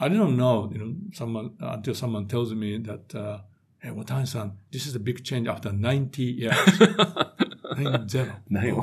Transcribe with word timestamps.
I 0.00 0.08
didn't 0.08 0.36
know, 0.36 0.70
you 0.72 0.78
know, 0.78 0.94
someone 1.12 1.54
until 1.58 1.92
someone 1.92 2.28
tells 2.28 2.54
me 2.54 2.78
that, 2.78 3.12
uh, 3.16 3.38
hey, 3.80 3.88
Uotani-san, 3.88 4.52
this 4.70 4.86
is 4.86 4.94
a 4.94 5.00
big 5.00 5.24
change 5.24 5.48
after 5.48 5.72
90 5.72 6.22
years. 6.22 6.54
Nine 7.76 8.08
zero. 8.08 8.30
Nine. 8.48 8.74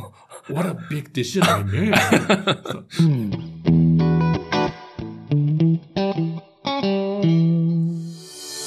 What 0.47 0.65
a 0.65 0.73
big 0.89 1.13
decision 1.13 1.43
I 1.47 1.63
made. 1.63 1.95
So, 2.65 2.83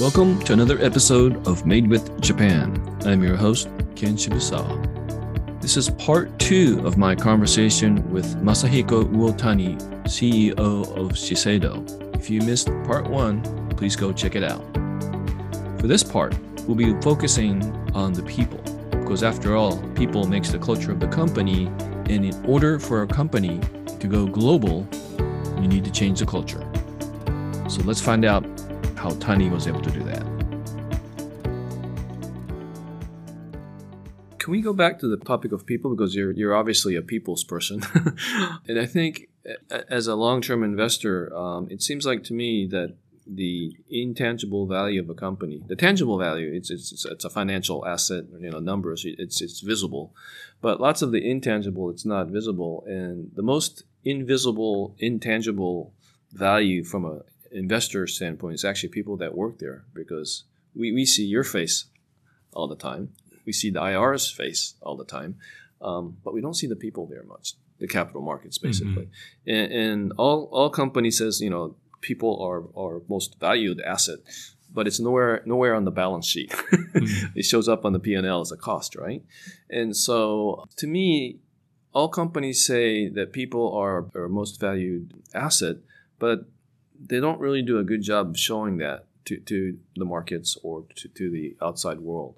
Welcome 0.02 0.40
to 0.44 0.54
another 0.54 0.78
episode 0.80 1.46
of 1.46 1.66
Made 1.66 1.86
with 1.86 2.18
Japan. 2.22 2.80
I'm 3.04 3.22
your 3.22 3.36
host, 3.36 3.68
Ken 3.94 4.16
Shibusawa. 4.16 5.60
This 5.60 5.76
is 5.76 5.90
part 5.90 6.38
two 6.38 6.80
of 6.86 6.96
my 6.96 7.14
conversation 7.14 8.10
with 8.10 8.24
Masahiko 8.36 9.04
Uotani, 9.04 9.78
CEO 10.04 10.58
of 10.96 11.12
Shiseido. 11.12 12.07
If 12.18 12.28
you 12.28 12.42
missed 12.42 12.66
part 12.84 13.08
one, 13.08 13.42
please 13.70 13.94
go 13.96 14.12
check 14.12 14.34
it 14.34 14.42
out. 14.42 14.62
For 15.80 15.86
this 15.86 16.02
part, 16.02 16.34
we'll 16.66 16.76
be 16.76 17.00
focusing 17.00 17.62
on 17.94 18.12
the 18.12 18.22
people, 18.24 18.58
because 18.90 19.22
after 19.22 19.54
all, 19.54 19.78
people 19.94 20.26
makes 20.26 20.50
the 20.50 20.58
culture 20.58 20.90
of 20.90 20.98
the 20.98 21.06
company, 21.06 21.66
and 22.10 22.24
in 22.24 22.44
order 22.44 22.78
for 22.80 23.02
a 23.02 23.06
company 23.06 23.60
to 24.00 24.06
go 24.08 24.26
global, 24.26 24.86
you 25.60 25.68
need 25.68 25.84
to 25.84 25.92
change 25.92 26.18
the 26.18 26.26
culture. 26.26 26.68
So 27.68 27.82
let's 27.84 28.00
find 28.00 28.24
out 28.24 28.44
how 28.96 29.10
Tani 29.10 29.48
was 29.48 29.68
able 29.68 29.80
to 29.82 29.90
do 29.90 30.02
that. 30.02 30.27
Can 34.48 34.52
we 34.52 34.62
go 34.62 34.72
back 34.72 34.98
to 35.00 35.08
the 35.08 35.18
topic 35.18 35.52
of 35.52 35.66
people? 35.66 35.94
Because 35.94 36.14
you're 36.14 36.32
you're 36.32 36.56
obviously 36.56 36.96
a 36.96 37.02
people's 37.02 37.44
person, 37.44 37.82
and 38.66 38.80
I 38.80 38.86
think 38.86 39.28
as 39.90 40.06
a 40.06 40.14
long-term 40.14 40.64
investor, 40.64 41.30
um, 41.36 41.68
it 41.70 41.82
seems 41.82 42.06
like 42.06 42.24
to 42.24 42.32
me 42.32 42.66
that 42.68 42.94
the 43.26 43.76
intangible 43.90 44.66
value 44.66 45.02
of 45.02 45.10
a 45.10 45.14
company, 45.14 45.62
the 45.66 45.76
tangible 45.76 46.16
value, 46.18 46.50
it's 46.50 46.70
it's, 46.70 47.04
it's, 47.04 47.26
a 47.26 47.28
financial 47.28 47.84
asset, 47.84 48.24
you 48.40 48.48
know, 48.48 48.58
numbers, 48.58 49.04
it's 49.04 49.42
it's 49.42 49.60
visible, 49.60 50.14
but 50.62 50.80
lots 50.80 51.02
of 51.02 51.12
the 51.12 51.30
intangible, 51.30 51.90
it's 51.90 52.06
not 52.06 52.28
visible, 52.28 52.84
and 52.86 53.30
the 53.34 53.42
most 53.42 53.84
invisible, 54.02 54.96
intangible 54.98 55.92
value 56.32 56.84
from 56.84 57.04
a 57.04 57.20
investor 57.52 58.06
standpoint 58.06 58.54
is 58.54 58.64
actually 58.64 58.88
people 58.88 59.18
that 59.18 59.36
work 59.36 59.58
there. 59.58 59.84
Because 59.92 60.44
we, 60.74 60.90
we 60.90 61.04
see 61.04 61.26
your 61.26 61.44
face 61.44 61.84
all 62.54 62.66
the 62.66 62.76
time. 62.76 63.10
We 63.48 63.54
see 63.54 63.70
the 63.70 63.80
IR's 63.80 64.30
face 64.30 64.74
all 64.82 64.96
the 65.02 65.06
time, 65.18 65.32
um, 65.80 66.18
but 66.22 66.34
we 66.34 66.42
don't 66.42 66.58
see 66.60 66.66
the 66.66 66.76
people 66.76 67.06
there 67.06 67.22
much. 67.22 67.54
The 67.78 67.88
capital 67.88 68.20
markets, 68.20 68.58
basically, 68.58 69.08
and, 69.46 69.72
and 69.72 70.12
all 70.18 70.50
all 70.52 70.68
company 70.68 71.10
says 71.10 71.40
you 71.40 71.48
know 71.48 71.76
people 72.10 72.32
are 72.46 72.60
our 72.76 73.00
most 73.08 73.40
valued 73.40 73.80
asset, 73.80 74.18
but 74.76 74.86
it's 74.86 75.00
nowhere 75.00 75.40
nowhere 75.46 75.74
on 75.74 75.86
the 75.86 75.90
balance 76.02 76.26
sheet. 76.26 76.54
it 77.40 77.44
shows 77.44 77.70
up 77.70 77.86
on 77.86 77.94
the 77.94 78.02
P 78.06 78.12
and 78.12 78.26
L 78.26 78.42
as 78.42 78.52
a 78.52 78.56
cost, 78.58 78.94
right? 78.96 79.22
And 79.70 79.96
so 79.96 80.66
to 80.76 80.86
me, 80.86 81.38
all 81.94 82.10
companies 82.10 82.66
say 82.66 83.08
that 83.08 83.32
people 83.32 83.72
are 83.72 84.10
our 84.14 84.28
most 84.28 84.60
valued 84.60 85.14
asset, 85.32 85.76
but 86.18 86.44
they 87.00 87.18
don't 87.18 87.40
really 87.40 87.62
do 87.62 87.78
a 87.78 87.84
good 87.84 88.02
job 88.02 88.28
of 88.28 88.38
showing 88.38 88.76
that 88.84 89.06
to, 89.24 89.38
to 89.38 89.78
the 89.96 90.04
markets 90.04 90.58
or 90.62 90.84
to, 90.96 91.08
to 91.08 91.30
the 91.30 91.56
outside 91.62 92.00
world. 92.00 92.36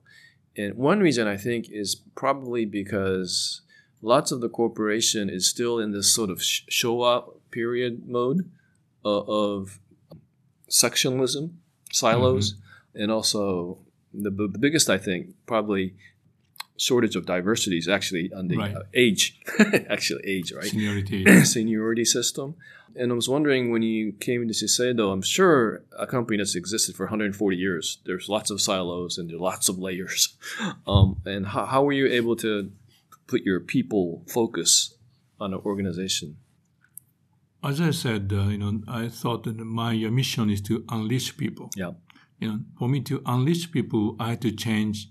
And 0.56 0.74
one 0.74 1.00
reason 1.00 1.26
I 1.26 1.36
think 1.36 1.70
is 1.70 1.94
probably 2.14 2.64
because 2.64 3.62
lots 4.02 4.32
of 4.32 4.40
the 4.40 4.48
corporation 4.48 5.30
is 5.30 5.48
still 5.48 5.78
in 5.78 5.92
this 5.92 6.12
sort 6.12 6.30
of 6.30 6.42
sh- 6.42 6.62
show 6.68 7.02
up 7.02 7.40
period 7.50 8.08
mode 8.08 8.50
uh, 9.04 9.20
of 9.20 9.78
sectionalism, 10.68 11.52
silos, 11.92 12.54
and 12.94 13.10
also 13.10 13.78
the, 14.12 14.30
the 14.30 14.58
biggest, 14.58 14.90
I 14.90 14.98
think, 14.98 15.34
probably 15.46 15.94
shortage 16.80 17.14
of 17.14 17.26
diversity 17.26 17.76
is 17.76 17.88
actually 17.88 18.32
on 18.32 18.48
the 18.48 18.56
Right. 18.56 18.74
uh, 18.74 18.82
age, 18.94 19.38
actually 19.88 20.22
age, 20.24 20.50
right? 20.52 20.64
seniority. 20.64 21.44
seniority 21.44 22.04
system. 22.06 22.54
And 22.96 23.12
I 23.12 23.14
was 23.14 23.28
wondering 23.28 23.70
when 23.70 23.82
you 23.82 24.12
came 24.12 24.40
into 24.42 24.54
Shiseido, 24.54 25.12
I'm 25.12 25.22
sure 25.22 25.82
a 25.96 26.06
company 26.06 26.38
that's 26.38 26.56
existed 26.56 26.96
for 26.96 27.04
140 27.06 27.56
years, 27.56 27.98
there's 28.06 28.28
lots 28.28 28.50
of 28.50 28.60
silos 28.60 29.18
and 29.18 29.28
there's 29.30 29.40
lots 29.40 29.68
of 29.68 29.78
layers. 29.78 30.36
Um, 30.86 31.20
and 31.24 31.46
how, 31.46 31.66
how 31.66 31.80
were 31.84 31.92
you 31.92 32.06
able 32.20 32.34
to 32.36 32.72
put 33.26 33.42
your 33.42 33.60
people 33.60 34.22
focus 34.26 34.94
on 35.38 35.52
an 35.54 35.60
organization? 35.64 36.36
As 37.62 37.80
I 37.80 37.90
said, 37.90 38.32
uh, 38.34 38.48
you 38.48 38.58
know, 38.58 38.80
I 38.88 39.08
thought 39.08 39.44
that 39.44 39.56
my 39.58 39.94
mission 40.20 40.48
is 40.50 40.60
to 40.62 40.84
unleash 40.88 41.36
people. 41.36 41.70
Yeah. 41.76 41.92
You 42.40 42.48
know, 42.48 42.60
for 42.78 42.88
me 42.88 43.00
to 43.02 43.22
unleash 43.26 43.70
people, 43.70 44.16
I 44.18 44.30
had 44.30 44.40
to 44.42 44.50
change 44.52 45.08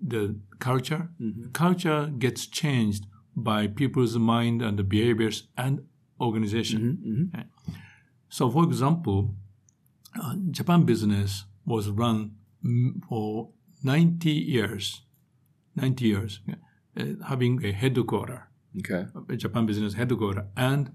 the 0.00 0.36
culture. 0.58 1.08
Mm-hmm. 1.20 1.50
Culture 1.52 2.06
gets 2.18 2.46
changed 2.46 3.06
by 3.36 3.66
people's 3.66 4.16
mind 4.16 4.62
and 4.62 4.78
the 4.78 4.82
behaviors 4.84 5.48
and 5.56 5.80
organization. 6.20 6.98
Mm-hmm. 7.04 7.38
Okay. 7.38 7.48
So, 8.28 8.50
for 8.50 8.64
example, 8.64 9.34
uh, 10.20 10.34
Japan 10.50 10.84
business 10.84 11.44
was 11.64 11.88
run 11.90 12.32
for 13.08 13.50
90 13.82 14.30
years, 14.30 15.02
90 15.76 16.04
years, 16.04 16.40
uh, 16.96 17.04
having 17.26 17.64
a 17.64 17.72
headquarter, 17.72 18.48
Okay. 18.78 19.06
a 19.28 19.36
Japan 19.36 19.66
business 19.66 19.94
headquarter, 19.94 20.46
and 20.56 20.92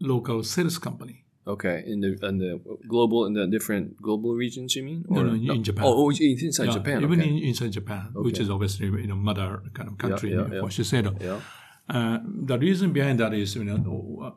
local 0.00 0.42
sales 0.42 0.78
company. 0.78 1.24
Okay. 1.46 1.84
In 1.86 2.00
the 2.00 2.18
in 2.26 2.38
the 2.38 2.60
global 2.88 3.26
in 3.26 3.34
the 3.34 3.46
different 3.46 4.00
global 4.02 4.34
regions, 4.34 4.74
you 4.74 4.82
mean? 4.82 5.04
No, 5.08 5.22
no, 5.22 5.52
in 5.52 5.62
Japan. 5.62 5.84
Oh, 5.86 6.06
oh, 6.06 6.10
in- 6.10 6.38
inside 6.40 6.66
Yeah, 6.66 6.72
Japan. 6.72 7.02
even 7.02 7.20
okay. 7.20 7.30
in, 7.30 7.38
inside 7.38 7.70
Japan, 7.70 8.10
which 8.14 8.40
is 8.40 8.50
obviously 8.50 8.86
you 8.86 9.06
know 9.06 9.14
mother 9.14 9.62
kind 9.72 9.88
of 9.88 9.96
country 9.98 10.32
yeah, 10.32 10.48
for 10.48 10.54
yeah. 10.54 10.60
Shiseido. 10.62 11.22
yeah. 11.22 11.40
Uh, 11.88 12.18
the 12.24 12.58
reason 12.58 12.92
behind 12.92 13.20
that 13.20 13.32
is, 13.32 13.54
you 13.54 13.64
know, 13.64 14.36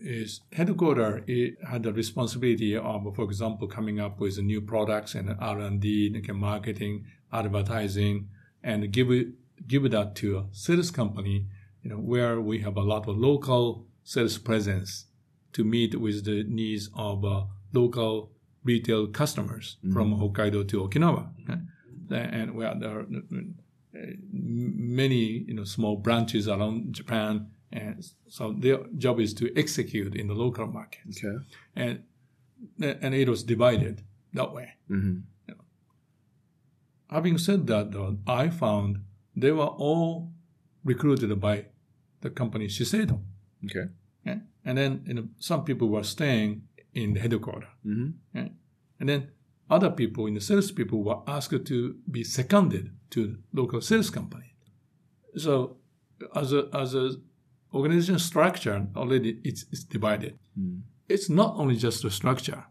is 0.00 0.40
headquarter 0.52 1.22
it 1.26 1.56
had 1.70 1.82
the 1.82 1.92
responsibility 1.92 2.76
of, 2.76 3.14
for 3.14 3.24
example, 3.24 3.68
coming 3.68 4.00
up 4.00 4.18
with 4.18 4.38
new 4.38 4.60
products 4.60 5.14
and 5.14 5.34
R 5.40 5.58
and 5.58 5.80
D, 5.80 6.22
marketing, 6.32 7.04
advertising, 7.32 8.28
and 8.62 8.90
give 8.92 9.10
it, 9.10 9.28
give 9.66 9.90
that 9.90 10.14
to 10.16 10.38
a 10.38 10.44
sales 10.52 10.90
company, 10.90 11.46
you 11.82 11.90
know, 11.90 11.96
where 11.96 12.40
we 12.40 12.60
have 12.60 12.76
a 12.76 12.82
lot 12.82 13.08
of 13.08 13.16
local 13.18 13.86
sales 14.02 14.38
presence 14.38 15.06
to 15.54 15.64
meet 15.64 15.98
with 15.98 16.24
the 16.24 16.44
needs 16.44 16.90
of 16.94 17.24
uh, 17.24 17.44
local 17.72 18.30
retail 18.64 19.06
customers 19.08 19.76
from 19.92 20.14
Hokkaido 20.20 20.66
to 20.68 20.76
Okinawa, 20.84 21.24
okay? 21.42 21.60
and 22.10 22.54
where 22.54 22.74
there 22.78 22.98
are 22.98 23.02
uh, 23.02 23.98
many 24.32 25.44
you 25.48 25.54
know 25.54 25.64
small 25.64 25.96
branches 25.96 26.48
around 26.48 26.92
Japan, 26.94 27.46
and 27.72 28.04
so 28.28 28.52
their 28.52 28.78
job 28.98 29.20
is 29.20 29.34
to 29.34 29.44
execute 29.56 30.14
in 30.14 30.26
the 30.28 30.34
local 30.34 30.66
market, 30.66 31.02
Okay. 31.10 31.36
and 31.76 32.02
and 32.80 33.14
it 33.14 33.28
was 33.28 33.42
divided 33.42 34.02
that 34.32 34.52
way. 34.52 34.68
Mm-hmm. 34.90 35.52
Having 37.10 37.38
said 37.38 37.66
that, 37.68 37.92
though, 37.92 38.18
I 38.26 38.48
found 38.48 39.04
they 39.36 39.52
were 39.52 39.66
all 39.66 40.32
recruited 40.84 41.38
by 41.40 41.66
the 42.22 42.30
company 42.30 42.66
Shiseido, 42.66 43.20
Okay. 43.66 43.86
Okay? 44.26 44.40
and 44.64 44.78
then 44.78 45.02
you 45.06 45.14
know 45.14 45.28
some 45.38 45.64
people 45.64 45.88
were 45.88 46.04
staying 46.04 46.62
in 46.94 47.14
the 47.14 47.20
headquarters. 47.20 47.68
Mm-hmm. 47.86 48.38
Okay? 48.38 48.52
And 49.00 49.08
then 49.08 49.28
other 49.70 49.90
people 49.90 50.26
in 50.26 50.34
the 50.34 50.40
sales 50.40 50.70
people 50.70 51.02
were 51.02 51.20
asked 51.26 51.64
to 51.66 51.96
be 52.10 52.24
seconded 52.24 52.90
to 53.10 53.38
local 53.52 53.80
sales 53.80 54.10
company. 54.10 54.54
So 55.36 55.76
as 56.34 56.52
a 56.52 56.68
as 56.72 56.94
a 56.94 57.12
organization 57.72 58.18
structure 58.18 58.86
already 58.96 59.40
it's, 59.44 59.64
it's 59.72 59.84
divided. 59.84 60.38
Mm. 60.58 60.82
It's 61.08 61.28
not 61.28 61.54
only 61.56 61.76
just 61.76 62.02
the 62.02 62.10
structure. 62.10 62.64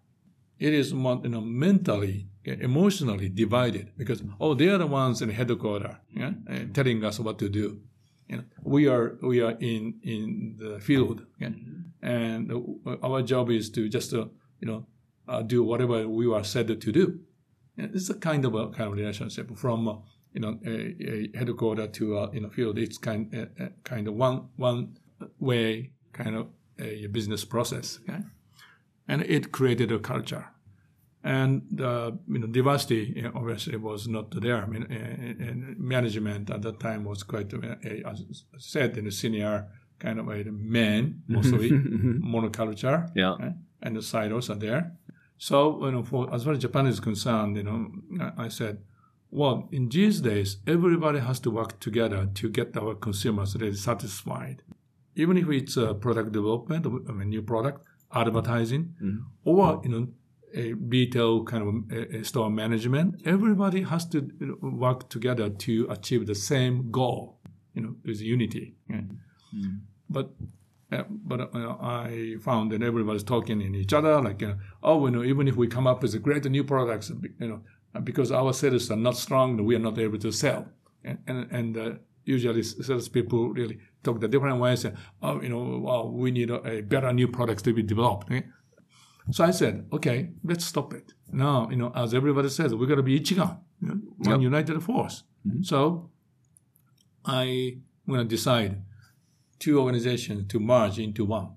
It 0.60 0.74
is 0.74 0.94
more, 0.94 1.20
you 1.24 1.30
know, 1.30 1.42
mentally, 1.42 2.28
emotionally 2.46 3.28
divided 3.30 3.92
because 3.98 4.24
oh 4.40 4.54
they 4.54 4.70
are 4.70 4.78
the 4.78 4.88
ones 4.88 5.22
in 5.22 5.28
the 5.28 5.34
headquarters 5.34 5.96
yeah, 6.16 6.32
uh, 6.50 6.60
telling 6.74 7.04
us 7.04 7.20
what 7.20 7.38
to 7.40 7.50
do. 7.50 7.82
You 8.28 8.38
know, 8.38 8.44
we 8.64 8.88
are 8.88 9.18
we 9.22 9.42
are 9.42 9.56
in 9.60 10.00
in 10.04 10.56
the 10.58 10.80
field, 10.80 11.26
okay? 11.42 11.54
and 12.02 12.52
uh, 12.52 12.96
our 13.02 13.22
job 13.22 13.50
is 13.50 13.70
to 13.72 13.90
just 13.90 14.14
uh, 14.14 14.26
you 14.60 14.68
know 14.68 14.86
uh, 15.28 15.42
do 15.42 15.64
whatever 15.64 16.08
we 16.08 16.32
are 16.32 16.44
said 16.44 16.68
to 16.68 16.92
do. 16.92 17.20
And 17.78 17.96
it's 17.96 18.10
a 18.10 18.14
kind 18.14 18.46
of 18.46 18.54
a 18.56 18.70
kind 18.70 18.90
of 18.90 18.94
relationship 18.94 19.56
from 19.58 19.88
uh, 19.88 19.96
you 20.34 20.42
know 20.42 20.60
a, 20.66 21.32
a 21.34 21.38
headquarter 21.38 21.88
to 21.88 22.18
a 22.18 22.34
you 22.34 22.42
know 22.42 22.50
field. 22.50 22.78
It's 22.78 22.98
kind 22.98 23.34
uh, 23.34 23.64
uh, 23.64 23.70
kind 23.84 24.08
of 24.08 24.16
one 24.16 24.50
one 24.58 24.98
way 25.40 25.92
kind 26.12 26.36
of 26.36 26.48
a 26.80 27.08
business 27.08 27.46
process, 27.46 28.00
okay? 28.04 28.22
and 29.08 29.22
it 29.24 29.52
created 29.52 29.92
a 29.92 30.00
culture. 30.00 30.53
And 31.24 31.62
the 31.72 32.18
you 32.28 32.40
know 32.40 32.48
diversity 32.48 33.24
uh, 33.26 33.32
obviously 33.34 33.78
was 33.78 34.08
not 34.08 34.30
there. 34.42 34.58
I 34.64 34.66
mean, 34.68 34.84
uh, 34.84 35.44
and 35.48 35.80
management 35.80 36.50
at 36.50 36.62
that 36.64 36.80
time 36.80 37.06
was 37.06 37.24
quite, 37.24 37.54
uh, 37.54 37.76
a, 37.86 38.04
as 38.10 38.44
said, 38.58 38.98
in 38.98 39.08
a 39.08 39.12
senior 39.12 39.68
kind 40.00 40.20
of 40.20 40.28
a 40.28 40.44
man, 40.52 41.22
mostly 41.28 41.70
monoculture. 42.34 43.10
Yeah. 43.16 43.32
okay? 43.34 43.54
and 43.82 43.96
the 43.98 44.02
silos 44.02 44.50
are 44.50 44.56
there. 44.56 44.94
So, 45.38 45.86
you 45.86 45.92
know, 45.92 46.04
for 46.04 46.34
as 46.34 46.44
far 46.44 46.54
as 46.54 46.60
Japan 46.60 46.88
is 46.88 47.00
concerned, 47.00 47.58
you 47.58 47.64
know, 47.64 47.92
I, 48.22 48.46
I 48.46 48.48
said, 48.48 48.80
well, 49.30 49.68
in 49.72 49.90
these 49.90 50.22
days, 50.22 50.58
everybody 50.68 51.20
has 51.20 51.40
to 51.42 51.52
work 51.52 51.80
together 51.80 52.30
to 52.34 52.50
get 52.50 52.78
our 52.78 52.96
consumers 52.96 53.56
really 53.56 53.76
satisfied. 53.76 54.62
Even 55.16 55.38
if 55.38 55.50
it's 55.50 55.76
a 55.78 55.94
product 55.94 56.32
development, 56.32 56.86
a 56.86 57.26
new 57.26 57.42
product, 57.42 57.86
advertising, 58.14 58.96
Mhm. 59.02 59.24
or 59.44 59.82
you 59.84 59.90
know, 59.90 60.08
a 60.56 60.74
retail 60.74 61.44
kind 61.44 61.64
of 61.92 62.26
store 62.26 62.50
management, 62.50 63.22
everybody 63.26 63.84
has 63.84 64.06
to 64.10 64.30
work 64.62 65.10
together 65.10 65.50
to 65.50 65.88
achieve 65.90 66.28
the 66.28 66.36
same 66.36 66.92
goal. 66.92 67.40
You 67.76 67.82
know, 67.82 67.96
with 68.06 68.22
unity. 68.22 68.76
yeah. 68.88 69.02
Mm. 69.56 69.80
But 70.10 70.30
uh, 70.92 71.04
but 71.10 71.40
uh, 71.56 71.76
I 71.82 72.36
found 72.42 72.72
that 72.72 72.84
everybody's 72.84 73.24
talking 73.24 73.62
in 73.62 73.74
each 73.74 73.94
other, 73.94 74.22
like, 74.22 74.42
you 74.42 74.50
know, 74.50 74.58
oh, 74.84 75.06
you 75.08 75.12
know, 75.12 75.24
even 75.24 75.48
if 75.48 75.56
we 75.56 75.68
come 75.68 75.88
up 75.88 76.04
with 76.04 76.14
a 76.14 76.20
great 76.20 76.46
new 76.46 76.64
products, 76.64 77.12
you 77.40 77.48
know, 77.48 77.62
because 78.04 78.32
our 78.32 78.54
sales 78.54 78.92
are 78.92 78.96
not 78.96 79.18
strong, 79.18 79.64
we 79.66 79.76
are 79.76 79.80
not 79.80 79.98
able 79.98 80.20
to 80.20 80.32
sell. 80.32 80.68
And 81.04 81.18
and, 81.26 81.52
and 81.52 81.78
uh, 81.78 81.92
usually 82.26 82.64
salespeople 82.64 83.50
really 83.54 83.80
talk 84.04 84.20
the 84.20 84.28
different 84.28 84.60
ways. 84.60 84.86
And, 84.86 84.98
oh, 85.22 85.42
you 85.42 85.50
know, 85.50 85.80
well, 85.84 86.12
we 86.12 86.32
need 86.32 86.52
a, 86.52 86.62
a 86.68 86.82
better 86.82 87.12
new 87.12 87.28
products 87.28 87.64
to 87.64 87.74
be 87.74 87.82
developed. 87.82 88.32
okay? 88.32 88.46
So 89.32 89.44
I 89.44 89.52
said, 89.52 89.88
okay, 89.94 90.32
let's 90.44 90.66
stop 90.66 90.94
it. 90.94 91.14
Now, 91.32 91.70
you 91.70 91.78
know, 91.78 91.92
as 91.96 92.14
everybody 92.14 92.50
says, 92.50 92.74
we're 92.76 92.88
going 92.88 92.98
to 92.98 93.04
be 93.04 93.20
Ichigan, 93.20 93.58
you 93.82 93.88
know, 93.88 94.00
one 94.18 94.42
Yep. 94.42 94.52
united 94.52 94.84
force. 94.84 95.24
So 95.62 96.10
I'm 97.26 97.84
going 98.08 98.20
to 98.20 98.26
decide 98.26 98.82
two 99.60 99.80
organizations 99.80 100.48
to 100.50 100.60
merge 100.60 101.00
into 101.00 101.26
one. 101.26 101.50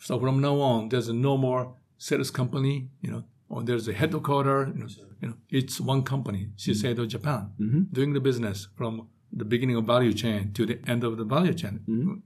So 0.00 0.18
from 0.20 0.40
now 0.40 0.60
on, 0.60 0.88
there's 0.88 1.08
no 1.08 1.36
more 1.36 1.74
sales 1.98 2.30
company, 2.30 2.88
you 3.02 3.10
know, 3.10 3.24
or 3.48 3.62
there's 3.62 3.88
a 3.88 3.92
headquarter, 3.92 4.72
you 4.74 4.80
know, 4.82 4.88
you 5.20 5.28
know 5.28 5.34
it's 5.50 5.80
one 5.80 6.02
company, 6.02 6.48
Shiseido 6.56 7.06
Japan, 7.08 7.50
Mhm. 7.60 7.92
doing 7.92 8.12
the 8.12 8.20
business 8.20 8.68
from 8.76 9.08
the 9.32 9.44
beginning 9.44 9.76
of 9.76 9.84
value 9.86 10.12
chain 10.12 10.52
to 10.52 10.64
the 10.66 10.78
end 10.88 11.02
of 11.04 11.16
the 11.16 11.24
value 11.24 11.52
chain, 11.54 11.80
Mhm. 11.88 12.22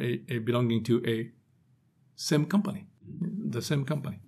a, 0.00 0.34
a 0.34 0.38
belonging 0.38 0.82
to 0.84 1.02
a 1.06 1.30
same 2.30 2.44
company, 2.54 2.82
the 3.56 3.62
same 3.62 3.84
company. 3.84 4.18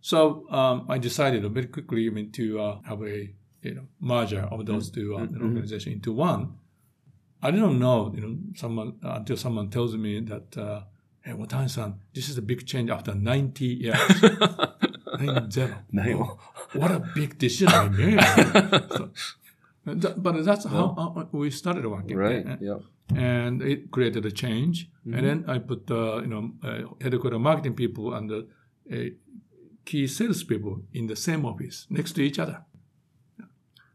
So 0.00 0.18
um, 0.50 0.86
I 0.88 0.98
decided 0.98 1.40
very 1.52 1.66
quickly 1.66 2.06
I 2.06 2.10
mean, 2.10 2.30
to 2.32 2.44
uh, 2.60 2.80
have 2.88 3.02
a 3.02 3.16
you 3.62 3.74
know 3.76 3.86
merger 4.00 4.42
of 4.54 4.64
those 4.66 4.90
two 4.90 5.08
uh, 5.16 5.20
organizations 5.46 5.94
into 5.98 6.12
one. 6.12 6.42
I 7.46 7.50
didn't 7.50 7.78
know, 7.78 7.98
you 8.14 8.20
know, 8.24 8.34
someone 8.54 8.90
uh, 9.04 9.16
until 9.18 9.36
someone 9.36 9.68
tells 9.68 9.94
me 9.96 10.20
that, 10.32 10.56
uh, 10.56 10.80
hey, 11.24 11.32
Uotani-san, 11.32 11.90
this 12.14 12.28
is 12.30 12.38
a 12.38 12.42
big 12.42 12.60
change 12.70 12.88
after 12.90 13.14
90 13.14 13.66
years. 13.66 13.98
Nine 15.20 15.50
zero. 15.50 15.74
Nine- 15.92 16.16
Oh, 16.20 16.38
what 16.80 16.90
a 16.90 17.00
big 17.14 17.30
decision 17.38 17.68
I 17.74 17.88
made. 17.88 18.18
So, 18.96 19.10
that- 20.02 20.22
but 20.22 20.42
that's 20.44 20.64
how 20.64 20.86
uh, 20.96 21.24
we 21.32 21.50
started 21.50 21.84
working. 21.86 22.16
Right. 22.16 22.46
Uh, 22.46 22.56
Yeah. 22.68 22.78
And 23.14 23.62
it 23.62 23.90
created 23.90 24.24
a 24.26 24.30
change. 24.30 24.90
And 25.04 25.26
then 25.26 25.44
I 25.46 25.58
put 25.58 25.90
uh, 25.90 26.22
you 26.22 26.26
know 26.26 26.52
uh, 26.62 26.94
headquarter 27.00 27.38
marketing 27.38 27.74
people 27.74 28.14
and 28.14 28.30
the 28.30 28.48
uh, 28.92 29.10
key 29.84 30.06
sales 30.06 30.42
people 30.42 30.82
in 30.92 31.06
the 31.06 31.16
same 31.16 31.44
office 31.44 31.86
next 31.90 32.12
to 32.12 32.22
each 32.22 32.38
other. 32.38 32.64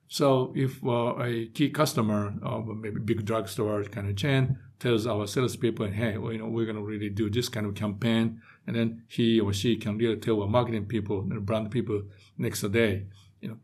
So 0.07 0.53
if 0.55 0.83
uh, 0.83 1.15
a 1.19 1.47
key 1.47 1.69
customer 1.69 2.33
of 2.41 2.67
maybe 2.67 2.99
big 2.99 3.25
drugstore 3.25 3.83
kind 3.83 4.09
of 4.09 4.15
chain 4.15 4.57
tells 4.79 5.05
our 5.05 5.27
salespeople, 5.27 5.87
"Hey, 5.87 6.17
well, 6.17 6.31
you 6.31 6.39
know, 6.39 6.47
we're 6.47 6.65
going 6.65 6.77
to 6.77 6.83
really 6.83 7.09
do 7.09 7.29
this 7.29 7.49
kind 7.49 7.65
of 7.65 7.75
campaign," 7.75 8.41
and 8.65 8.75
then 8.75 9.03
he 9.07 9.39
or 9.39 9.53
she 9.53 9.77
can 9.77 9.97
really 9.97 10.17
tell 10.17 10.41
our 10.41 10.47
marketing 10.47 10.85
people 10.85 11.21
and 11.21 11.45
brand 11.45 11.69
people 11.71 12.03
next 12.37 12.61
day, 12.71 13.05
you 13.41 13.49
know, 13.49 13.57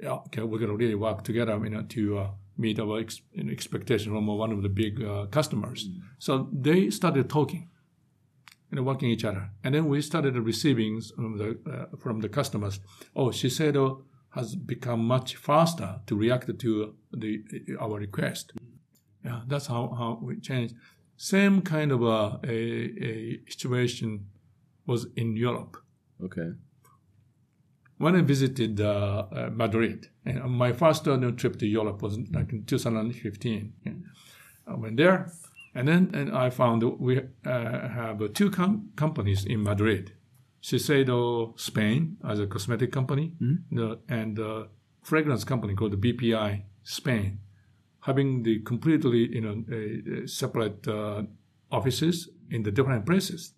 yeah, 0.00 0.14
okay, 0.26 0.42
we're 0.42 0.58
going 0.58 0.70
to 0.70 0.76
really 0.76 0.96
work 0.96 1.22
together, 1.22 1.60
you 1.62 1.70
know, 1.70 1.82
to 1.82 2.18
uh, 2.18 2.30
meet 2.56 2.78
our 2.78 3.00
ex- 3.00 3.22
expectation 3.50 4.12
from 4.12 4.26
one 4.26 4.52
of 4.52 4.62
the 4.62 4.68
big 4.68 5.02
uh, 5.02 5.26
customers. 5.26 5.88
So 6.18 6.48
they 6.52 6.90
started 6.90 7.28
talking, 7.28 7.68
and 8.70 8.86
working 8.86 9.10
each 9.10 9.24
other, 9.24 9.50
and 9.62 9.74
then 9.74 9.88
we 9.88 10.00
started 10.02 10.36
receiving 10.36 11.00
from 11.00 11.38
the 11.38 11.58
uh, 11.70 11.96
from 11.96 12.20
the 12.20 12.28
customers. 12.28 12.80
Oh, 13.14 13.26
Shiseido 13.26 14.02
has 14.30 14.56
become 14.56 15.04
much 15.04 15.36
faster 15.36 16.00
to 16.06 16.16
react 16.16 16.58
to 16.58 16.94
the 17.12 17.44
our 17.80 17.98
request. 17.98 18.52
Yeah, 19.24 19.42
that's 19.46 19.66
how, 19.66 19.94
how 19.96 20.18
we 20.20 20.40
changed. 20.40 20.74
Same 21.16 21.62
kind 21.62 21.92
of 21.92 22.02
a, 22.02 22.40
a, 22.44 22.56
a 23.08 23.40
situation 23.48 24.26
was 24.84 25.06
in 25.14 25.36
Europe 25.36 25.76
Okay. 26.22 26.52
When 28.02 28.16
I 28.16 28.20
visited 28.20 28.80
uh, 28.80 29.26
uh, 29.30 29.50
Madrid, 29.52 30.08
and 30.26 30.42
my 30.50 30.72
first 30.72 31.06
uh, 31.06 31.16
trip 31.36 31.56
to 31.60 31.66
Europe 31.66 32.02
was 32.02 32.18
like 32.32 32.52
in 32.52 32.64
2015. 32.64 33.72
Yeah. 33.86 33.92
I 34.66 34.74
went 34.74 34.96
there, 34.96 35.30
and 35.72 35.86
then 35.86 36.10
and 36.12 36.36
I 36.36 36.50
found 36.50 36.82
we 36.98 37.18
uh, 37.18 37.22
have 37.44 38.32
two 38.34 38.50
com- 38.50 38.90
companies 38.96 39.44
in 39.44 39.62
Madrid: 39.62 40.14
Shiseido 40.60 41.58
Spain 41.60 42.16
as 42.28 42.40
a 42.40 42.48
cosmetic 42.48 42.90
company, 42.90 43.34
the, 43.70 44.00
and 44.08 44.36
a 44.36 44.66
fragrance 45.04 45.44
company 45.44 45.74
called 45.76 45.92
the 45.92 46.12
BPI 46.12 46.62
Spain, 46.82 47.38
having 48.00 48.42
the 48.42 48.62
completely 48.62 49.32
you 49.32 49.42
know 49.42 49.64
uh, 49.70 50.26
separate 50.26 50.88
uh, 50.88 51.22
offices 51.70 52.30
in 52.50 52.64
the 52.64 52.72
different 52.72 53.06
places 53.06 53.54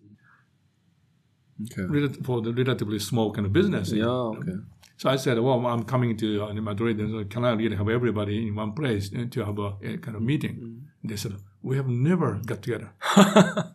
Okay. 1.63 2.13
for 2.23 2.41
the 2.41 2.51
relatively 2.53 2.99
small 2.99 3.31
kind 3.31 3.45
of 3.45 3.53
business. 3.53 3.91
Yeah. 3.91 4.05
Okay. 4.05 4.57
So 4.97 5.09
I 5.09 5.17
said, 5.17 5.39
well, 5.39 5.65
I'm 5.65 5.83
coming 5.83 6.15
to 6.17 6.43
uh, 6.43 6.53
Madrid, 6.53 6.99
and 6.99 7.11
so 7.11 7.23
can 7.25 7.43
I 7.43 7.51
really 7.51 7.75
have 7.75 7.89
everybody 7.89 8.47
in 8.47 8.55
one 8.55 8.73
place 8.73 9.11
uh, 9.13 9.25
to 9.29 9.45
have 9.45 9.59
a, 9.59 9.73
a 9.83 9.97
kind 9.97 10.15
of 10.15 10.21
meeting? 10.21 10.55
Mm-hmm. 10.55 11.07
They 11.07 11.17
said, 11.17 11.35
we 11.61 11.75
have 11.75 11.87
never 11.87 12.39
got 12.45 12.61
together. 12.61 12.91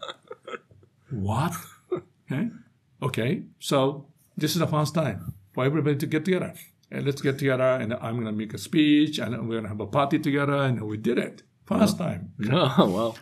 what? 1.11 1.53
Okay. 2.32 2.49
okay, 3.03 3.43
so 3.59 4.06
this 4.37 4.53
is 4.53 4.61
the 4.61 4.67
first 4.67 4.94
time 4.94 5.35
for 5.53 5.65
everybody 5.65 5.97
to 5.97 6.06
get 6.06 6.25
together. 6.25 6.55
And 6.91 7.05
let's 7.05 7.21
get 7.21 7.38
together, 7.38 7.65
and 7.65 7.93
I'm 7.94 8.15
going 8.15 8.27
to 8.27 8.32
make 8.32 8.55
a 8.55 8.59
speech, 8.59 9.19
and 9.19 9.32
we're 9.49 9.61
going 9.61 9.65
to 9.65 9.69
have 9.69 9.81
a 9.81 9.87
party 9.87 10.19
together, 10.19 10.55
and 10.55 10.81
we 10.82 10.97
did 10.97 11.19
it. 11.19 11.43
First 11.67 11.99
time. 11.99 12.32
Oh 12.50 12.91
well. 12.91 13.17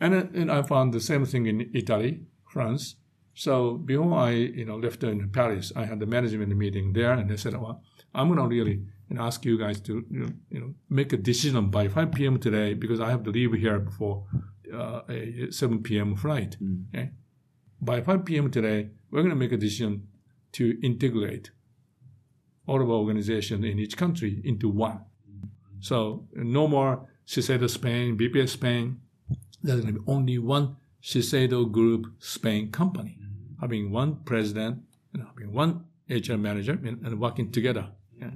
And, 0.00 0.14
and 0.14 0.50
I 0.50 0.62
found 0.62 0.94
the 0.94 1.00
same 1.00 1.24
thing 1.26 1.46
in 1.46 1.70
Italy, 1.74 2.20
France. 2.46 2.94
So 3.38 3.74
before 3.74 4.18
I, 4.18 4.30
you 4.30 4.64
know, 4.64 4.76
left 4.76 5.04
in 5.04 5.30
Paris, 5.30 5.72
I 5.76 5.84
had 5.84 6.00
the 6.00 6.06
management 6.06 6.56
meeting 6.56 6.92
there, 6.92 7.12
and 7.12 7.30
they 7.30 7.36
said, 7.36 7.54
"Well, 7.54 7.80
I'm 8.12 8.26
going 8.26 8.40
to 8.40 8.48
really 8.48 8.82
ask 9.16 9.44
you 9.44 9.56
guys 9.56 9.80
to, 9.82 10.04
you 10.10 10.20
know, 10.20 10.30
you 10.50 10.60
know, 10.60 10.74
make 10.90 11.12
a 11.12 11.16
decision 11.16 11.70
by 11.70 11.86
5 11.86 12.10
p.m. 12.10 12.40
today 12.40 12.74
because 12.74 13.00
I 13.00 13.10
have 13.10 13.22
to 13.24 13.30
leave 13.30 13.52
here 13.52 13.78
before 13.78 14.24
uh, 14.74 15.02
a 15.08 15.52
7 15.52 15.84
p.m. 15.84 16.16
flight. 16.16 16.56
Okay? 16.92 17.10
By 17.80 18.00
5 18.00 18.24
p.m. 18.24 18.50
today, 18.50 18.90
we're 19.12 19.22
going 19.22 19.30
to 19.30 19.36
make 19.36 19.52
a 19.52 19.56
decision 19.56 20.08
to 20.52 20.76
integrate 20.82 21.52
all 22.66 22.82
of 22.82 22.90
our 22.90 22.96
organizations 22.96 23.64
in 23.64 23.78
each 23.78 23.96
country 23.96 24.42
into 24.42 24.68
one. 24.68 25.00
So 25.78 26.26
no 26.34 26.66
more 26.66 27.06
Shiseido 27.24 27.70
Spain, 27.70 28.18
BPI 28.18 28.48
Spain. 28.48 29.00
There's 29.62 29.80
going 29.80 29.94
to 29.94 30.00
be 30.00 30.06
only 30.10 30.38
one 30.38 30.76
Shiseido 31.00 31.70
Group 31.70 32.06
Spain 32.18 32.72
company, 32.72 33.18
having 33.60 33.90
one 33.90 34.16
president 34.24 34.82
and 35.12 35.24
having 35.26 35.52
one 35.52 35.84
HR 36.08 36.36
manager 36.36 36.72
and, 36.72 37.04
and 37.04 37.20
working 37.20 37.50
together. 37.50 37.88
Yeah. 38.20 38.30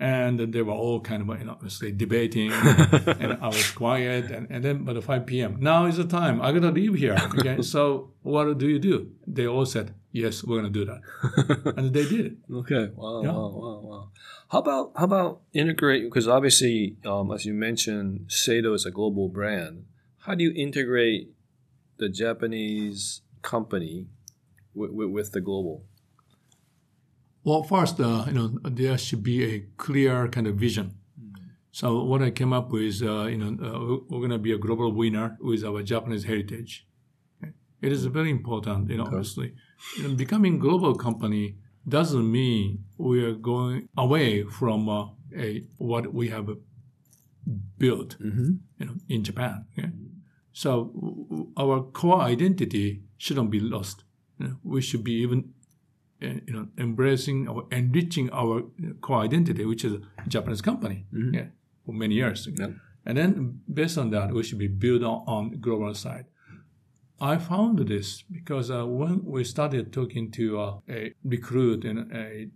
And 0.00 0.40
they 0.52 0.62
were 0.62 0.72
all 0.72 1.00
kind 1.00 1.22
of, 1.22 1.38
you 1.38 1.44
know, 1.44 1.52
obviously 1.52 1.92
debating, 1.92 2.50
and 2.52 3.38
I 3.40 3.46
was 3.46 3.70
quiet. 3.70 4.30
And, 4.30 4.48
and 4.50 4.64
then, 4.64 4.84
by 4.84 4.92
the 4.92 5.00
5 5.00 5.24
p.m., 5.24 5.58
now 5.60 5.86
is 5.86 5.96
the 5.96 6.04
time. 6.04 6.42
I 6.42 6.50
gotta 6.50 6.72
leave 6.72 6.94
here. 6.94 7.16
Okay, 7.38 7.62
so 7.74 8.10
what 8.22 8.58
do 8.58 8.68
you 8.68 8.80
do? 8.80 9.12
They 9.26 9.46
all 9.46 9.64
said, 9.64 9.94
yes, 10.10 10.42
we're 10.42 10.56
gonna 10.56 10.70
do 10.70 10.84
that, 10.84 11.74
and 11.76 11.94
they 11.94 12.08
did 12.08 12.26
it. 12.26 12.32
Okay. 12.52 12.90
Wow. 12.94 13.22
Yeah. 13.22 13.30
Wow. 13.30 13.48
Wow. 13.54 13.80
Wow. 13.82 14.08
How 14.48 14.58
about 14.58 14.92
how 14.96 15.04
about 15.04 15.40
integrate? 15.52 16.04
Because 16.04 16.26
obviously, 16.26 16.96
um, 17.06 17.30
as 17.30 17.46
you 17.46 17.54
mentioned, 17.54 18.26
Shiseido 18.26 18.74
is 18.74 18.84
a 18.84 18.90
global 18.90 19.28
brand. 19.28 19.84
How 20.18 20.34
do 20.34 20.42
you 20.42 20.52
integrate 20.56 21.30
the 21.98 22.08
Japanese 22.08 23.20
company 23.44 24.06
with, 24.74 24.90
with, 24.96 25.10
with 25.16 25.28
the 25.32 25.40
global? 25.40 25.84
Well, 27.44 27.62
first, 27.62 28.00
uh, 28.00 28.24
you 28.26 28.32
know, 28.32 28.48
there 28.64 28.96
should 28.98 29.22
be 29.22 29.44
a 29.54 29.60
clear 29.76 30.28
kind 30.28 30.46
of 30.46 30.56
vision. 30.56 30.88
So 31.70 31.86
what 32.04 32.22
I 32.22 32.30
came 32.30 32.52
up 32.52 32.70
with, 32.70 33.02
uh, 33.02 33.24
you 33.32 33.36
know, 33.42 33.50
uh, 33.68 33.98
we're 34.08 34.20
going 34.24 34.30
to 34.30 34.38
be 34.38 34.52
a 34.52 34.58
global 34.58 34.92
winner 34.92 35.36
with 35.40 35.64
our 35.64 35.82
Japanese 35.82 36.24
heritage. 36.24 36.86
Okay? 37.42 37.52
It 37.82 37.90
is 37.92 38.06
very 38.06 38.30
important, 38.30 38.88
you 38.90 38.96
know, 38.98 39.04
obviously. 39.04 39.48
You 39.96 40.02
know, 40.04 40.14
becoming 40.14 40.58
global 40.60 40.94
company 40.94 41.56
doesn't 41.86 42.30
mean 42.30 42.84
we 42.96 43.24
are 43.24 43.34
going 43.34 43.88
away 43.98 44.44
from 44.44 44.88
uh, 44.88 45.06
a 45.36 45.64
what 45.78 46.14
we 46.14 46.28
have 46.28 46.48
built, 47.78 48.16
Mm-hmm. 48.20 48.50
you 48.78 48.86
know, 48.86 48.94
in 49.08 49.24
Japan. 49.24 49.66
Okay? 49.76 49.90
So 50.52 50.70
w- 50.94 51.24
w- 51.28 51.48
our 51.56 51.82
core 51.98 52.20
identity 52.22 53.02
shouldn't 53.24 53.50
be 53.50 53.60
lost. 53.60 54.04
You 54.38 54.46
know, 54.46 54.56
we 54.62 54.80
should 54.82 55.02
be 55.02 55.14
even 55.24 55.54
uh, 56.22 56.38
you 56.46 56.52
know 56.54 56.66
embracing 56.76 57.48
or 57.48 57.66
enriching 57.70 58.30
our 58.30 58.62
core 59.00 59.22
identity, 59.28 59.64
which 59.64 59.84
is 59.84 59.92
a 59.94 60.28
Japanese 60.28 60.60
company, 60.60 61.06
yeah, 61.32 61.48
for 61.84 61.92
many 61.92 62.14
years. 62.16 62.48
And 63.06 63.16
then 63.18 63.60
based 63.72 63.98
on 63.98 64.10
that, 64.10 64.32
we 64.32 64.42
should 64.42 64.58
be 64.58 64.72
built 64.84 65.02
on, 65.02 65.24
on 65.26 65.60
global 65.60 65.94
side. 65.94 66.26
I 67.20 67.38
found 67.38 67.78
this 67.78 68.22
because 68.22 68.70
uh, 68.70 68.84
when 68.86 69.24
we 69.24 69.44
started 69.44 69.92
talking 69.92 70.30
to 70.32 70.44
uh, 70.60 70.78
a 70.88 71.14
recruit 71.24 71.84
and 71.84 71.98
a 72.12 72.48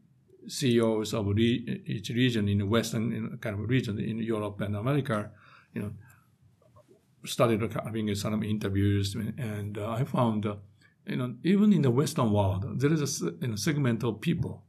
CEOs 0.48 1.14
of 1.14 1.26
re- 1.28 1.82
each 1.86 2.10
region 2.10 2.48
in 2.48 2.58
the 2.58 2.66
Western 2.66 3.12
in 3.12 3.38
kind 3.38 3.54
of 3.58 3.68
region 3.68 3.98
in 3.98 4.18
Europe 4.18 4.60
and 4.60 4.76
America, 4.76 5.30
you 5.74 5.82
know, 5.82 5.92
started 7.24 7.60
having 7.72 8.14
some 8.14 8.42
interviews, 8.42 9.14
and 9.36 9.78
uh, 9.78 9.90
I 9.90 10.04
found, 10.04 10.46
uh, 10.46 10.56
you 11.06 11.16
know, 11.16 11.34
even 11.42 11.72
in 11.72 11.82
the 11.82 11.90
Western 11.90 12.30
world, 12.32 12.80
there 12.80 12.92
is 12.92 13.02
a 13.22 13.32
you 13.40 13.48
know, 13.48 13.56
segment 13.56 14.04
of 14.04 14.20
people 14.20 14.64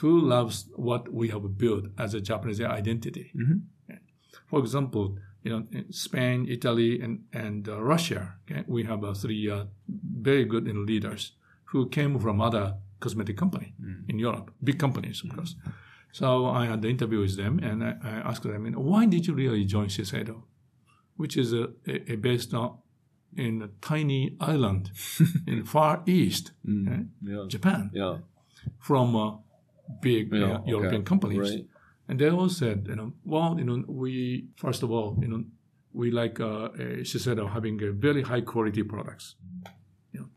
who 0.00 0.20
loves 0.20 0.66
what 0.76 1.12
we 1.12 1.28
have 1.28 1.58
built 1.58 1.86
as 1.98 2.14
a 2.14 2.20
Japanese 2.20 2.60
identity. 2.60 3.32
Mhm. 3.34 3.62
Okay. 3.90 4.00
For 4.46 4.60
example, 4.60 5.18
you 5.42 5.50
know, 5.50 5.66
in 5.72 5.92
Spain, 5.92 6.46
Italy, 6.48 7.00
and 7.00 7.24
and 7.32 7.68
uh, 7.68 7.80
Russia, 7.80 8.34
okay, 8.42 8.64
we 8.66 8.84
have 8.84 9.02
uh, 9.04 9.14
three 9.14 9.50
uh, 9.50 9.64
very 10.22 10.44
good 10.44 10.66
you 10.66 10.74
know, 10.74 10.80
leaders 10.80 11.32
who 11.72 11.88
came 11.88 12.18
from 12.18 12.40
other 12.40 12.74
cosmetic 13.00 13.36
company 13.36 13.74
in 14.08 14.18
Europe, 14.18 14.50
big 14.62 14.78
companies, 14.78 15.22
of 15.24 15.30
course. 15.36 15.54
So 16.12 16.46
I 16.46 16.66
had 16.66 16.80
the 16.82 16.88
interview 16.88 17.20
with 17.20 17.36
them, 17.36 17.58
and 17.62 17.84
I, 17.84 17.94
I 18.02 18.10
asked 18.30 18.42
them, 18.42 18.64
you 18.64 18.70
know, 18.72 18.80
why 18.80 19.06
did 19.06 19.26
you 19.26 19.34
really 19.34 19.64
join 19.64 19.88
Shiseido, 19.88 20.42
which 21.18 21.36
is 21.36 21.52
a, 21.52 21.64
a, 21.86 22.12
a 22.12 22.16
based 22.16 22.54
on 22.54 22.78
in 23.36 23.62
a 23.62 23.68
tiny 23.80 24.36
island 24.40 24.90
in 25.46 25.64
far 25.64 26.02
east, 26.06 26.52
okay, 26.66 27.02
Yeah. 27.22 27.44
Japan, 27.54 27.90
Yeah. 27.92 28.18
from 28.78 29.14
uh, 29.14 29.30
big 30.00 30.32
Yeah, 30.32 30.56
uh, 30.56 30.62
European 30.66 31.02
okay. 31.02 31.10
companies. 31.12 31.50
Right. 31.50 31.66
And 32.08 32.18
they 32.18 32.30
all 32.30 32.48
said, 32.48 32.86
you 32.88 32.96
know, 32.96 33.12
well, 33.24 33.50
you 33.58 33.64
know, 33.68 33.84
we 34.02 34.12
first 34.56 34.82
of 34.82 34.90
all, 34.90 35.18
you 35.22 35.28
know, 35.28 35.44
we 35.92 36.10
like 36.10 36.40
uh, 36.40 36.46
uh, 36.46 37.02
Shiseido 37.08 37.44
having 37.56 37.82
a 37.82 37.92
very 37.92 38.22
high 38.22 38.40
quality 38.52 38.82
products. 38.82 39.36
You 40.12 40.20
know, 40.20 40.28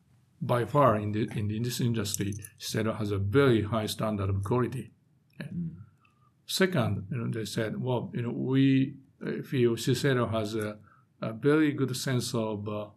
by 0.42 0.66
far 0.66 0.98
in 0.98 1.12
the 1.14 1.22
in, 1.40 1.48
the, 1.48 1.56
in 1.58 1.64
this 1.64 1.80
industry, 1.80 2.34
Shiseido 2.60 2.92
has 2.98 3.12
a 3.12 3.18
very 3.18 3.62
high 3.74 3.88
standard 3.88 4.30
of 4.30 4.44
quality. 4.44 4.92
Okay. 5.42 5.50
Second, 6.46 7.08
you 7.12 7.18
know, 7.18 7.30
they 7.32 7.46
said, 7.46 7.72
well, 7.82 8.12
you 8.14 8.22
know, 8.24 8.32
we 8.52 8.96
uh, 9.25 9.32
you, 9.51 9.72
Shiseido 9.75 10.30
has 10.32 10.56
a, 10.56 10.78
a 11.22 11.34
very 11.34 11.72
good 11.74 11.96
sense 11.96 12.34
of 12.34 12.68
uh, 12.68 12.88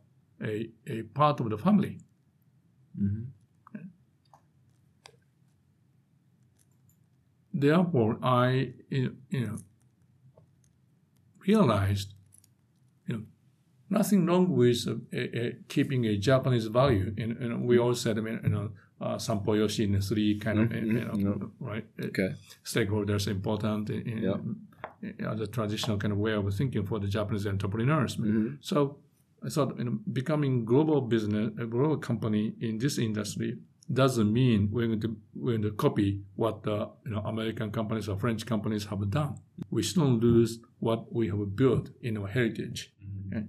a 0.43 0.71
a 0.87 1.03
part 1.03 1.41
of 1.41 1.51
the 1.51 1.59
family. 1.59 1.99
Mhm. 3.01 3.27
therefore 7.53 8.19
I 8.23 8.73
you 8.91 9.17
know 9.33 9.57
realized 11.47 12.15
you 13.07 13.17
know 13.17 13.23
nothing 13.91 14.27
wrong 14.27 14.49
with 14.57 14.87
uh, 14.89 15.57
keeping 15.69 16.05
a 16.07 16.17
Japanese 16.17 16.67
value 16.67 17.15
and, 17.19 17.37
and 17.39 17.65
we 17.65 17.79
all 17.79 17.95
said 17.95 18.19
I 18.19 18.23
mean 18.23 18.41
you 18.43 18.51
know 18.51 18.71
uh, 19.01 19.19
Sampo 19.19 19.55
Yoshi 19.55 19.85
and 19.85 20.03
three 20.03 20.39
kind 20.39 20.59
of 20.61 20.69
Mhm, 20.69 20.87
you 21.19 21.25
know 21.25 21.35
mhm, 21.35 21.51
right 21.61 21.87
Okay. 22.03 22.35
stakeholders 22.65 23.29
important 23.29 23.91
in, 23.91 24.01
in, 24.09 24.57
Yeah. 25.05 25.33
as 25.33 25.41
a 25.41 25.47
traditional 25.47 25.97
kind 25.99 26.13
of 26.13 26.19
way 26.19 26.33
of 26.33 26.45
thinking 26.55 26.85
for 26.91 26.99
the 27.05 27.09
Japanese 27.17 27.47
entrepreneurs 27.47 28.17
Mhm. 28.17 28.57
so 28.71 28.77
I 29.47 29.49
thought 29.55 29.77
you 29.79 29.85
know, 29.85 29.99
becoming 30.21 30.65
global 30.65 30.99
business, 31.15 31.47
a 31.65 31.67
global 31.67 31.99
company 31.99 32.45
in 32.61 32.79
this 32.79 32.97
industry 32.99 33.51
doesn't 34.03 34.33
mean 34.33 34.59
we're 34.73 34.87
going 34.93 35.01
to 35.07 35.11
we're 35.35 35.53
going 35.59 35.63
to 35.71 35.73
copy 35.87 36.09
what 36.43 36.63
the 36.63 36.77
you 37.05 37.11
know 37.13 37.21
American 37.33 37.69
companies 37.79 38.09
or 38.09 38.17
French 38.25 38.43
companies 38.53 38.85
have 38.87 39.03
done. 39.11 39.35
We 39.77 39.83
shouldn't 39.83 40.23
lose 40.23 40.53
what 40.87 41.01
we 41.19 41.25
have 41.33 41.45
built 41.63 41.87
in 42.01 42.17
our 42.21 42.29
heritage, 42.39 42.81
okay? 43.27 43.45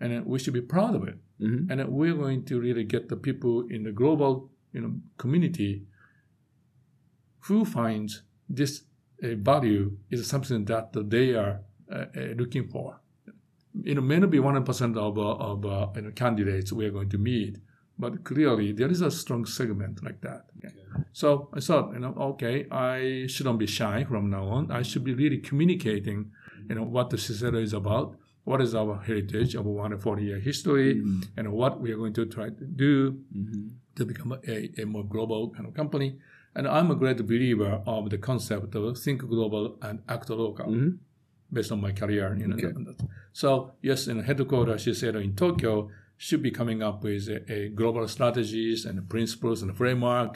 and 0.00 0.26
we 0.26 0.38
should 0.38 0.52
be 0.60 0.66
proud 0.76 0.94
of 0.98 1.02
it. 1.10 1.16
Mhm. 1.40 1.60
And 1.70 1.76
we're 1.98 2.14
going 2.24 2.40
to 2.50 2.54
really 2.66 2.84
get 2.94 3.08
the 3.08 3.16
people 3.28 3.54
in 3.74 3.80
the 3.84 3.92
global 4.02 4.32
you 4.74 4.80
know 4.82 4.92
community 5.22 5.72
who 7.46 7.64
finds 7.64 8.22
this 8.48 8.72
uh, 8.82 8.84
value 9.22 9.96
is 10.10 10.26
something 10.26 10.64
that 10.66 10.92
they 11.10 11.34
are 11.34 11.60
uh, 11.90 12.04
uh, 12.16 12.20
looking 12.36 12.68
for 12.68 13.00
you 13.82 13.94
know, 13.94 14.00
may 14.00 14.18
not 14.18 14.30
be 14.30 14.38
100% 14.38 14.96
of, 14.96 15.18
uh, 15.18 15.22
of 15.22 15.64
uh, 15.64 15.88
you 15.94 16.02
know, 16.02 16.10
candidates 16.10 16.72
we 16.72 16.86
are 16.86 16.90
going 16.90 17.08
to 17.10 17.18
meet, 17.18 17.58
but 17.98 18.24
clearly 18.24 18.72
there 18.72 18.90
is 18.90 19.00
a 19.00 19.10
strong 19.10 19.44
segment 19.44 20.02
like 20.02 20.20
that. 20.22 20.46
Okay. 20.58 20.74
So 21.12 21.48
I 21.54 21.60
thought, 21.60 21.92
you 21.92 22.00
know, 22.00 22.14
okay, 22.18 22.66
I 22.70 23.26
shouldn't 23.28 23.58
be 23.58 23.66
shy 23.66 24.04
from 24.04 24.30
now 24.30 24.44
on. 24.44 24.70
I 24.70 24.82
should 24.82 25.04
be 25.04 25.14
really 25.14 25.38
communicating, 25.38 26.30
you 26.68 26.74
know, 26.74 26.82
what 26.82 27.10
the 27.10 27.16
Shiseido 27.16 27.62
is 27.62 27.72
about, 27.72 28.16
what 28.44 28.60
is 28.60 28.74
our 28.74 28.98
heritage 29.00 29.54
of 29.54 29.66
140 29.66 30.24
year 30.24 30.38
history, 30.40 31.02
and 31.36 31.52
what 31.52 31.80
we 31.80 31.92
are 31.92 31.96
going 31.96 32.14
to 32.14 32.26
try 32.26 32.48
to 32.48 32.64
do 32.64 33.18
Mhm. 33.36 33.70
To 33.98 34.04
become 34.06 34.32
a, 34.46 34.80
a 34.80 34.84
more 34.86 35.04
global 35.04 35.50
kind 35.50 35.66
of 35.68 35.74
company. 35.74 36.18
And 36.54 36.66
I'm 36.66 36.90
a 36.90 36.94
great 36.94 37.18
believer 37.26 37.82
of 37.86 38.08
the 38.10 38.18
concept 38.18 38.74
of 38.74 38.98
think 38.98 39.20
global 39.28 39.76
and 39.82 39.96
act 40.08 40.30
local 40.30 40.66
Mhm. 40.72 40.98
based 41.52 41.70
on 41.72 41.80
my 41.80 41.92
career. 41.92 42.34
You 42.40 42.46
know, 42.48 42.56
Okay. 42.56 42.72
so 43.32 43.48
yes, 43.82 44.08
in 44.08 44.16
headquarters, 44.28 44.84
Shiseido 44.84 45.22
in 45.22 45.34
Tokyo 45.34 45.90
should 46.16 46.42
be 46.42 46.50
coming 46.50 46.82
up 46.82 47.04
with 47.04 47.28
a, 47.28 47.38
a 47.52 47.68
global 47.68 48.08
strategies 48.08 48.84
and 48.86 49.08
principles 49.08 49.62
and 49.62 49.76
framework. 49.76 50.32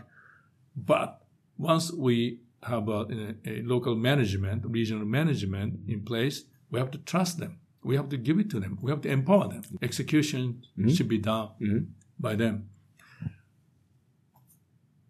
But 0.77 1.23
once 1.59 1.93
we 1.93 2.41
have 2.63 2.89
a, 2.89 3.01
a, 3.45 3.63
local 3.63 3.97
management, 3.97 4.65
regional 4.67 5.05
management 5.07 5.81
in 5.89 6.03
place, 6.03 6.45
we 6.71 6.79
have 6.79 6.91
to 6.93 6.99
trust 6.99 7.39
them. 7.39 7.59
We 7.83 7.97
have 7.97 8.09
to 8.11 8.17
give 8.17 8.39
it 8.39 8.49
to 8.51 8.61
them. 8.61 8.79
We 8.81 8.91
have 8.93 9.01
to 9.03 9.11
empower 9.11 9.49
them. 9.49 9.63
Execution 9.83 10.63
should 10.95 11.09
be 11.09 11.19
done 11.19 11.49
Mhm. 11.61 11.87
by 12.21 12.37
them. 12.37 12.55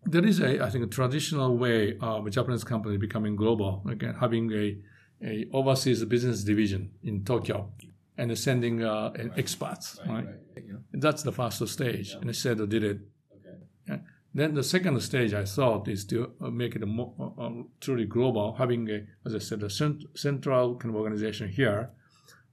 There 0.05 0.25
is 0.25 0.41
a, 0.41 0.63
I 0.63 0.69
think, 0.71 0.85
a 0.85 0.89
traditional 0.89 1.57
way 1.57 1.97
of 2.01 2.27
a 2.27 2.31
Japanese 2.31 2.65
company 2.65 2.97
becoming 2.97 3.37
global, 3.37 3.85
again, 3.89 4.17
having 4.21 4.53
a, 4.53 4.77
a 5.25 5.47
overseas 5.53 6.05
business 6.05 6.43
division 6.43 6.91
in 7.03 7.25
Tokyo 7.25 7.71
and 8.19 8.37
sending 8.37 8.83
uh, 8.83 9.11
expats, 9.37 9.99
right? 10.09 10.27
Yeah. 10.57 10.75
That's 10.93 11.23
the 11.23 11.33
first 11.33 11.67
stage, 11.69 12.13
and 12.13 12.29
Shiseido 12.31 12.69
did 12.69 12.85
it. 12.85 12.99
Yeah. 13.89 13.99
Then 14.35 14.55
the 14.55 14.63
second 14.63 15.01
stage, 15.03 15.35
I 15.35 15.45
thought, 15.45 15.89
is 15.89 16.05
to 16.07 16.33
uh, 16.41 16.51
make 16.51 16.75
it 16.75 16.87
more, 16.87 17.15
uh, 17.19 17.43
uh, 17.43 17.51
truly 17.81 18.05
global, 18.05 18.55
having, 18.55 18.89
a, 18.91 19.05
as 19.25 19.35
I 19.35 19.39
said, 19.39 19.63
a 19.63 19.71
cent- 19.71 20.05
central 20.15 20.77
kind 20.77 20.95
of 20.95 21.01
organization 21.01 21.49
here, 21.49 21.91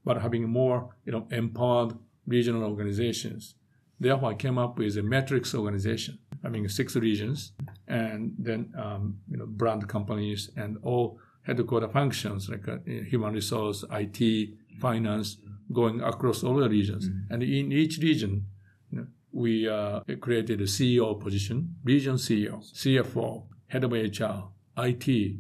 but 0.05 0.21
having 0.21 0.47
more, 0.49 0.95
you 1.05 1.11
know, 1.13 1.27
empowered 1.31 1.93
regional 2.27 2.63
organizations. 2.63 3.55
Therefore, 3.99 4.31
I 4.31 4.35
came 4.35 4.57
up 4.57 4.77
with 4.77 4.97
a 4.97 5.03
matrix 5.03 5.55
organization, 5.55 6.19
having 6.43 6.67
six 6.67 6.96
regions, 6.96 7.53
and 7.88 8.34
then 8.38 8.74
um, 8.77 9.19
you 9.29 9.38
know 9.38 9.46
brand 9.46 9.88
companies 9.88 10.50
and 10.55 10.77
all 10.84 11.19
headquarter 11.43 11.88
functions 11.89 12.50
like 12.50 12.67
uh, 12.67 12.77
human 12.86 13.34
resource, 13.34 13.84
IT, 13.91 14.50
finance, 14.79 15.38
going 15.72 16.01
across 16.01 16.43
all 16.43 16.55
the 16.55 16.69
regions. 16.69 17.10
And 17.29 17.43
in 17.43 17.72
each 17.72 17.98
region, 18.00 18.46
you 18.91 19.00
know, 19.00 19.08
we 19.31 19.67
uh, 19.67 20.01
created 20.22 20.62
a 20.62 20.65
CEO 20.65 21.19
position, 21.19 21.75
region 21.84 22.15
CEO, 22.15 22.63
CFO, 22.74 23.43
head 23.67 23.84
of 23.84 23.91
HR, 23.91 24.50
IT, 24.77 25.36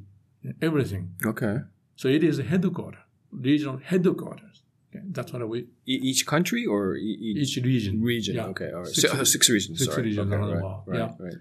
everything. 0.61 1.15
Okay. 1.25 1.57
So 1.95 2.07
it 2.07 2.23
is 2.23 2.39
a 2.39 2.43
headquarter, 2.43 2.99
regional 3.31 3.77
headquarters. 3.77 4.63
Okay, 4.91 5.03
that's 5.11 5.31
what 5.33 5.47
we 5.47 5.59
E- 5.85 6.01
each 6.09 6.25
country 6.25 6.65
or 6.65 6.95
e- 6.95 7.17
each, 7.21 7.57
each 7.57 7.63
region. 7.63 8.01
region? 8.01 8.35
Yeah. 8.35 8.47
Okay. 8.47 8.71
All 8.71 8.79
right. 8.81 8.87
Six- 8.87 9.11
Six, 9.11 9.31
six 9.31 9.49
regions. 9.49 9.79
six 9.79 9.91
sorry. 9.93 10.07
regions 10.07 10.31
okay, 10.33 10.41
right, 10.41 10.81
Right. 10.87 10.97
yeah. 10.97 11.11
Right. 11.19 11.33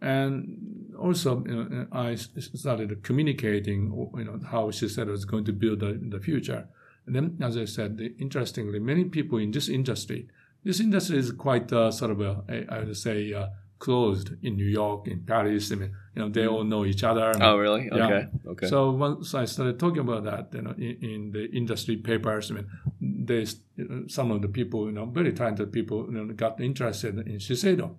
And 0.00 0.92
also, 0.98 1.44
you 1.46 1.54
know, 1.54 1.86
I 1.92 2.16
started 2.16 3.02
communicating, 3.02 3.92
you 4.16 4.24
know, 4.24 4.40
how 4.46 4.70
Shiseido 4.70 5.08
was 5.10 5.24
going 5.24 5.44
to 5.46 5.52
build 5.52 5.80
the, 5.80 5.98
the 6.10 6.20
future. 6.20 6.68
And 7.06 7.14
then, 7.14 7.38
as 7.40 7.56
I 7.56 7.64
said, 7.64 7.96
the- 7.96 8.14
interestingly, 8.18 8.78
many 8.78 9.04
people 9.04 9.38
in 9.38 9.50
this 9.52 9.68
industry, 9.68 10.28
this 10.64 10.80
industry 10.80 11.18
is 11.18 11.30
quite 11.32 11.72
uh, 11.72 11.90
sort 11.90 12.10
of, 12.10 12.20
a, 12.20 12.42
a, 12.48 12.66
I 12.74 12.78
would 12.84 12.96
say, 12.96 13.32
uh, 13.32 13.46
closed 13.78 14.30
in 14.42 14.56
New 14.56 14.66
York, 14.66 15.08
in 15.08 15.20
Paris. 15.20 15.70
I 15.72 15.74
mean, 15.76 15.94
you 16.14 16.22
know, 16.22 16.28
they 16.28 16.42
mm. 16.42 16.52
all 16.52 16.64
know 16.64 16.84
each 16.84 17.04
other. 17.04 17.32
Oh, 17.40 17.56
really? 17.56 17.88
Yeah. 17.92 18.06
Okay. 18.06 18.28
Okay. 18.46 18.66
So 18.68 18.90
once 18.90 19.34
I 19.34 19.44
started 19.44 19.78
talking 19.78 20.00
about 20.00 20.24
that, 20.24 20.48
you 20.54 20.62
know, 20.62 20.74
in, 20.78 20.96
in 21.02 21.32
the 21.32 21.50
industry 21.50 21.96
papers, 21.96 22.50
I 22.50 22.54
mean, 22.54 22.66
there's 23.00 23.60
you 23.76 23.88
know, 23.88 24.04
some 24.08 24.30
of 24.30 24.42
the 24.42 24.48
people, 24.48 24.86
you 24.86 24.92
know, 24.92 25.06
very 25.06 25.32
talented 25.32 25.72
people, 25.72 26.06
you 26.06 26.12
know, 26.12 26.32
got 26.32 26.60
interested 26.60 27.18
in 27.18 27.36
Shiseido 27.36 27.94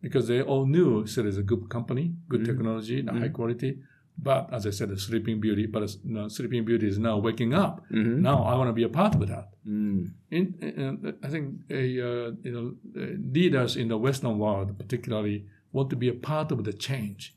because 0.00 0.28
they 0.28 0.42
all 0.42 0.66
knew 0.66 1.04
Shiseido 1.04 1.26
is 1.26 1.38
a 1.38 1.42
good 1.42 1.68
company, 1.68 2.14
good 2.28 2.42
mm. 2.42 2.46
technology, 2.46 3.00
and 3.00 3.10
high 3.10 3.28
mm. 3.28 3.32
quality. 3.32 3.78
But 4.22 4.52
as 4.52 4.66
I 4.66 4.70
said, 4.70 4.90
the 4.90 4.98
Sleeping 4.98 5.40
Beauty, 5.40 5.66
but 5.66 5.82
you 6.04 6.12
know, 6.14 6.28
Sleeping 6.28 6.64
Beauty 6.64 6.86
is 6.88 6.98
now 6.98 7.16
waking 7.18 7.54
up. 7.54 7.84
Mhm. 7.90 8.20
Now 8.20 8.42
I 8.42 8.54
want 8.54 8.68
to 8.68 8.74
be 8.74 8.82
a 8.82 8.88
part 8.88 9.14
of 9.14 9.26
that. 9.28 9.48
Mm. 9.66 10.12
In, 10.30 10.54
in, 10.60 11.14
I 11.22 11.28
think 11.28 11.60
a, 11.70 11.82
uh, 12.00 12.30
you 12.42 12.52
know 12.52 12.74
uh, 13.00 13.06
leaders 13.32 13.76
in 13.76 13.88
the 13.88 13.96
Western 13.96 14.38
world, 14.38 14.76
particularly, 14.78 15.46
want 15.72 15.88
to 15.90 15.96
be 15.96 16.08
a 16.08 16.14
part 16.14 16.52
of 16.52 16.64
the 16.64 16.72
change. 16.72 17.34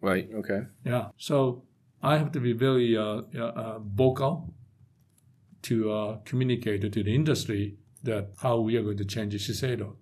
Right. 0.00 0.28
Okay. 0.34 0.62
Yeah. 0.84 1.08
So 1.16 1.62
I 2.02 2.18
have 2.18 2.32
to 2.32 2.40
be 2.40 2.52
very 2.52 2.96
uh, 2.96 3.22
uh, 3.38 3.78
vocal 3.78 4.54
to 5.62 5.92
uh, 5.92 6.18
communicate 6.24 6.80
to 6.92 7.02
the 7.02 7.14
industry 7.14 7.76
that 8.02 8.32
how 8.42 8.58
we 8.60 8.76
are 8.76 8.82
going 8.82 8.98
to 8.98 9.04
change 9.04 9.34
Shiseido, 9.34 9.96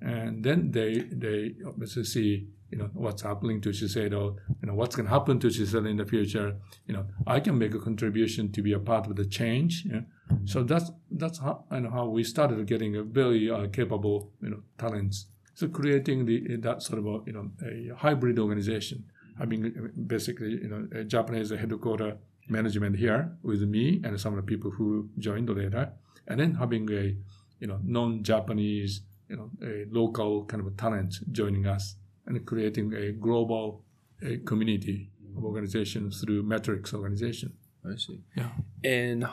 and 0.00 0.44
then 0.44 0.70
they 0.70 0.92
they 1.10 1.54
obviously 1.66 2.04
see 2.04 2.48
you 2.70 2.78
know 2.78 2.90
what's 2.92 3.22
happening 3.22 3.60
to 3.62 3.70
Shiseido, 3.70 4.36
you 4.60 4.66
know 4.66 4.74
what's 4.74 4.94
going 4.94 5.06
to 5.06 5.12
happen 5.12 5.38
to 5.40 5.48
Shiseido 5.48 5.88
in 5.88 5.96
the 5.96 6.04
future. 6.04 6.56
You 6.86 6.94
know 6.94 7.06
I 7.26 7.40
can 7.40 7.58
make 7.58 7.74
a 7.74 7.78
contribution 7.78 8.52
to 8.52 8.62
be 8.62 8.72
a 8.72 8.78
part 8.78 9.06
of 9.06 9.16
the 9.16 9.24
change. 9.24 9.84
Yeah? 9.90 10.00
So 10.44 10.62
that's 10.62 10.90
that's 11.10 11.38
how 11.38 11.64
and 11.70 11.90
how 11.90 12.06
we 12.06 12.24
started 12.24 12.64
getting 12.66 12.96
a 12.96 13.02
very 13.02 13.50
uh, 13.50 13.68
capable 13.68 14.32
you 14.42 14.50
know 14.50 14.62
talents. 14.76 15.26
So 15.54 15.68
creating 15.68 16.26
the 16.26 16.56
that 16.56 16.82
sort 16.82 16.98
of 16.98 17.06
a, 17.06 17.18
you 17.26 17.32
know 17.32 17.50
a 17.62 17.96
hybrid 17.96 18.38
organization, 18.38 19.04
having 19.38 19.90
basically 20.06 20.50
you 20.62 20.68
know 20.68 20.88
a 20.92 21.04
Japanese 21.04 21.50
headquarter 21.50 22.18
management 22.48 22.96
here 22.96 23.36
with 23.42 23.62
me 23.62 24.00
and 24.04 24.20
some 24.20 24.32
of 24.32 24.36
the 24.36 24.46
people 24.46 24.70
who 24.70 25.08
joined 25.18 25.48
later, 25.48 25.92
and 26.26 26.38
then 26.40 26.54
having 26.54 26.90
a 26.92 27.16
you 27.60 27.66
know 27.66 27.80
non-Japanese 27.82 29.02
you 29.28 29.36
know 29.36 29.50
a 29.62 29.84
local 29.90 30.44
kind 30.44 30.66
of 30.66 30.76
talent 30.76 31.18
joining 31.32 31.66
us 31.66 31.96
and 32.28 32.44
creating 32.46 32.92
a 32.94 33.10
global 33.12 33.82
a 34.22 34.36
community 34.38 35.10
of 35.36 35.44
organizations 35.44 36.20
through 36.20 36.42
Matrix 36.42 36.92
organization. 36.94 37.52
I 37.84 37.96
see. 37.96 38.20
Yeah. 38.36 38.50
And 38.84 39.26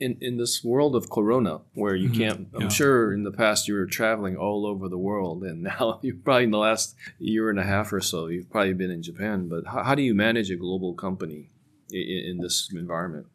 in 0.00 0.16
in 0.20 0.36
this 0.36 0.62
world 0.64 0.94
of 0.96 1.08
Corona, 1.08 1.60
where 1.74 1.94
you 1.94 2.10
Mhm. 2.10 2.16
can't, 2.18 2.48
I'm 2.54 2.62
Yeah. 2.62 2.68
sure 2.68 3.12
in 3.14 3.22
the 3.22 3.30
past 3.30 3.68
you 3.68 3.74
were 3.74 3.86
traveling 3.86 4.36
all 4.36 4.66
over 4.66 4.88
the 4.88 4.98
world, 4.98 5.44
and 5.44 5.62
now 5.72 6.00
you 6.02 6.14
probably 6.24 6.44
in 6.44 6.50
the 6.50 6.58
last 6.58 6.96
year 7.18 7.48
and 7.48 7.58
a 7.58 7.62
half 7.74 7.92
or 7.92 8.00
so, 8.00 8.26
you've 8.26 8.50
probably 8.50 8.74
been 8.74 8.90
in 8.90 9.02
Japan. 9.02 9.48
But 9.48 9.62
how, 9.72 9.82
how 9.84 9.94
do 9.94 10.02
you 10.02 10.14
manage 10.14 10.50
a 10.50 10.56
global 10.56 10.92
company 10.94 11.48
in, 11.90 12.02
in 12.30 12.36
this 12.38 12.68
environment? 12.74 13.26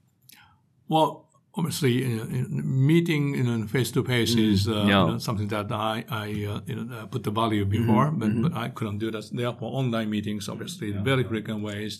Well, 0.90 1.27
obviously, 1.58 1.94
uh, 2.06 2.26
in- 2.40 2.88
meeting 2.88 3.24
you 3.36 3.44
know 3.44 3.68
face 3.68 3.92
to 3.92 4.04
face 4.04 4.36
is 4.36 4.68
uh, 4.68 4.72
Yeah. 4.74 5.06
you 5.06 5.12
know, 5.12 5.18
something 5.20 5.48
that 5.50 5.72
I 5.72 6.04
I 6.10 6.26
uh, 6.52 6.60
you 6.70 6.76
know 6.78 6.86
uh, 6.96 7.06
put 7.14 7.22
the 7.24 7.32
value 7.32 7.66
before, 7.66 8.08
but, 8.12 8.30
but 8.44 8.54
I 8.54 8.70
couldn't 8.78 9.00
do 9.00 9.10
that. 9.12 9.26
Therefore, 9.32 9.70
online 9.82 10.10
meetings, 10.10 10.48
obviously, 10.50 10.88
in 10.92 11.04
very 11.04 11.24
frequent 11.24 11.62
ways. 11.64 11.94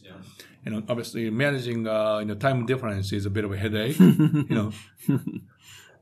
You 0.66 0.72
know, 0.72 0.82
obviously, 0.92 1.30
managing 1.46 1.88
uh, 1.88 2.20
you 2.22 2.26
know 2.30 2.36
time 2.36 2.66
difference 2.66 3.08
is 3.18 3.26
a 3.26 3.30
bit 3.30 3.44
of 3.46 3.52
a 3.52 3.58
headache. 3.58 4.00
you 4.52 4.56
know. 4.58 4.70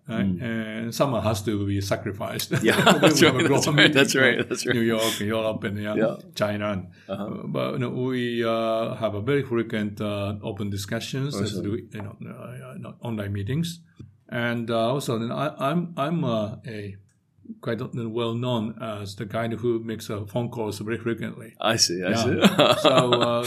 Right? 0.08 0.26
And 0.26 0.94
someone 0.94 1.24
has 1.24 1.42
to 1.44 1.66
be 1.66 1.82
sacrificed. 1.82 2.52
Yeah, 2.62 2.80
that's 3.02 3.20
we 3.22 3.26
have 3.28 3.36
a 3.36 3.40
right, 3.40 3.50
that's 3.50 3.68
right, 3.68 3.94
that's 3.94 4.16
right, 4.16 4.50
that's 4.50 4.66
right. 4.66 4.76
New 4.76 4.82
York, 4.82 5.20
Europe, 5.20 5.64
and 5.64 5.82
yeah, 5.82 5.96
Yeah. 5.96 6.16
China. 6.36 6.66
And, 6.74 6.84
Uh-huh. 7.10 7.24
uh, 7.26 7.48
but 7.48 7.72
you 7.74 7.80
know, 7.80 7.90
we 7.90 8.44
uh, 8.46 8.94
have 9.02 9.16
a 9.16 9.22
very 9.22 9.42
frequent 9.44 10.00
uh, 10.02 10.36
open 10.44 10.70
discussions 10.70 11.34
Awesome. 11.36 11.62
through 11.64 11.78
you 11.92 12.02
know, 12.06 12.16
uh, 12.22 12.74
you 12.76 12.82
know, 12.84 12.94
online 13.02 13.34
meetings, 13.34 13.80
and 14.30 14.70
uh, 14.70 14.94
also 14.94 15.18
then 15.18 15.32
I, 15.32 15.48
I'm 15.70 15.94
I'm 15.98 16.24
uh, 16.24 16.58
a 16.68 16.96
quite 17.62 17.80
well 18.20 18.34
known 18.34 18.76
as 18.82 19.16
the 19.16 19.26
guy 19.26 19.48
who 19.50 19.80
makes 19.80 20.10
uh, 20.10 20.26
phone 20.26 20.50
calls 20.50 20.80
very 20.80 20.98
frequently. 20.98 21.54
I 21.62 21.76
see. 21.78 22.04
I 22.04 22.10
Yeah. 22.10 22.24
see. 22.24 22.82
so 22.88 22.94
uh, 23.22 23.46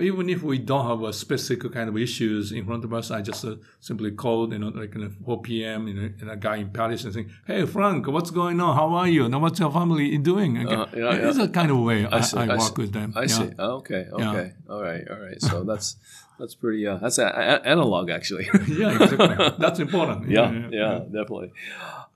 even 0.00 0.28
if 0.28 0.42
we 0.42 0.58
don't 0.58 0.86
have 0.86 1.02
a 1.02 1.12
specific 1.12 1.72
kind 1.72 1.88
of 1.88 1.96
issues 1.96 2.52
in 2.52 2.64
front 2.66 2.84
of 2.84 2.92
us, 2.92 3.10
I 3.10 3.20
just 3.22 3.44
uh, 3.44 3.56
simply 3.80 4.10
called, 4.12 4.52
you 4.52 4.58
know, 4.58 4.68
like 4.68 4.94
you 4.94 5.00
know, 5.02 5.10
4 5.24 5.42
p.m. 5.42 5.88
You 5.88 5.94
know, 5.94 6.10
and 6.20 6.30
a 6.30 6.36
guy 6.36 6.56
in 6.56 6.70
Paris 6.70 7.04
and 7.04 7.12
saying, 7.14 7.30
"Hey 7.46 7.66
Frank, 7.66 8.06
what's 8.08 8.30
going 8.30 8.60
on? 8.60 8.76
How 8.76 8.88
are 8.94 9.08
you? 9.08 9.28
Now 9.28 9.38
what's 9.40 9.58
your 9.60 9.70
family 9.72 10.16
doing?" 10.18 10.66
Okay. 10.66 10.74
Uh, 10.74 10.86
yeah, 11.12 11.28
It's 11.28 11.38
a 11.38 11.48
kind 11.48 11.70
of 11.70 11.78
way 11.78 12.06
I, 12.06 12.20
see, 12.20 12.36
I, 12.36 12.44
I 12.44 12.56
work 12.56 12.76
see. 12.76 12.82
with 12.82 12.92
them. 12.92 13.12
I 13.16 13.22
Yeah. 13.22 13.26
see. 13.28 13.50
Oh, 13.58 13.70
okay. 13.76 14.06
Yeah. 14.18 14.30
Okay. 14.30 14.52
All 14.70 14.82
right. 14.82 15.04
All 15.10 15.20
right. 15.20 15.40
So 15.42 15.64
that's 15.64 15.96
that's 16.38 16.54
pretty. 16.54 16.86
Uh, 16.86 16.98
that's 16.98 17.18
a, 17.18 17.26
a- 17.26 17.66
analog, 17.66 18.10
actually. 18.10 18.48
yeah, 18.68 18.94
exactly. 19.02 19.50
That's 19.58 19.80
important. 19.80 20.28
yeah, 20.36 20.68
yeah, 20.70 20.98
definitely. 21.10 21.52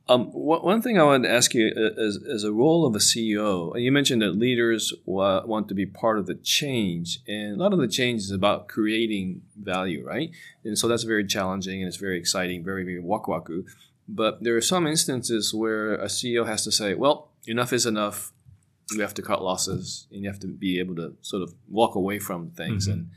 Um, 0.09 0.27
one 0.33 0.63
one 0.63 0.83
thing 0.83 0.99
I 0.99 1.05
wanted 1.05 1.29
to 1.29 1.35
ask 1.35 1.55
you 1.55 1.73
uh, 1.77 1.93
is, 1.97 2.17
is 2.17 2.43
a 2.45 2.53
role 2.53 2.85
of 2.87 2.95
a 2.95 2.99
CEO. 2.99 3.81
You 3.81 3.93
mentioned 3.93 4.21
that 4.23 4.33
leaders 4.37 4.93
wa- 5.07 5.45
want 5.47 5.69
to 5.69 5.75
be 5.75 5.87
part 5.87 6.19
of 6.19 6.27
the 6.27 6.35
change, 6.35 7.21
and 7.29 7.53
a 7.55 7.63
lot 7.63 7.73
of 7.73 7.79
the 7.79 7.87
change 7.89 8.23
is 8.23 8.31
about 8.33 8.67
creating 8.67 9.43
value, 9.57 10.05
right? 10.05 10.31
And 10.65 10.77
so 10.77 10.89
that's 10.89 11.05
very 11.05 11.25
challenging 11.25 11.81
and 11.81 11.89
it's 11.89 11.97
very 11.99 12.19
exciting, 12.19 12.65
very, 12.65 12.85
very 12.85 13.01
waku 13.01 13.29
waku. 13.29 13.65
But 14.09 14.43
there 14.43 14.57
are 14.57 14.61
some 14.61 14.87
instances 14.89 15.55
where 15.55 15.95
a 15.95 16.07
CEO 16.07 16.47
has 16.47 16.65
to 16.65 16.73
say, 16.73 16.95
well, 16.95 17.31
enough 17.47 17.73
is 17.73 17.87
enough. 17.87 18.33
You 18.91 19.01
have 19.03 19.15
to 19.15 19.23
cut 19.23 19.41
losses, 19.43 20.07
and 20.11 20.23
you 20.25 20.29
have 20.29 20.41
to 20.41 20.49
be 20.49 20.81
able 20.81 20.97
to 20.97 21.15
sort 21.23 21.43
of 21.43 21.55
walk 21.71 21.95
away 21.95 22.19
from 22.19 22.51
things 22.51 22.89
Mhm. 22.89 22.93
and 22.93 23.11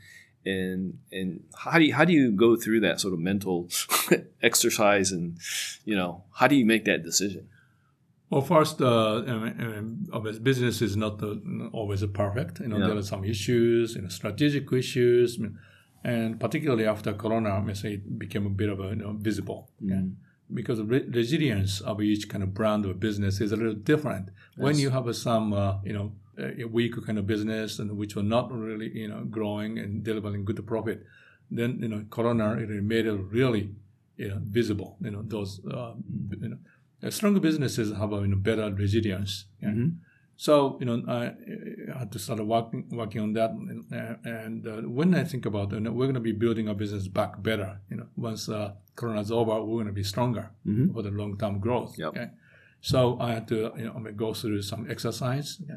and 0.46 0.98
and 1.18 1.28
how 1.62 1.78
do 1.78 1.84
you 1.84 1.94
how 1.98 2.04
do 2.04 2.12
you 2.12 2.30
go 2.46 2.50
through 2.62 2.80
that 2.86 2.96
sort 3.00 3.12
of 3.16 3.20
mental 3.30 3.68
exercise 4.42 5.08
and 5.12 5.38
you 5.84 5.96
know 5.96 6.22
how 6.38 6.46
do 6.46 6.54
you 6.60 6.64
make 6.72 6.84
that 6.84 7.02
decision 7.10 7.44
Well, 8.32 8.42
first, 8.42 8.76
uh, 8.82 9.22
um, 9.32 10.08
obviously, 10.16 10.42
business 10.50 10.76
is 10.82 10.94
not 10.96 11.22
uh, 11.22 11.36
always 11.78 12.02
perfect. 12.22 12.54
You 12.62 12.68
know, 12.70 12.78
Yeah. 12.78 12.88
there 12.88 12.98
are 13.02 13.08
some 13.14 13.24
issues, 13.34 13.94
you 13.96 14.02
know, 14.02 14.08
strategic 14.20 14.64
issues, 14.82 15.28
and 16.12 16.30
particularly 16.44 16.86
after 16.94 17.10
Corona, 17.22 17.50
I 17.72 17.74
say 17.82 17.90
it 17.98 18.04
became 18.24 18.44
a 18.52 18.54
bit 18.62 18.68
of 18.74 18.78
a 18.86 18.88
you 18.94 18.96
know, 19.02 19.12
visible. 19.30 19.60
yeah. 19.92 20.02
Because 20.58 20.78
the 20.82 20.88
re- 20.94 21.08
resilience 21.20 21.72
of 21.90 21.94
each 22.10 22.24
kind 22.32 22.42
of 22.46 22.50
brand 22.58 22.82
or 22.88 22.94
business 23.08 23.34
is 23.44 23.50
a 23.52 23.56
little 23.60 23.78
different. 23.92 24.24
When 24.66 24.76
you 24.82 24.90
have 24.96 25.06
a, 25.14 25.14
some, 25.14 25.46
uh, 25.52 25.74
you 25.88 25.94
know, 25.96 26.06
a 26.38 26.62
a 26.62 26.64
weak 26.66 26.94
kind 27.06 27.18
of 27.18 27.26
business 27.26 27.78
and 27.78 27.96
which 27.96 28.14
were 28.16 28.22
not 28.36 28.52
really, 28.52 28.90
you 29.02 29.08
know, 29.08 29.24
growing 29.24 29.78
and 29.78 30.02
delivering 30.04 30.44
good 30.44 30.64
profit, 30.66 30.98
then 31.50 31.78
you 31.82 31.88
know, 31.88 32.04
Corona 32.10 32.46
it 32.58 32.68
made 32.82 33.06
it 33.06 33.12
really, 33.38 33.64
you 34.16 34.28
know, 34.28 34.38
visible. 34.42 34.96
You 35.00 35.10
know, 35.12 35.22
those, 35.22 35.60
uh, 35.66 35.94
you 36.42 36.48
know, 36.48 36.58
uh, 37.02 37.10
stronger 37.10 37.40
businesses 37.40 37.92
have 37.96 38.12
a 38.12 38.16
you 38.20 38.28
know, 38.28 38.36
better 38.36 38.72
resilience. 38.72 39.46
yeah. 39.62 39.70
Mhm. 39.70 39.96
So 40.38 40.76
you 40.80 40.86
know, 40.88 41.02
I, 41.08 41.32
I 41.94 41.98
had 42.00 42.12
to 42.12 42.18
start 42.18 42.44
working 42.44 42.84
working 42.90 43.22
on 43.22 43.32
that. 43.34 43.50
And, 43.52 43.84
uh, 44.00 44.16
and 44.24 44.66
uh, 44.66 44.82
when 44.98 45.14
I 45.14 45.24
think 45.24 45.46
about, 45.46 45.72
you 45.72 45.80
know, 45.80 45.92
we're 45.92 46.04
going 46.06 46.14
to 46.22 46.28
be 46.32 46.32
building 46.32 46.68
our 46.68 46.74
business 46.74 47.08
back 47.08 47.42
better. 47.42 47.80
You 47.90 47.96
know, 47.98 48.06
once 48.16 48.46
uh, 48.50 48.72
Corona's 48.96 49.30
over, 49.32 49.54
we're 49.64 49.76
going 49.82 49.86
to 49.86 49.92
be 49.92 50.02
stronger 50.02 50.50
Mhm. 50.66 50.92
for 50.92 51.02
the 51.02 51.10
long 51.10 51.38
term 51.38 51.58
growth. 51.58 51.98
Yep. 51.98 52.08
Okay? 52.08 52.28
So 52.82 53.18
I 53.18 53.32
had 53.32 53.48
to 53.48 53.56
you 53.78 53.84
know 53.86 53.94
I 53.96 53.98
mean, 53.98 54.14
go 54.16 54.34
through 54.34 54.60
some 54.62 54.82
exercise. 54.90 55.48
Yeah. 55.68 55.76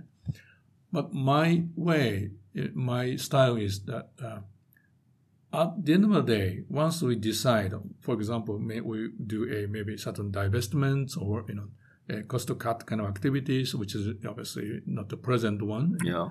But 0.91 1.13
my 1.13 1.63
way, 1.75 2.31
eh, 2.55 2.67
my 2.73 3.15
style 3.15 3.55
is 3.55 3.85
that. 3.85 4.09
Uh, 4.23 4.39
at 5.51 5.83
the 5.83 5.93
end 5.93 6.03
of 6.05 6.11
the 6.11 6.21
day, 6.21 6.63
once 6.69 7.01
we 7.01 7.15
decide, 7.15 7.73
for 7.99 8.13
example, 8.13 8.59
may 8.59 8.81
we 8.81 9.09
do 9.25 9.51
a 9.51 9.67
maybe 9.67 9.97
certain 9.97 10.31
divestments 10.31 11.19
or 11.19 11.43
you 11.47 11.55
know 11.55 11.69
a 12.07 12.21
cost 12.23 12.55
cut 12.59 12.85
kind 12.85 13.01
of 13.01 13.07
activities, 13.07 13.73
which 13.73 13.95
is 13.95 14.07
obviously 14.27 14.81
not 14.85 15.09
the 15.09 15.17
present 15.17 15.61
one. 15.61 15.97
yeah 16.03 16.29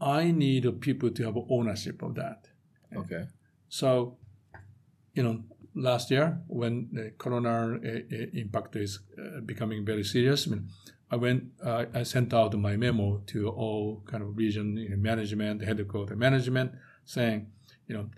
I 0.00 0.30
need 0.30 0.80
people 0.80 1.10
to 1.10 1.24
have 1.24 1.36
ownership 1.48 2.02
of 2.02 2.14
that. 2.16 2.48
okay 2.94 3.26
So, 3.68 4.18
you 5.14 5.22
know, 5.22 5.42
last 5.74 6.10
year 6.10 6.40
when 6.48 6.88
the 6.92 7.12
corona 7.18 7.76
uh, 7.76 7.88
uh, 7.88 8.26
impact 8.34 8.76
is 8.76 9.00
uh, 9.18 9.40
becoming 9.40 9.84
very 9.84 10.04
serious, 10.04 10.46
I 10.46 10.50
mean, 10.50 10.68
I 11.10 11.16
went, 11.16 11.44
uh, 11.64 11.84
I 11.94 12.02
sent 12.02 12.34
out 12.34 12.54
my 12.58 12.76
memo 12.76 13.22
to 13.26 13.48
all 13.48 14.02
kind 14.06 14.22
of 14.22 14.36
region 14.36 14.76
you 14.76 14.90
know, 14.90 14.96
management, 14.96 15.62
headquarter 15.62 16.16
management, 16.16 16.72
saying, 17.04 17.46
you 17.86 17.94
know, 17.94 18.10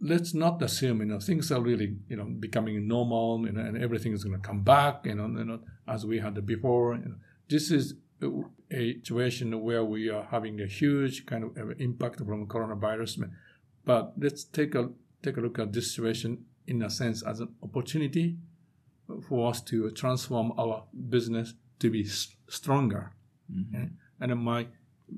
let's 0.00 0.34
not 0.34 0.62
assume, 0.62 1.00
you 1.00 1.06
know, 1.06 1.20
things 1.20 1.52
are 1.52 1.60
really, 1.60 1.96
you 2.08 2.16
know, 2.16 2.24
becoming 2.24 2.88
normal, 2.88 3.44
you 3.46 3.52
know, 3.52 3.60
and 3.60 3.82
everything 3.82 4.12
is 4.12 4.24
going 4.24 4.40
to 4.40 4.46
come 4.46 4.62
back, 4.62 5.04
you 5.04 5.14
know, 5.14 5.26
you 5.26 5.44
know, 5.44 5.60
as 5.86 6.06
we 6.06 6.18
had 6.20 6.44
before. 6.46 6.94
You 6.94 7.04
know, 7.10 7.16
this 7.48 7.70
is 7.70 7.94
a 8.70 8.94
situation 8.94 9.60
where 9.62 9.84
we 9.84 10.08
are 10.08 10.26
having 10.30 10.60
a 10.60 10.66
huge 10.66 11.26
kind 11.26 11.44
of 11.44 11.56
uh, 11.56 11.74
impact 11.78 12.18
from 12.18 12.46
coronavirus. 12.46 13.30
But 13.84 14.14
let's 14.18 14.44
take 14.44 14.74
a 14.74 14.90
take 15.22 15.36
a 15.36 15.40
look 15.40 15.58
at 15.58 15.72
this 15.72 15.94
situation 15.94 16.44
in 16.66 16.82
a 16.82 16.90
sense 16.90 17.22
as 17.22 17.40
an 17.40 17.54
opportunity 17.62 18.36
for 19.28 19.50
us 19.50 19.60
to 19.62 19.90
transform 19.90 20.52
our 20.58 20.84
business 21.08 21.54
to 21.78 21.90
be 21.90 22.04
stronger. 22.48 23.12
Okay? 23.68 23.88
And 24.20 24.38
my 24.42 24.66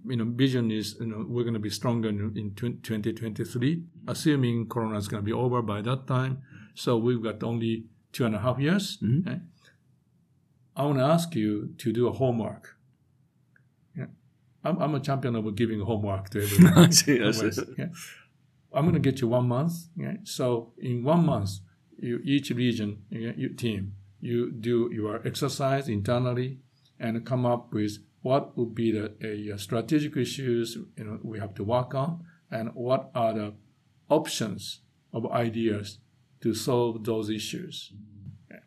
you 0.06 0.16
know 0.16 0.24
vision 0.24 0.70
is 0.70 0.96
you 1.00 1.06
know 1.06 1.24
we're 1.26 1.44
going 1.44 1.54
to 1.54 1.60
be 1.60 1.70
stronger 1.70 2.08
in, 2.08 2.32
in 2.36 2.54
2023, 2.54 3.82
assuming 4.06 4.68
Corona 4.68 4.98
is 4.98 5.08
going 5.08 5.22
to 5.22 5.24
be 5.24 5.32
over 5.32 5.62
by 5.62 5.80
that 5.82 6.06
time. 6.06 6.42
So 6.74 6.96
we've 6.98 7.22
got 7.22 7.42
only 7.42 7.84
two 8.12 8.24
and 8.26 8.34
a 8.34 8.38
half 8.38 8.58
years. 8.58 8.98
Mhm. 9.02 9.26
okay? 9.26 9.40
I 10.76 10.84
want 10.84 10.98
to 10.98 11.04
ask 11.04 11.34
you 11.34 11.74
to 11.78 11.92
do 11.92 12.06
a 12.06 12.12
homework. 12.12 12.76
Yeah. 13.96 14.06
I'm, 14.62 14.80
I'm 14.80 14.94
a 14.94 15.00
champion 15.00 15.34
of 15.34 15.54
giving 15.56 15.80
homework 15.80 16.30
to 16.30 16.42
everyone. 16.42 16.78
I 16.86 16.90
see, 16.90 17.20
I 17.20 17.32
see. 17.32 17.50
Yeah. 17.76 17.86
I'm 18.72 18.84
going 18.84 18.94
to 18.94 19.00
get 19.00 19.20
you 19.20 19.26
one 19.26 19.48
month. 19.48 19.72
Yeah? 19.96 20.18
So 20.22 20.72
in 20.78 21.02
one 21.02 21.26
month, 21.26 21.50
you, 21.98 22.20
each 22.24 22.50
region, 22.50 23.02
your 23.10 23.50
team, 23.50 23.94
you 24.20 24.50
do 24.50 24.90
your 24.92 25.26
exercise 25.26 25.88
internally 25.88 26.58
and 26.98 27.24
come 27.24 27.46
up 27.46 27.72
with 27.72 27.98
what 28.22 28.56
would 28.56 28.74
be 28.74 28.90
the 28.90 29.12
a, 29.22 29.56
strategic 29.58 30.16
issues 30.16 30.76
you 30.96 31.04
know 31.04 31.20
we 31.22 31.38
have 31.38 31.54
to 31.54 31.62
work 31.62 31.94
on 31.94 32.24
and 32.50 32.70
what 32.74 33.10
are 33.14 33.32
the 33.32 33.54
options 34.08 34.80
of 35.12 35.30
ideas 35.30 35.98
to 36.40 36.54
solve 36.54 37.04
those 37.04 37.30
issues. 37.30 37.92
Yeah. 38.50 38.58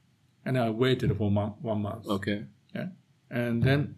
And 0.45 0.57
I 0.57 0.69
waited 0.69 1.15
for 1.17 1.29
one, 1.29 1.53
one 1.61 1.81
month. 1.81 2.07
Okay. 2.07 2.45
Yeah. 2.75 2.87
And 3.29 3.63
then 3.63 3.95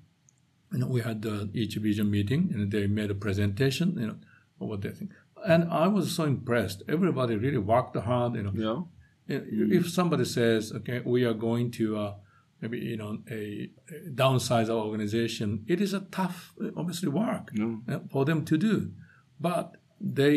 you 0.72 0.80
know, 0.80 0.88
we 0.88 1.02
had 1.02 1.26
uh, 1.26 1.46
each 1.54 1.76
region 1.78 2.10
meeting 2.10 2.50
and 2.54 2.72
they 2.72 2.88
made 2.88 3.12
a 3.12 3.15
presentation, 3.15 3.98
you 4.00 4.08
know, 4.08 4.17
of 4.62 4.67
what 4.67 4.82
they 4.82 4.89
think. 4.89 5.12
And 5.46 5.69
I 5.72 5.88
was 5.88 6.15
so 6.15 6.24
impressed. 6.24 6.84
Everybody 6.88 7.36
really 7.36 7.58
worked 7.58 7.98
hard, 7.98 8.36
you 8.36 8.43
know. 8.43 8.54
Yeah. 8.56 8.82
If 9.27 9.89
somebody 9.89 10.25
says, 10.25 10.71
okay, 10.73 11.01
we 11.05 11.23
are 11.23 11.33
going 11.33 11.71
to 11.71 11.97
uh, 11.97 12.13
maybe, 12.62 12.79
you 12.79 12.97
know, 12.97 13.19
a, 13.29 13.69
a 13.89 14.09
downsize 14.09 14.69
our 14.69 14.83
organization, 14.86 15.63
it 15.67 15.79
is 15.81 15.93
a 15.93 16.01
tough, 16.12 16.53
obviously, 16.75 17.09
work 17.09 17.51
Yeah. 17.53 17.75
uh, 17.89 17.99
for 18.12 18.25
them 18.25 18.43
to 18.45 18.57
do. 18.57 18.91
But 19.39 19.77
they 19.99 20.36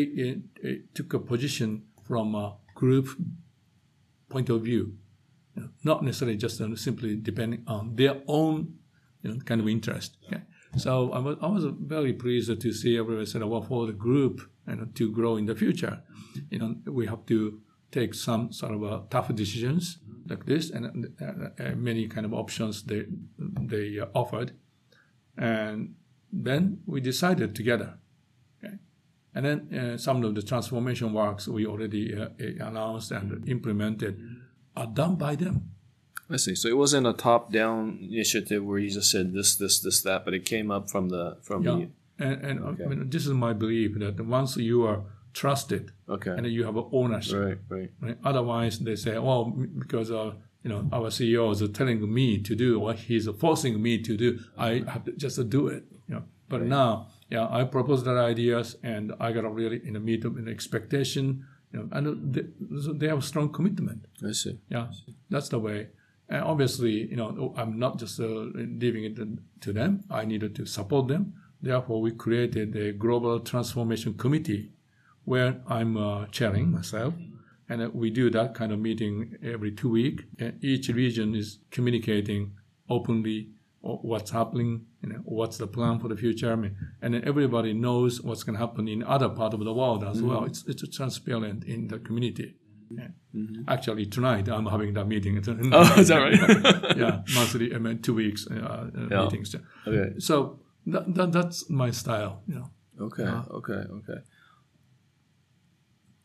uh, 0.63 0.67
uh, 0.67 0.71
took 0.93 1.13
a 1.13 1.19
position 1.19 1.83
from 2.03 2.35
a 2.35 2.55
group 2.75 3.07
point 4.29 4.49
of 4.49 4.61
view, 4.63 4.93
you 5.55 5.63
know, 5.63 5.69
not 5.83 6.03
necessarily 6.03 6.37
just 6.37 6.61
uh, 6.61 6.75
simply 6.75 7.15
depending 7.15 7.63
on 7.67 7.95
their 7.95 8.21
own 8.27 8.75
you 9.21 9.33
know, 9.33 9.39
kind 9.41 9.59
of 9.61 9.67
interest. 9.67 10.17
Okay? 10.27 10.43
So 10.77 11.11
I 11.11 11.19
was, 11.19 11.37
I 11.41 11.47
was 11.47 11.65
very 11.79 12.13
pleased 12.13 12.61
to 12.61 12.73
see 12.73 12.97
everyone 12.97 13.25
said, 13.25 13.43
well, 13.43 13.61
for 13.61 13.87
the 13.87 13.93
group 13.93 14.41
you 14.67 14.75
know, 14.75 14.87
to 14.95 15.11
grow 15.11 15.37
in 15.37 15.45
the 15.45 15.55
future, 15.55 16.03
you 16.49 16.59
know, 16.59 16.75
we 16.85 17.07
have 17.07 17.25
to 17.27 17.61
take 17.91 18.13
some 18.13 18.51
sort 18.51 18.73
of 18.73 18.83
uh, 18.83 19.01
tough 19.09 19.33
decisions 19.35 19.99
like 20.29 20.45
this, 20.45 20.69
and 20.71 21.07
uh, 21.21 21.63
uh, 21.63 21.75
many 21.75 22.07
kind 22.07 22.25
of 22.25 22.33
options 22.33 22.83
they 22.83 23.05
they 23.37 23.99
uh, 23.99 24.07
offered, 24.13 24.51
and 25.37 25.95
then 26.31 26.79
we 26.85 26.99
decided 27.01 27.55
together. 27.55 27.97
Okay? 28.63 28.75
And 29.33 29.45
then 29.45 29.79
uh, 29.79 29.97
some 29.97 30.23
of 30.23 30.35
the 30.35 30.41
transformation 30.41 31.13
works 31.13 31.47
we 31.47 31.65
already 31.65 32.13
uh, 32.19 32.29
announced 32.59 33.11
and 33.11 33.47
implemented 33.47 34.19
are 34.75 34.87
done 34.87 35.15
by 35.15 35.35
them. 35.35 35.71
I 36.29 36.35
see. 36.37 36.55
So 36.55 36.67
it 36.67 36.75
wasn't 36.77 37.07
a 37.07 37.13
top-down 37.13 37.99
initiative 38.01 38.61
where 38.65 38.79
you 38.79 38.89
just 38.89 39.09
said 39.11 39.33
this, 39.33 39.55
this, 39.55 39.79
this, 39.79 40.01
that, 40.01 40.25
but 40.25 40.33
it 40.33 40.43
came 40.45 40.69
up 40.71 40.89
from 40.89 41.07
the 41.09 41.37
from 41.41 41.63
Yeah. 41.63 41.75
the. 41.75 41.89
And, 42.19 42.45
and 42.45 42.59
Okay. 42.65 42.83
I 42.83 42.87
mean, 42.87 43.09
this 43.09 43.25
is 43.25 43.31
my 43.31 43.53
belief 43.53 43.97
that 43.99 44.19
once 44.25 44.57
you 44.57 44.83
are 44.83 45.03
trusted 45.41 45.83
Okay. 46.15 46.31
and 46.37 46.45
you 46.47 46.63
have 46.69 46.77
ownership, 46.91 47.39
right. 47.39 47.59
Right. 47.75 47.91
right? 48.05 48.17
Otherwise, 48.29 48.79
they 48.87 48.95
say, 49.05 49.13
"Oh, 49.29 49.41
because 49.83 50.09
uh, 50.11 50.31
you 50.63 50.69
know 50.71 50.81
our 50.97 51.09
CEO 51.17 51.43
is 51.55 51.61
telling 51.79 51.99
me 52.19 52.27
to 52.47 52.53
do 52.65 52.69
what 52.85 52.95
he's 53.07 53.27
forcing 53.43 53.75
me 53.87 53.93
to 54.07 54.13
do, 54.23 54.29
I 54.57 54.69
have 54.93 55.03
to 55.07 55.11
just 55.25 55.37
do 55.57 55.61
it." 55.75 55.83
You 56.07 56.13
know. 56.15 56.23
But 56.49 56.61
now, 56.79 56.89
yeah, 57.29 57.45
I 57.59 57.65
propose 57.77 58.01
their 58.07 58.19
ideas, 58.33 58.67
and 58.93 59.05
I 59.25 59.27
got 59.35 59.41
to 59.47 59.49
really 59.61 59.79
you 59.87 59.91
know 59.93 59.99
meet 60.09 60.21
them 60.25 60.35
in 60.41 60.45
expectation. 60.47 61.25
You 61.71 61.77
know, 61.79 61.87
and 61.95 62.03
they, 62.33 62.43
they 62.99 63.07
have 63.11 63.19
a 63.25 63.27
strong 63.31 63.49
commitment. 63.57 64.01
I 64.29 64.31
see. 64.41 64.55
Yeah, 64.75 64.87
that's 65.29 65.49
the 65.49 65.59
way. 65.59 65.79
And 66.29 66.41
obviously, 66.51 66.95
you 67.11 67.17
know, 67.19 67.53
I'm 67.61 67.73
not 67.85 67.93
just 67.99 68.19
uh, 68.19 68.25
leaving 68.83 69.03
it 69.09 69.15
to 69.65 69.73
them. 69.79 69.91
I 70.09 70.25
needed 70.25 70.51
to 70.59 70.65
support 70.65 71.07
them. 71.07 71.23
Therefore, 71.61 72.01
we 72.01 72.11
created 72.11 72.75
a 72.75 72.91
global 72.93 73.39
transformation 73.51 74.13
committee, 74.23 74.71
where 75.31 75.51
I'm 75.67 75.91
uh, 75.97 76.25
chairing 76.37 76.71
myself, 76.71 77.13
and 77.69 77.81
uh, 77.81 77.89
we 78.01 78.07
do 78.21 78.25
that 78.37 78.49
kind 78.59 78.71
of 78.71 78.79
meeting 78.79 79.35
every 79.53 79.71
two 79.79 79.89
weeks. 79.89 80.23
And 80.39 80.51
each 80.63 80.87
region 81.03 81.35
is 81.35 81.59
communicating 81.69 82.41
openly 82.89 83.49
what's 83.81 84.31
happening, 84.31 84.71
you 85.03 85.09
know, 85.09 85.21
what's 85.39 85.57
the 85.57 85.67
plan 85.67 85.99
for 85.99 86.07
the 86.07 86.15
future, 86.15 86.51
I 86.51 86.55
mean, 86.55 86.75
and 87.01 87.11
everybody 87.31 87.73
knows 87.73 88.21
what's 88.21 88.43
going 88.43 88.57
to 88.59 88.63
happen 88.65 88.87
in 88.87 89.03
other 89.03 89.29
part 89.29 89.53
of 89.53 89.59
the 89.69 89.73
world 89.81 90.03
as 90.11 90.21
well. 90.21 90.43
It's 90.49 90.61
it's 90.71 90.83
transparent 90.97 91.63
in 91.73 91.87
the 91.91 91.99
community. 92.07 92.49
Yeah. 92.89 93.09
Actually, 93.67 94.05
tonight 94.17 94.47
I'm 94.55 94.65
having 94.75 94.93
that 94.97 95.07
meeting. 95.13 95.33
Oh, 95.73 95.99
is 96.01 96.07
that 96.07 96.19
right? 96.27 96.97
yeah, 97.03 97.15
monthly, 97.35 97.67
I 97.75 97.79
mean, 97.85 97.97
two 98.01 98.15
weeks 98.23 98.41
uh, 98.49 98.55
uh, 98.55 99.07
Yeah. 99.11 99.23
meetings. 99.23 99.49
okay. 99.87 100.07
So 100.19 100.35
that, 100.93 101.03
that, 101.17 101.29
that's 101.37 101.69
my 101.69 101.91
style, 101.91 102.33
you 102.47 102.55
know. 102.55 102.67
Okay. 103.07 103.23
Yeah. 103.23 103.43
Okay. 103.59 103.81
Okay. 103.99 104.19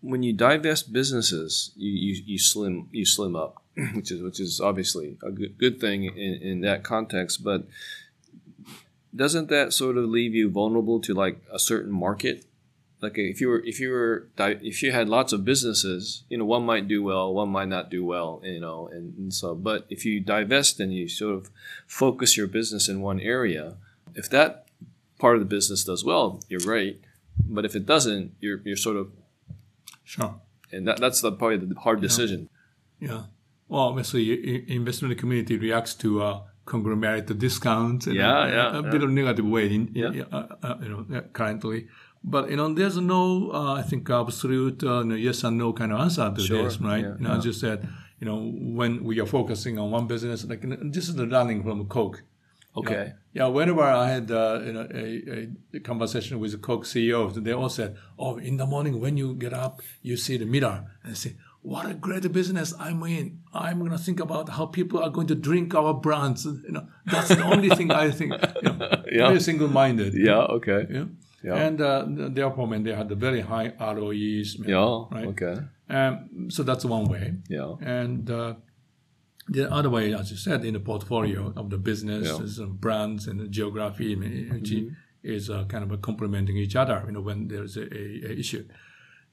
When 0.03 0.23
you 0.23 0.33
divest 0.33 0.93
businesses, 0.93 1.71
you, 1.77 1.91
you, 1.91 2.23
you 2.27 2.39
slim 2.39 2.89
you 2.93 3.07
slim 3.07 3.37
up, 3.37 3.63
which 3.95 4.11
is 4.11 4.23
which 4.23 4.41
is 4.41 4.61
obviously 4.61 5.17
a 5.23 5.31
good, 5.31 5.57
good 5.59 5.81
thing 5.81 6.05
in, 6.05 6.35
in 6.43 6.61
that 6.63 6.83
context. 6.85 7.43
But 7.43 7.67
doesn't 9.15 9.49
that 9.49 9.73
sort 9.73 9.97
of 9.97 10.05
leave 10.05 10.35
you 10.35 10.51
vulnerable 10.51 11.01
to 11.01 11.15
like 11.15 11.43
a 11.53 11.59
certain 11.59 11.93
market? 11.93 12.45
Like 13.01 13.19
if 13.19 13.41
you 13.41 13.49
were 13.49 13.63
if 13.65 13.81
you 13.81 13.91
were 13.91 14.29
if 14.39 14.83
you 14.83 14.93
had 14.93 15.09
lots 15.09 15.33
of 15.33 15.45
businesses, 15.45 16.23
you 16.29 16.39
know, 16.39 16.45
one 16.45 16.65
might 16.65 16.87
do 16.87 17.03
well, 17.03 17.35
one 17.35 17.49
might 17.49 17.69
not 17.69 17.91
do 17.91 18.05
well, 18.05 18.41
you 18.45 18.61
know, 18.61 18.89
and, 18.93 19.17
and 19.19 19.35
so. 19.35 19.57
But 19.57 19.87
if 19.91 20.05
you 20.05 20.21
divest 20.21 20.79
and 20.79 20.95
you 20.95 21.09
sort 21.09 21.35
of 21.35 21.51
focus 21.87 22.37
your 22.37 22.47
business 22.47 22.89
in 22.89 23.01
one 23.01 23.19
area, 23.21 23.75
if 24.15 24.31
that 24.31 24.67
part 25.19 25.35
of 25.35 25.41
the 25.41 25.47
business 25.47 25.85
does 25.85 26.05
well, 26.05 26.41
you're 26.49 26.61
great. 26.61 27.03
But 27.45 27.65
if 27.65 27.75
it 27.75 27.87
doesn't, 27.87 28.35
you're 28.41 28.61
you're 28.65 28.77
sort 28.77 28.97
of 28.97 29.11
Sure. 30.05 30.41
and 30.73 30.87
that, 30.89 30.99
that's 31.01 31.21
the 31.21 31.33
probably 31.33 31.59
the 31.59 31.75
hard 31.81 32.01
decision. 32.01 32.49
Yeah. 33.01 33.25
Well, 33.69 33.83
obviously, 33.83 34.71
investment 34.73 35.17
community 35.19 35.57
reacts 35.57 35.95
to 35.95 36.23
uh, 36.23 36.41
conglomerate 36.67 37.27
discounts 37.39 38.07
in 38.07 38.15
Yeah, 38.15 38.47
a, 38.47 38.51
yeah, 38.51 38.79
a 38.79 38.83
bit 38.83 39.03
of 39.03 39.11
negative 39.11 39.47
way, 39.47 39.67
in, 39.75 39.91
Yeah. 39.95 40.25
uh, 40.31 40.47
uh, 40.63 40.75
you 40.83 40.89
know, 40.89 41.17
uh, 41.17 41.21
currently. 41.33 41.89
But 42.25 42.51
you 42.51 42.57
know, 42.57 42.73
there's 42.73 42.97
no, 42.99 43.51
uh, 43.53 43.75
I 43.75 43.83
think, 43.83 44.09
absolute 44.11 44.85
uh, 44.85 45.03
no, 45.03 45.15
yes 45.15 45.43
and 45.45 45.59
no 45.59 45.73
kind 45.73 45.93
of 45.93 46.01
answer 46.01 46.31
to 46.35 46.41
Sure, 46.41 46.65
this, 46.65 46.81
right? 46.81 47.03
yeah, 47.03 47.15
you 47.19 47.25
know, 47.25 47.33
as 47.39 47.45
you 47.45 47.53
said, 47.53 47.89
you 48.21 48.27
know, 48.27 48.53
when 48.79 49.03
we 49.03 49.19
are 49.21 49.27
focusing 49.27 49.79
on 49.79 49.91
one 49.91 50.07
business, 50.07 50.45
like 50.45 50.63
this 50.93 51.09
is 51.09 51.17
the 51.17 51.27
learning 51.27 51.63
from 51.65 51.87
Coke. 51.87 52.23
You 52.77 52.83
know. 52.83 52.91
Okay. 52.91 53.13
Yeah, 53.35 53.47
whenever 53.47 53.83
I 53.83 54.09
had 54.09 54.31
uh, 54.31 54.61
you 54.65 54.73
know, 54.73 54.89
a, 54.95 55.49
a 55.75 55.81
conversation 55.81 56.39
with 56.39 56.53
the 56.53 56.59
Coke 56.59 56.85
CEOs, 56.85 57.35
they 57.35 57.53
all 57.53 57.69
said, 57.71 57.97
"Oh, 58.19 58.37
in 58.37 58.57
the 58.59 58.67
morning 58.67 59.01
when 59.01 59.17
you 59.17 59.35
get 59.35 59.55
up, 59.55 59.81
you 60.03 60.17
see 60.17 60.37
the 60.37 60.45
mirror 60.47 60.85
and 61.03 61.17
say, 61.17 61.37
what 61.63 61.89
a 61.89 61.95
great 61.95 62.31
business 62.33 62.75
I'm 62.79 63.03
in. 63.05 63.39
I'm 63.55 63.79
gonna 63.83 63.97
think 63.99 64.21
about 64.21 64.49
how 64.49 64.67
people 64.67 65.01
are 65.03 65.11
going 65.11 65.29
to 65.29 65.35
drink 65.35 65.75
our 65.75 65.95
brands. 65.95 66.45
You 66.45 66.73
know, 66.73 66.89
that's 67.07 67.29
the 67.29 67.45
only 67.45 67.71
thing 67.71 67.91
I 67.91 68.11
think. 68.11 68.33
You 68.63 68.73
know, 68.73 69.03
Yeah. 69.13 69.29
Very 69.29 69.41
single-minded. 69.41 70.15
Yeah. 70.15 70.39
Okay. 70.57 70.87
Yeah. 70.91 71.05
Yeah. 71.45 71.55
And 71.55 71.81
uh, 71.81 72.07
therefore, 72.09 72.67
when 72.67 72.83
they 72.83 72.95
had 72.95 73.09
the 73.09 73.15
very 73.15 73.41
high 73.41 73.73
ROEs. 73.81 74.57
Yeah. 74.65 75.05
Right. 75.11 75.27
Okay. 75.27 75.57
Um, 75.89 76.51
so 76.51 76.63
that's 76.63 76.85
one 76.85 77.05
way. 77.05 77.35
Yeah. 77.49 77.75
And 77.81 78.31
uh, 78.31 78.55
the 79.49 79.71
other 79.73 79.91
way, 79.91 80.15
as 80.15 80.31
you 80.31 80.37
said, 80.37 80.65
in 80.65 80.75
the 80.75 80.81
portfolio 80.81 81.53
of 81.57 81.71
the 81.71 81.79
businesses 81.79 82.59
and 82.59 82.81
brands 82.81 83.27
and 83.27 83.41
the 83.41 83.49
geography, 83.49 84.15
which 84.17 84.73
is 85.23 85.51
uh, 85.51 85.65
kind 85.65 85.91
of 85.91 86.01
complementing 86.03 86.57
each 86.57 86.77
other. 86.77 87.03
You 87.07 87.13
know, 87.13 87.21
when 87.21 87.49
there's 87.49 87.77
a, 87.77 87.83
a, 87.83 88.31
a 88.31 88.39
issue. 88.39 88.65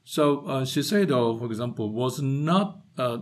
So 0.03 0.39
uh, 0.47 0.61
Shiseido, 0.63 1.37
for 1.39 1.45
example, 1.45 1.91
was 1.91 2.21
not 2.21 2.81
uh, 2.97 3.19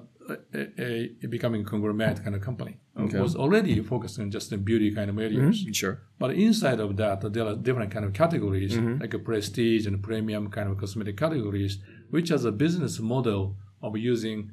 a, 0.54 1.10
a 1.24 1.28
becoming 1.28 1.64
conglomerate 1.66 2.24
kind 2.24 2.36
of 2.36 2.42
company. 2.42 2.78
Okay. 2.98 3.18
It 3.18 3.22
was 3.22 3.36
already 3.36 3.80
focused 3.82 4.20
on 4.20 4.32
just 4.32 4.50
the 4.50 4.58
beauty 4.58 4.94
kind 4.94 5.10
of 5.10 5.18
areas. 5.20 5.66
Sure. 5.74 6.02
But 6.20 6.32
inside 6.32 6.80
of 6.80 6.98
that, 6.98 7.22
there 7.34 7.46
are 7.46 7.56
different 7.56 7.92
kind 7.92 8.06
of 8.06 8.14
categories, 8.14 8.74
Mm-hmm. 8.76 9.02
like 9.02 9.14
a 9.14 9.20
prestige 9.20 9.86
and 9.86 10.02
premium 10.02 10.50
kind 10.50 10.70
of 10.70 10.78
cosmetic 10.78 11.18
categories, 11.18 11.80
which 12.10 12.30
has 12.30 12.44
a 12.46 12.52
business 12.52 13.00
model 13.00 13.56
of 13.82 13.96
using, 13.98 14.52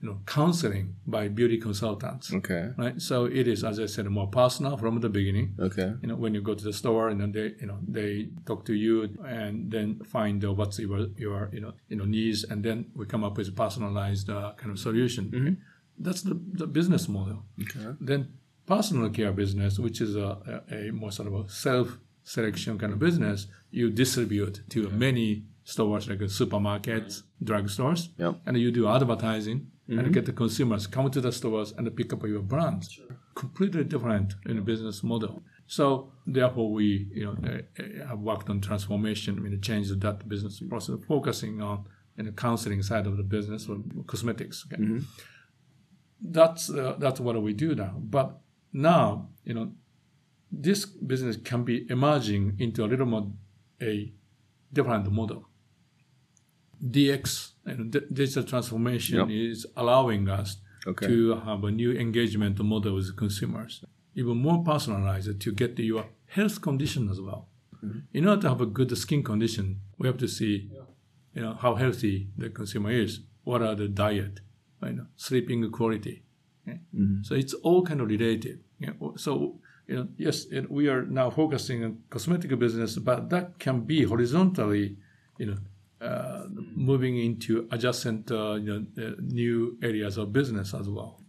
you 0.00 0.08
know, 0.08 0.18
counseling 0.26 0.94
by 1.06 1.26
beauty 1.28 1.58
consultants. 1.58 2.32
Okay. 2.32 2.70
Right. 2.76 3.00
So 3.02 3.24
it 3.24 3.48
is, 3.48 3.64
as 3.64 3.80
I 3.80 3.86
said, 3.86 4.06
more 4.06 4.28
personal 4.28 4.76
from 4.76 5.00
the 5.00 5.08
beginning. 5.08 5.54
Okay. 5.58 5.92
You 6.02 6.08
know, 6.08 6.14
when 6.16 6.34
you 6.34 6.40
go 6.40 6.54
to 6.54 6.64
the 6.64 6.72
store 6.72 7.08
and 7.08 7.20
then 7.20 7.32
they, 7.32 7.54
you 7.60 7.66
know, 7.66 7.78
they 7.86 8.28
talk 8.46 8.64
to 8.66 8.74
you 8.74 9.08
and 9.26 9.70
then 9.70 9.98
find 10.04 10.44
uh, 10.44 10.52
what's 10.52 10.78
your 10.78 11.08
your 11.16 11.50
you 11.52 11.60
know 11.60 11.72
you 11.88 11.96
know 11.96 12.04
needs, 12.04 12.44
and 12.44 12.64
then 12.64 12.86
we 12.94 13.06
come 13.06 13.24
up 13.24 13.36
with 13.36 13.48
a 13.48 13.52
personalized 13.52 14.30
uh, 14.30 14.52
kind 14.56 14.70
of 14.70 14.78
solution. 14.78 15.58
That's 15.98 16.22
the, 16.22 16.34
the 16.52 16.66
business 16.68 17.08
model. 17.08 17.42
Okay. 17.60 17.96
Then 18.00 18.34
personal 18.66 19.10
care 19.10 19.32
business, 19.32 19.78
which 19.80 20.00
is 20.00 20.14
a, 20.14 20.62
a, 20.70 20.88
a 20.88 20.92
more 20.92 21.10
sort 21.10 21.26
of 21.28 21.34
a 21.34 21.48
self 21.48 21.98
selection 22.22 22.78
kind 22.78 22.92
of 22.92 22.98
business, 22.98 23.46
you 23.70 23.90
distribute 23.90 24.60
to 24.70 24.88
many 24.90 25.44
stores 25.64 26.08
like 26.08 26.20
supermarkets, 26.20 27.22
drugstores, 27.42 28.08
Yep. 28.18 28.40
and 28.46 28.58
you 28.58 28.70
do 28.70 28.86
advertising 28.88 29.66
and 29.88 30.12
get 30.12 30.26
the 30.26 30.32
consumers 30.32 30.86
come 30.86 31.10
to 31.10 31.20
the 31.20 31.32
stores 31.32 31.72
and 31.76 31.96
pick 31.96 32.12
up 32.12 32.22
your 32.26 32.42
brands. 32.42 33.00
completely 33.34 33.84
different 33.84 34.34
in 34.46 34.56
the 34.56 34.62
business 34.62 35.02
model. 35.02 35.42
So 35.66 36.12
therefore, 36.26 36.72
we 36.72 37.08
you 37.12 37.24
know 37.26 37.36
uh, 37.48 38.06
have 38.08 38.18
worked 38.18 38.50
on 38.50 38.60
transformation, 38.60 39.36
I 39.38 39.40
mean, 39.40 39.60
change 39.60 39.88
that 39.90 40.28
business 40.28 40.60
process, 40.68 40.96
focusing 41.06 41.62
on 41.62 41.86
in 42.16 42.26
the 42.26 42.32
counseling 42.32 42.82
side 42.82 43.06
of 43.06 43.16
the 43.16 43.22
business 43.22 43.68
or 43.68 43.78
cosmetics. 44.06 44.66
Okay? 44.66 44.82
Mm-hmm. 44.82 44.98
That's 46.20 46.70
uh, 46.70 46.96
that's 46.98 47.20
what 47.20 47.40
we 47.40 47.52
do 47.52 47.74
now. 47.74 47.94
But 47.98 48.40
now, 48.72 49.28
you 49.44 49.54
know, 49.54 49.72
this 50.50 50.84
business 50.84 51.36
can 51.36 51.64
be 51.64 51.86
emerging 51.90 52.56
into 52.58 52.84
a 52.84 52.88
little 52.88 53.06
more 53.06 53.30
a 53.80 54.12
different 54.72 55.10
model. 55.12 55.48
DX 56.82 57.52
and 57.66 57.90
d- 57.92 58.00
digital 58.12 58.44
transformation 58.44 59.18
Yep. 59.18 59.28
is 59.30 59.66
allowing 59.76 60.28
us 60.28 60.58
Okay. 60.86 61.06
to 61.06 61.34
have 61.40 61.64
a 61.64 61.70
new 61.70 61.92
engagement 61.92 62.58
model 62.62 62.94
with 62.94 63.16
consumers, 63.16 63.84
even 64.14 64.36
more 64.38 64.62
personalized 64.64 65.40
to 65.40 65.52
get 65.52 65.78
your 65.78 66.06
health 66.26 66.60
condition 66.62 67.08
as 67.10 67.20
well. 67.20 67.48
Mm-hmm. 67.84 67.98
In 68.14 68.26
order 68.28 68.42
to 68.42 68.48
have 68.48 68.60
a 68.60 68.66
good 68.66 68.96
skin 68.96 69.22
condition, 69.22 69.80
we 69.98 70.06
have 70.06 70.16
to 70.18 70.28
see, 70.28 70.70
you 71.34 71.42
know, 71.42 71.54
how 71.54 71.74
healthy 71.74 72.28
the 72.36 72.48
consumer 72.50 72.90
is. 72.90 73.20
What 73.44 73.62
are 73.62 73.74
the 73.74 73.88
diet, 73.88 74.40
you 74.82 74.92
know, 74.92 75.06
sleeping 75.16 75.68
quality. 75.70 76.22
okay? 76.66 76.80
Mm-hmm. 76.94 77.22
So 77.22 77.34
it's 77.34 77.54
all 77.54 77.82
kind 77.84 78.00
of 78.00 78.08
related. 78.08 78.60
Yeah, 78.78 78.92
So 79.16 79.60
you 79.88 79.96
know, 79.96 80.08
yes, 80.18 80.46
it, 80.50 80.70
we 80.70 80.88
are 80.88 81.02
now 81.06 81.30
focusing 81.30 81.82
on 81.84 81.98
cosmetic 82.10 82.56
business, 82.58 82.96
but 82.98 83.30
that 83.30 83.58
can 83.58 83.80
be 83.80 84.04
horizontally, 84.04 84.96
you 85.38 85.46
know, 85.46 85.56
uh, 86.00 86.44
moving 86.74 87.18
into 87.18 87.68
adjacent, 87.72 88.30
uh, 88.30 88.54
you 88.54 88.86
know, 88.96 89.04
uh, 89.04 89.10
new 89.20 89.76
areas 89.82 90.16
of 90.16 90.32
business 90.32 90.74
as 90.74 90.88
well. 90.88 91.22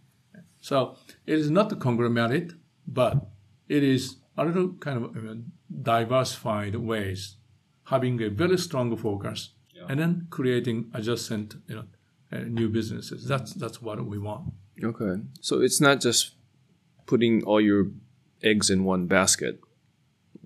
So 0.60 0.96
it 1.26 1.38
is 1.38 1.50
not 1.50 1.72
a 1.72 1.76
conglomerate, 1.76 2.52
but 2.86 3.26
it 3.68 3.82
is 3.82 4.16
a 4.36 4.44
little 4.44 4.74
kind 4.74 5.04
of 5.04 5.16
you 5.16 5.44
diversified 5.82 6.76
ways, 6.76 7.36
having 7.84 8.22
a 8.22 8.28
very 8.28 8.58
strong 8.58 8.96
focus, 8.96 9.50
and 9.88 9.98
then 9.98 10.26
creating 10.30 10.90
adjacent, 10.94 11.54
you 11.66 11.76
know, 11.76 11.84
uh, 12.32 12.38
new 12.46 12.68
businesses. 12.68 13.26
That's 13.26 13.54
that's 13.54 13.82
what 13.82 14.04
we 14.06 14.18
want. 14.18 14.52
Okay. 14.82 15.22
So 15.40 15.60
it's 15.60 15.80
not 15.80 16.00
just 16.00 16.34
putting 17.06 17.42
all 17.44 17.60
your 17.60 17.86
eggs 18.42 18.70
in 18.70 18.84
one 18.84 19.06
basket. 19.06 19.60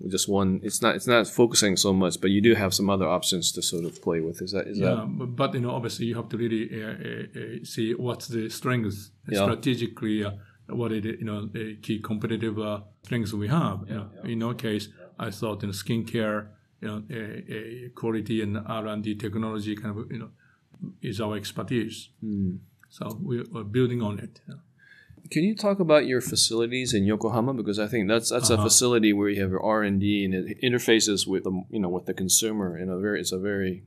Just 0.07 0.27
one. 0.27 0.59
It's 0.63 0.81
not. 0.81 0.95
It's 0.95 1.07
not 1.07 1.25
focusing 1.27 1.77
so 1.77 1.93
much, 1.93 2.19
but 2.19 2.29
you 2.29 2.41
do 2.41 2.53
have 2.55 2.73
some 2.73 2.89
other 2.89 3.07
options 3.07 3.51
to 3.53 3.61
sort 3.61 3.85
of 3.85 4.01
play 4.01 4.19
with. 4.19 4.41
Is 4.41 4.51
that? 4.51 4.67
Is 4.67 4.77
Yeah, 4.77 4.95
that? 4.95 5.35
but, 5.35 5.53
you 5.53 5.61
know, 5.61 5.71
obviously, 5.71 6.05
you 6.07 6.15
have 6.15 6.27
to 6.29 6.37
really 6.37 6.63
uh, 6.69 6.87
uh, 6.87 7.41
uh, 7.41 7.63
see 7.63 7.93
what's 7.93 8.27
the 8.27 8.49
strengths 8.49 9.11
Yeah. 9.31 9.43
strategically. 9.43 10.25
Uh, 10.25 10.31
what 10.67 10.91
it 10.91 11.05
you 11.05 11.23
know 11.23 11.45
the 11.45 11.75
key 11.75 11.99
competitive 11.99 12.57
uh, 12.59 12.81
strengths 13.03 13.31
we 13.33 13.47
have. 13.47 13.77
you 13.87 13.95
know, 13.95 14.09
in 14.23 14.41
our 14.43 14.55
case, 14.55 14.89
I 15.19 15.29
thought 15.29 15.63
in 15.63 15.69
skincare, 15.69 16.47
you 16.81 16.87
know, 16.87 17.03
uh, 17.09 17.55
uh, 17.55 17.89
quality 17.93 18.41
and 18.41 18.57
R 18.57 18.87
and 18.87 19.03
D 19.03 19.15
technology 19.15 19.75
kind 19.75 19.97
of 19.97 20.11
you 20.11 20.17
know 20.19 20.29
is 21.01 21.21
our 21.21 21.35
expertise. 21.37 22.09
Hmm. 22.19 22.55
So 22.89 23.17
we 23.21 23.39
are 23.55 23.63
building 23.63 24.01
on 24.01 24.19
it. 24.19 24.41
you 24.47 24.55
know. 24.55 24.59
Can 25.31 25.43
you 25.43 25.55
talk 25.55 25.79
about 25.79 26.05
your 26.05 26.21
facilities 26.21 26.93
in 26.93 27.03
Yokohama 27.05 27.53
because 27.53 27.79
I 27.79 27.87
think 27.87 28.07
that's 28.07 28.29
that's 28.29 28.49
a 28.49 28.53
Uh-huh. 28.55 28.63
facility 28.63 29.11
where 29.13 29.29
you 29.29 29.41
have 29.41 29.51
your 29.51 29.63
R 29.63 29.81
and 29.83 29.99
D 29.99 30.23
and 30.25 30.33
it 30.33 30.57
interfaces 30.61 31.27
with 31.27 31.43
the 31.43 31.53
you 31.69 31.79
know 31.79 31.89
with 31.89 32.05
the 32.05 32.13
consumer 32.13 32.77
in 32.77 32.89
a 32.89 32.97
very 32.99 33.19
it's 33.21 33.31
a 33.31 33.39
very 33.39 33.83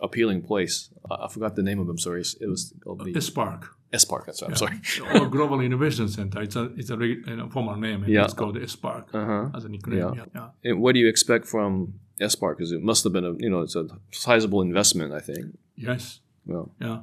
appealing 0.00 0.42
place. 0.42 0.90
I 1.10 1.14
I 1.24 1.28
forgot 1.28 1.52
the 1.56 1.62
name 1.62 1.78
of 1.82 1.86
them. 1.86 1.98
Sorry, 1.98 2.22
it 2.44 2.48
was 2.54 2.62
called 2.84 3.00
the 3.14 3.20
Spark. 3.20 3.62
S 3.92 4.04
Park. 4.04 4.22
That's 4.26 4.40
what 4.40 4.50
I'm 4.50 4.56
sorry. 4.56 4.78
or 5.20 5.26
Global 5.28 5.60
Innovation 5.60 6.06
Center. 6.08 6.40
It's 6.46 6.56
a 6.56 6.64
it's 6.80 6.90
a 6.90 6.96
reg- 6.96 7.24
you 7.26 7.36
know, 7.38 7.48
formal 7.48 7.76
name. 7.76 8.00
And 8.04 8.12
Yeah. 8.12 8.24
It's 8.24 8.34
called 8.40 8.56
Spark 8.68 9.04
Uh 9.12 9.24
huh. 9.30 9.56
as 9.56 9.64
a 9.64 9.68
nickname. 9.68 9.98
Yeah. 9.98 10.12
Yeah. 10.16 10.26
yeah. 10.36 10.48
And 10.70 10.80
what 10.82 10.92
do 10.94 11.00
you 11.00 11.08
expect 11.08 11.44
from 11.54 11.94
S 12.20 12.34
Park? 12.36 12.58
Because 12.58 12.70
it 12.78 12.82
must 12.90 13.02
have 13.04 13.12
been 13.16 13.24
a 13.24 13.34
you 13.44 13.50
know 13.52 13.60
it's 13.66 13.76
a 13.82 13.84
sizable 14.12 14.60
investment. 14.68 15.12
I 15.12 15.22
think. 15.28 15.42
Yes. 15.88 16.20
Well. 16.46 16.66
Yeah. 16.80 16.98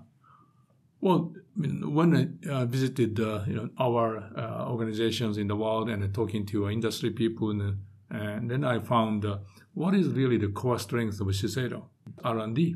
Well, 1.00 1.34
I 1.36 1.60
mean, 1.60 1.94
when 1.94 2.16
I 2.16 2.50
uh, 2.50 2.66
visited 2.66 3.20
uh, 3.20 3.44
you 3.48 3.56
know 3.56 3.70
our 3.80 4.18
uh, 4.36 4.70
organizations 4.70 5.38
in 5.38 5.48
the 5.48 5.56
world 5.56 5.90
and 5.90 6.14
talking 6.14 6.46
to 6.48 6.70
industry 6.70 7.12
people, 7.12 7.52
and, 7.52 7.62
uh, 7.62 7.74
and 8.18 8.50
then 8.50 8.64
I 8.64 8.80
found 8.80 9.26
uh, 9.26 9.38
what 9.74 9.94
is 9.94 10.08
really 10.08 10.38
the 10.38 10.48
core 10.48 10.80
strength 10.80 11.20
of 11.22 11.28
Shiseido: 11.28 11.84
R 12.24 12.40
and 12.40 12.56
D, 12.56 12.76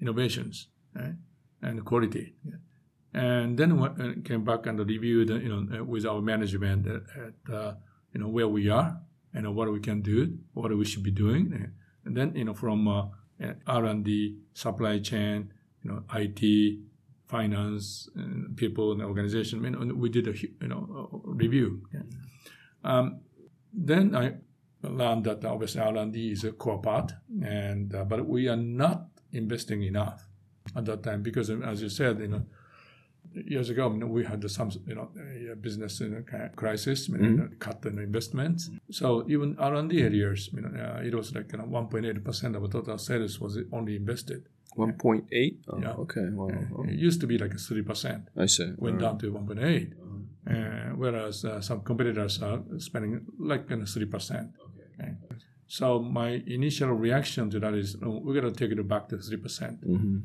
innovations, 0.00 0.68
right? 0.94 1.14
and 1.62 1.84
quality. 1.84 2.34
And 3.14 3.58
then 3.58 3.78
when 3.78 4.22
came 4.22 4.44
back 4.44 4.66
and 4.66 4.78
reviewed, 4.78 5.30
uh, 5.30 5.34
you 5.34 5.48
know, 5.48 5.80
uh, 5.80 5.84
with 5.84 6.06
our 6.06 6.22
management 6.22 6.86
at, 6.86 7.02
at 7.16 7.54
uh, 7.54 7.74
you 8.14 8.20
know 8.20 8.28
where 8.28 8.48
we 8.48 8.70
are 8.70 9.00
and 9.34 9.54
what 9.54 9.70
we 9.72 9.80
can 9.80 10.00
do, 10.00 10.38
what 10.54 10.76
we 10.76 10.84
should 10.84 11.02
be 11.02 11.10
doing, 11.10 11.72
and 12.04 12.16
then 12.16 12.34
you 12.36 12.44
know 12.44 12.54
from 12.54 12.86
uh, 12.86 13.06
R 13.66 13.84
and 13.86 14.04
D, 14.04 14.38
supply 14.54 15.00
chain, 15.00 15.52
you 15.82 15.90
know, 15.90 16.02
IT, 16.14 16.78
finance, 17.36 17.86
and 18.20 18.56
people 18.62 18.86
and 18.92 19.00
organization. 19.12 19.56
We 20.04 20.08
did 20.16 20.26
a 20.32 20.34
you 20.62 20.68
know 20.72 20.82
a 21.26 21.30
review. 21.44 21.68
Yeah. 21.94 22.04
Um, 22.90 23.06
then 23.90 24.04
I 24.22 24.26
learned 25.00 25.24
that 25.28 25.44
obviously 25.54 25.80
R 25.92 25.96
and 26.02 26.12
D 26.16 26.18
is 26.36 26.44
a 26.44 26.52
core 26.62 26.82
part, 26.90 27.08
and 27.64 27.94
uh, 27.94 28.04
but 28.10 28.20
we 28.34 28.48
are 28.52 28.62
not 28.82 28.98
investing 29.32 29.80
enough 29.92 30.18
at 30.78 30.84
that 30.88 31.00
time 31.08 31.20
because, 31.28 31.48
um, 31.50 31.62
as 31.72 31.76
you 31.84 31.88
said, 32.00 32.14
you 32.20 32.28
know. 32.34 32.44
Years 33.56 33.70
ago, 33.70 33.84
you 33.92 33.98
know, 34.00 34.08
we 34.18 34.22
had 34.32 34.40
some, 34.50 34.70
you 34.90 34.94
know, 34.98 35.08
uh, 35.16 35.54
business 35.66 36.00
you 36.00 36.08
know, 36.12 36.22
ki- 36.32 36.52
crisis, 36.62 37.08
you 37.08 37.16
know, 37.16 37.24
Mhm. 37.28 37.30
you 37.30 37.36
know, 37.42 37.48
cut 37.66 37.80
the 37.84 37.88
investments. 38.10 38.62
So 38.90 39.06
even 39.34 39.48
R 39.70 39.74
and 39.80 39.88
D 39.90 39.94
areas, 40.08 40.40
you 40.56 40.60
know, 40.64 40.72
uh, 40.84 41.08
it 41.08 41.14
was 41.20 41.28
like 41.36 41.48
you 41.52 41.58
know, 41.58 41.64
1.8 41.78 42.20
percent 42.28 42.52
of 42.56 42.62
total 42.76 42.98
sales 42.98 43.34
was 43.44 43.52
only 43.78 43.94
invested. 44.02 44.40
One 44.74 44.92
point 44.94 45.24
eight. 45.32 45.60
Oh, 45.68 45.78
Yeah. 45.80 45.92
Okay. 46.04 46.28
Wow. 46.30 46.48
Oh, 46.76 46.84
It 46.84 46.94
used 46.98 47.20
to 47.20 47.26
be 47.26 47.38
like 47.38 47.58
three 47.58 47.82
percent, 47.82 48.28
I 48.36 48.46
see. 48.46 48.72
went 48.76 49.02
All 49.02 49.08
down 49.12 49.18
to 49.18 49.32
1.8, 49.32 49.92
uh, 50.50 50.96
whereas 50.96 51.44
uh, 51.44 51.60
some 51.60 51.80
competitors 51.82 52.42
are 52.42 52.60
spending 52.78 53.26
like 53.38 53.68
you 53.70 53.76
know, 53.76 53.84
three 53.86 54.06
percent. 54.06 54.50
Okay. 54.98 55.12
So 55.66 56.00
my 56.00 56.42
initial 56.46 56.92
reaction 56.92 57.48
to 57.50 57.58
that 57.60 57.74
is, 57.74 57.96
no, 58.00 58.20
we're 58.22 58.38
going 58.40 58.52
to 58.52 58.58
take 58.58 58.72
it 58.76 58.88
back 58.88 59.08
to 59.08 59.18
three 59.18 59.38
percent. 59.38 59.80
Mm-hmm. 59.86 60.18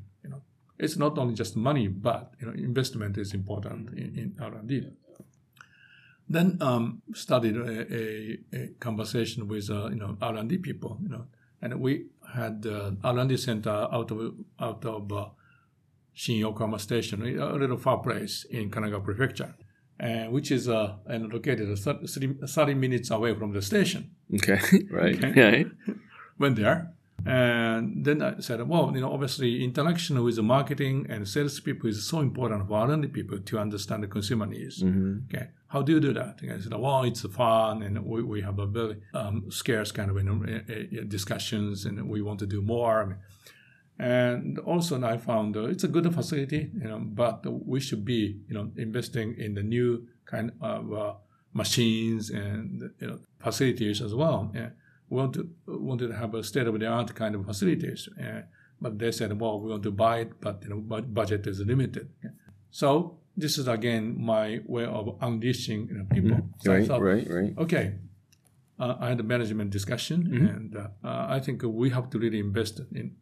It's 0.79 0.95
not 0.95 1.17
only 1.17 1.33
just 1.33 1.55
money, 1.55 1.87
but 1.87 2.33
you 2.39 2.45
know, 2.47 2.53
investment 2.53 3.17
is 3.17 3.33
important 3.33 3.89
in, 3.97 4.15
in 4.15 4.35
R&D. 4.39 4.87
Then 6.29 6.57
um, 6.61 7.01
started 7.15 7.55
a, 7.57 7.95
a, 7.95 8.39
a 8.53 8.67
conversation 8.79 9.47
with 9.47 9.69
uh, 9.71 9.89
you 9.89 9.95
know 9.95 10.17
R&D 10.21 10.57
people, 10.59 10.99
you 11.01 11.09
know, 11.09 11.25
and 11.61 11.79
we 11.79 12.07
had 12.33 12.65
uh, 12.65 12.91
R&D 13.03 13.37
center 13.37 13.87
out 13.91 14.11
of 14.11 14.33
out 14.59 14.85
of 14.85 15.11
uh, 15.11 15.29
Shin 16.13 16.37
Yokohama 16.37 16.79
Station, 16.79 17.21
a 17.39 17.53
little 17.53 17.77
far 17.77 17.99
place 17.99 18.45
in 18.49 18.69
Kanagawa 18.71 19.03
Prefecture, 19.03 19.55
and 19.99 20.31
which 20.31 20.51
is 20.51 20.67
uh, 20.67 20.95
and 21.05 21.31
located 21.31 21.77
30, 21.77 22.47
30 22.47 22.73
minutes 22.73 23.11
away 23.11 23.35
from 23.35 23.53
the 23.53 23.61
station. 23.61 24.11
Okay. 24.33 24.59
right. 24.91 25.23
Okay. 25.23 25.65
Yeah. 25.87 25.93
Went 26.39 26.55
there, 26.55 26.93
and 27.27 28.05
then 28.05 28.21
I 28.21 28.39
said, 28.39 28.67
well, 28.67 28.91
you 28.93 29.01
know, 29.01 29.11
obviously 29.11 29.63
interaction 29.63 30.21
with 30.23 30.35
the 30.35 30.43
marketing 30.43 31.05
and 31.09 31.27
salespeople 31.27 31.89
is 31.89 32.07
so 32.07 32.19
important 32.19 32.67
for 32.67 32.77
R&D 32.77 33.07
people 33.09 33.39
to 33.39 33.59
understand 33.59 34.03
the 34.03 34.07
consumer 34.07 34.45
needs. 34.45 34.83
Mm-hmm. 34.83 35.35
Okay, 35.35 35.47
how 35.67 35.81
do 35.81 35.93
you 35.93 35.99
do 35.99 36.13
that? 36.13 36.41
And 36.41 36.53
I 36.53 36.59
said, 36.59 36.73
well, 36.73 37.03
it's 37.03 37.25
fun, 37.27 37.83
and 37.83 38.03
we, 38.05 38.23
we 38.23 38.41
have 38.41 38.59
a 38.59 38.65
very 38.65 38.97
um, 39.13 39.49
scarce 39.49 39.91
kind 39.91 40.09
of 40.09 40.17
you 40.17 40.23
know, 40.23 40.43
uh, 40.45 40.73
uh, 40.73 41.03
discussions, 41.07 41.85
and 41.85 42.09
we 42.09 42.21
want 42.21 42.39
to 42.39 42.45
do 42.45 42.61
more. 42.61 43.01
I 43.01 43.05
mean, 43.05 43.17
and 43.99 44.59
also, 44.59 45.03
I 45.03 45.17
found 45.17 45.57
uh, 45.57 45.65
it's 45.65 45.83
a 45.83 45.87
good 45.87 46.13
facility, 46.13 46.69
you 46.73 46.87
know, 46.87 46.99
but 46.99 47.45
we 47.65 47.79
should 47.79 48.05
be, 48.05 48.39
you 48.47 48.53
know, 48.53 48.71
investing 48.77 49.35
in 49.39 49.55
the 49.55 49.63
new 49.63 50.07
kind 50.25 50.51
of 50.61 50.93
uh, 50.93 51.13
machines 51.53 52.29
and 52.29 52.91
you 52.99 53.07
know 53.07 53.19
facilities 53.39 54.01
as 54.01 54.13
well. 54.13 54.51
Yeah. 54.53 54.69
We 55.09 55.17
want 55.17 55.33
to 55.35 55.49
wanted 55.67 56.07
to 56.09 56.15
have 56.15 56.33
a 56.35 56.43
state 56.43 56.67
of 56.67 56.77
the 56.79 56.87
art 56.87 57.13
kind 57.15 57.33
of 57.35 57.45
facilities, 57.45 58.09
uh, 58.21 58.41
but 58.81 58.99
they 58.99 59.11
said, 59.11 59.39
well, 59.39 59.59
we 59.61 59.71
want 59.71 59.83
to 59.83 59.91
buy 59.91 60.19
it, 60.19 60.31
but 60.41 60.61
you 60.63 60.69
know, 60.69 60.79
budget 61.19 61.47
is 61.47 61.59
limited. 61.61 62.09
So 62.71 63.17
this 63.35 63.57
is 63.57 63.67
again 63.67 64.15
my 64.19 64.59
way 64.65 64.85
of 64.85 65.17
unleashing 65.21 65.87
you 65.89 65.97
know, 65.97 66.05
people. 66.13 66.49
So 66.59 66.71
I 66.73 66.77
Right. 66.77 66.87
thought, 66.87 67.01
Right. 67.01 67.27
Right. 67.29 67.53
okay, 67.57 67.85
uh, 68.79 68.95
I 68.99 69.09
had 69.09 69.19
a 69.19 69.23
management 69.23 69.69
discussion, 69.71 70.17
Mhm. 70.27 70.55
and 70.55 70.75
uh, 70.75 70.87
uh, 71.03 71.25
I 71.29 71.39
think 71.39 71.63
we 71.63 71.89
have 71.91 72.09
to 72.11 72.19
really 72.19 72.39
invest 72.39 72.81
in 72.91 73.15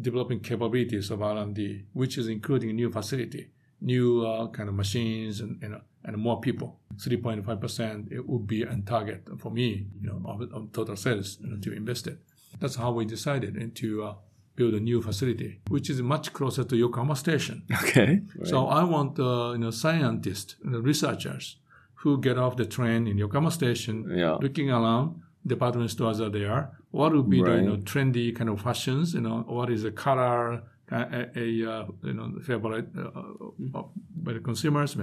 developing 0.00 0.40
capabilities 0.40 1.10
of 1.10 1.22
R&D, 1.22 1.86
which 1.92 2.16
is 2.18 2.28
including 2.28 2.76
new 2.76 2.90
facility, 2.90 3.50
new 3.80 4.26
uh, 4.26 4.48
kind 4.48 4.68
of 4.68 4.74
machines, 4.74 5.40
and 5.40 5.60
you 5.62 5.68
know, 5.68 5.80
and 6.04 6.16
more 6.16 6.40
people. 6.40 6.78
3.5 6.96 7.60
percent 7.60 8.08
it 8.12 8.28
would 8.28 8.46
be 8.46 8.62
a 8.62 8.76
target 8.84 9.26
for 9.38 9.50
me, 9.50 9.86
you 10.02 10.06
know, 10.08 10.20
of, 10.26 10.42
of 10.52 10.70
total 10.72 10.96
sales 10.96 11.38
you 11.40 11.48
know, 11.48 11.56
to 11.58 11.72
invest 11.72 12.06
it. 12.06 12.18
That's 12.58 12.76
how 12.76 12.90
we 12.92 13.04
decided 13.06 13.74
to 13.76 14.02
uh, 14.02 14.14
build 14.56 14.74
a 14.74 14.80
new 14.80 15.00
facility, 15.00 15.60
which 15.68 15.88
is 15.88 16.02
much 16.02 16.32
closer 16.34 16.64
to 16.64 16.76
Yokohama 16.76 17.16
Station. 17.16 17.62
Okay. 17.84 18.20
Right. 18.36 18.46
So 18.48 18.66
I 18.66 18.82
want 18.84 19.18
uh, 19.18 19.52
you 19.52 19.58
know 19.58 19.70
scientists, 19.70 20.56
you 20.64 20.70
know, 20.72 20.80
researchers 20.80 21.56
who 21.94 22.18
get 22.20 22.36
off 22.38 22.56
the 22.56 22.66
train 22.66 23.06
in 23.06 23.16
Yokohama 23.18 23.50
Station, 23.50 23.96
Yeah. 24.22 24.32
looking 24.40 24.70
around, 24.70 25.20
department 25.46 25.90
stores 25.90 26.20
are 26.20 26.30
there. 26.30 26.70
What 26.90 27.12
would 27.14 27.30
be 27.30 27.42
the 27.42 27.56
you 27.56 27.62
know, 27.62 27.76
trendy 27.76 28.34
kind 28.34 28.50
of 28.50 28.60
fashions? 28.60 29.14
You 29.14 29.20
know, 29.20 29.44
what 29.46 29.70
is 29.70 29.82
the 29.84 29.90
color, 29.92 30.62
a, 30.90 30.96
a, 31.36 31.38
a 31.64 31.70
uh, 31.72 31.86
you 32.02 32.12
know 32.14 32.32
favorite 32.42 32.88
uh, 32.96 33.78
uh, 33.78 33.82
by 34.16 34.32
the 34.34 34.40
consumers? 34.40 34.96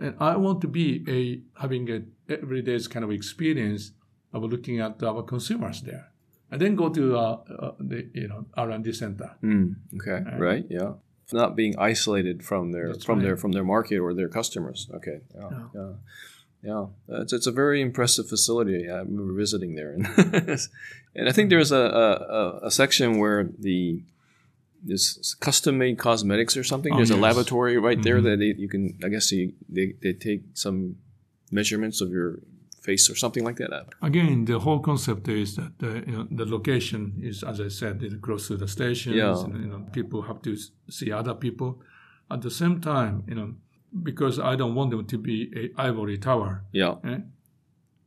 And 0.00 0.14
I 0.20 0.36
want 0.36 0.60
to 0.62 0.68
be 0.68 1.04
a 1.08 1.60
having 1.60 1.88
a 1.90 2.02
everyday's 2.32 2.88
kind 2.88 3.04
of 3.04 3.10
experience 3.10 3.92
of 4.32 4.42
looking 4.44 4.80
at 4.80 5.02
our 5.02 5.22
consumers 5.22 5.82
there, 5.82 6.08
and 6.50 6.60
then 6.60 6.74
go 6.76 6.88
to 6.88 7.16
uh, 7.16 7.20
uh, 7.58 7.72
the 7.78 8.08
you 8.14 8.28
know 8.28 8.46
R&D 8.56 8.92
center. 8.92 9.30
Mm, 9.42 9.74
okay. 9.96 10.24
Right. 10.38 10.64
Yeah. 10.70 10.92
Not 11.34 11.56
being 11.56 11.74
isolated 11.78 12.42
from 12.42 12.72
their 12.72 12.88
That's 12.92 13.04
from 13.04 13.20
their 13.22 13.36
from 13.38 13.52
their 13.52 13.64
market 13.64 13.98
or 13.98 14.12
their 14.14 14.28
customers. 14.28 14.88
Okay. 14.94 15.20
Yeah. 15.34 15.48
Yeah. 15.50 15.64
Yeah. 15.74 15.92
Yeah. 17.08 17.20
It's, 17.22 17.32
it's 17.32 17.46
a 17.46 17.52
very 17.52 17.80
impressive 17.80 18.28
facility. 18.28 18.88
I 18.90 18.98
remember 18.98 19.32
visiting 19.34 19.74
there, 19.74 19.92
and 19.92 20.06
and 21.16 21.28
I 21.28 21.32
think 21.32 21.48
there's 21.50 21.72
a, 21.72 21.84
a- 22.60 22.66
a 22.66 22.70
section 22.70 23.18
where 23.18 23.48
the 23.58 24.02
this 24.84 25.34
custom 25.40 25.78
made 25.78 25.96
cosmetics 25.98 26.56
or 26.56 26.64
something. 26.64 26.92
Oh, 26.92 26.96
There's 26.96 27.10
a 27.10 27.16
laboratory 27.16 27.78
right 27.78 28.02
there 28.02 28.18
Mhm. 28.20 28.24
that 28.24 28.36
they, 28.38 28.54
you 28.62 28.68
can. 28.68 28.98
I 29.04 29.08
guess 29.08 29.30
you, 29.32 29.52
they 29.68 29.94
they 30.02 30.12
take 30.12 30.42
some 30.54 30.96
measurements 31.50 32.00
of 32.00 32.10
your 32.10 32.38
face 32.82 33.08
or 33.10 33.14
something 33.16 33.44
like 33.44 33.56
that. 33.58 33.70
Again, 34.02 34.44
the 34.44 34.58
whole 34.58 34.80
concept 34.80 35.28
is 35.28 35.54
that 35.56 35.72
uh, 35.82 35.88
you 36.06 36.12
know, 36.16 36.26
the 36.30 36.46
location 36.46 37.00
is, 37.22 37.44
as 37.44 37.60
I 37.60 37.68
said, 37.68 38.02
it 38.02 38.20
close 38.20 38.48
to 38.48 38.56
the 38.56 38.66
stations. 38.66 39.14
Yeah. 39.16 39.44
And, 39.44 39.54
you 39.64 39.68
know, 39.70 39.80
people 39.92 40.22
have 40.22 40.40
to 40.42 40.56
see 40.90 41.12
other 41.12 41.34
people. 41.34 41.80
At 42.28 42.40
the 42.42 42.50
same 42.50 42.80
time, 42.80 43.22
you 43.28 43.34
know, 43.36 43.54
because 44.02 44.38
I 44.40 44.56
don't 44.56 44.74
want 44.74 44.90
them 44.90 45.04
to 45.06 45.18
be 45.18 45.36
a 45.62 45.64
ivory 45.88 46.18
tower, 46.18 46.64
Yeah. 46.72 46.94
eh, 47.04 47.20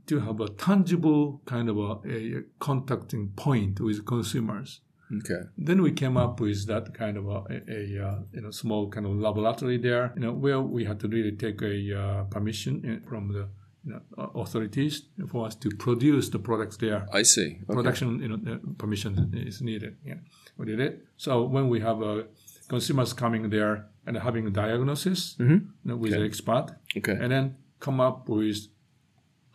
to 0.08 0.20
have 0.20 0.40
a 0.42 0.50
tangible 0.50 1.42
kind 1.46 1.70
of 1.70 1.78
a, 1.78 1.92
a 2.40 2.44
contacting 2.60 3.30
point 3.36 3.80
with 3.80 4.04
consumers. 4.06 4.82
Okay. 5.18 5.42
Then 5.58 5.82
we 5.82 5.92
came 5.92 6.18
up 6.18 6.40
with 6.40 6.66
that 6.68 6.94
kind 6.94 7.18
of 7.18 7.28
a, 7.28 7.44
a, 7.50 7.98
a 8.00 8.08
uh, 8.08 8.20
you 8.34 8.42
know 8.42 8.52
small 8.52 8.90
kind 8.90 9.06
of 9.06 9.14
laboratory 9.18 9.78
there, 9.78 10.14
you 10.16 10.22
know, 10.22 10.34
where 10.34 10.60
we 10.62 10.86
had 10.86 11.00
to 11.02 11.08
really 11.08 11.32
take 11.34 11.62
a 11.62 11.76
uh, 12.02 12.24
permission 12.26 13.02
from 13.08 13.32
the 13.32 13.48
you 13.86 13.94
know, 13.94 14.02
uh, 14.18 14.40
authorities 14.42 15.04
for 15.28 15.46
us 15.46 15.56
to 15.56 15.70
produce 15.70 16.30
the 16.30 16.40
products 16.40 16.78
there. 16.78 17.06
I 17.14 17.22
see. 17.22 17.60
Okay. 17.64 17.74
Production, 17.74 18.20
you 18.20 18.30
know, 18.30 18.60
permission 18.80 19.32
is 19.36 19.62
needed. 19.62 19.98
Yeah, 20.04 20.16
we 20.58 20.66
did 20.66 20.80
it. 20.80 21.06
So 21.18 21.44
when 21.44 21.70
we 21.70 21.80
have 21.82 22.02
uh, 22.02 22.24
consumers 22.68 23.14
coming 23.14 23.50
there 23.52 23.86
and 24.08 24.18
having 24.18 24.48
a 24.48 24.50
diagnosis 24.50 25.36
Mhm. 25.40 25.50
you 25.50 25.68
know, 25.84 25.98
with 25.98 26.14
Okay. 26.14 26.20
the 26.22 26.26
expert, 26.26 26.66
Okay. 26.98 27.18
and 27.22 27.32
then 27.32 27.56
come 27.80 28.00
up 28.00 28.28
with 28.28 28.58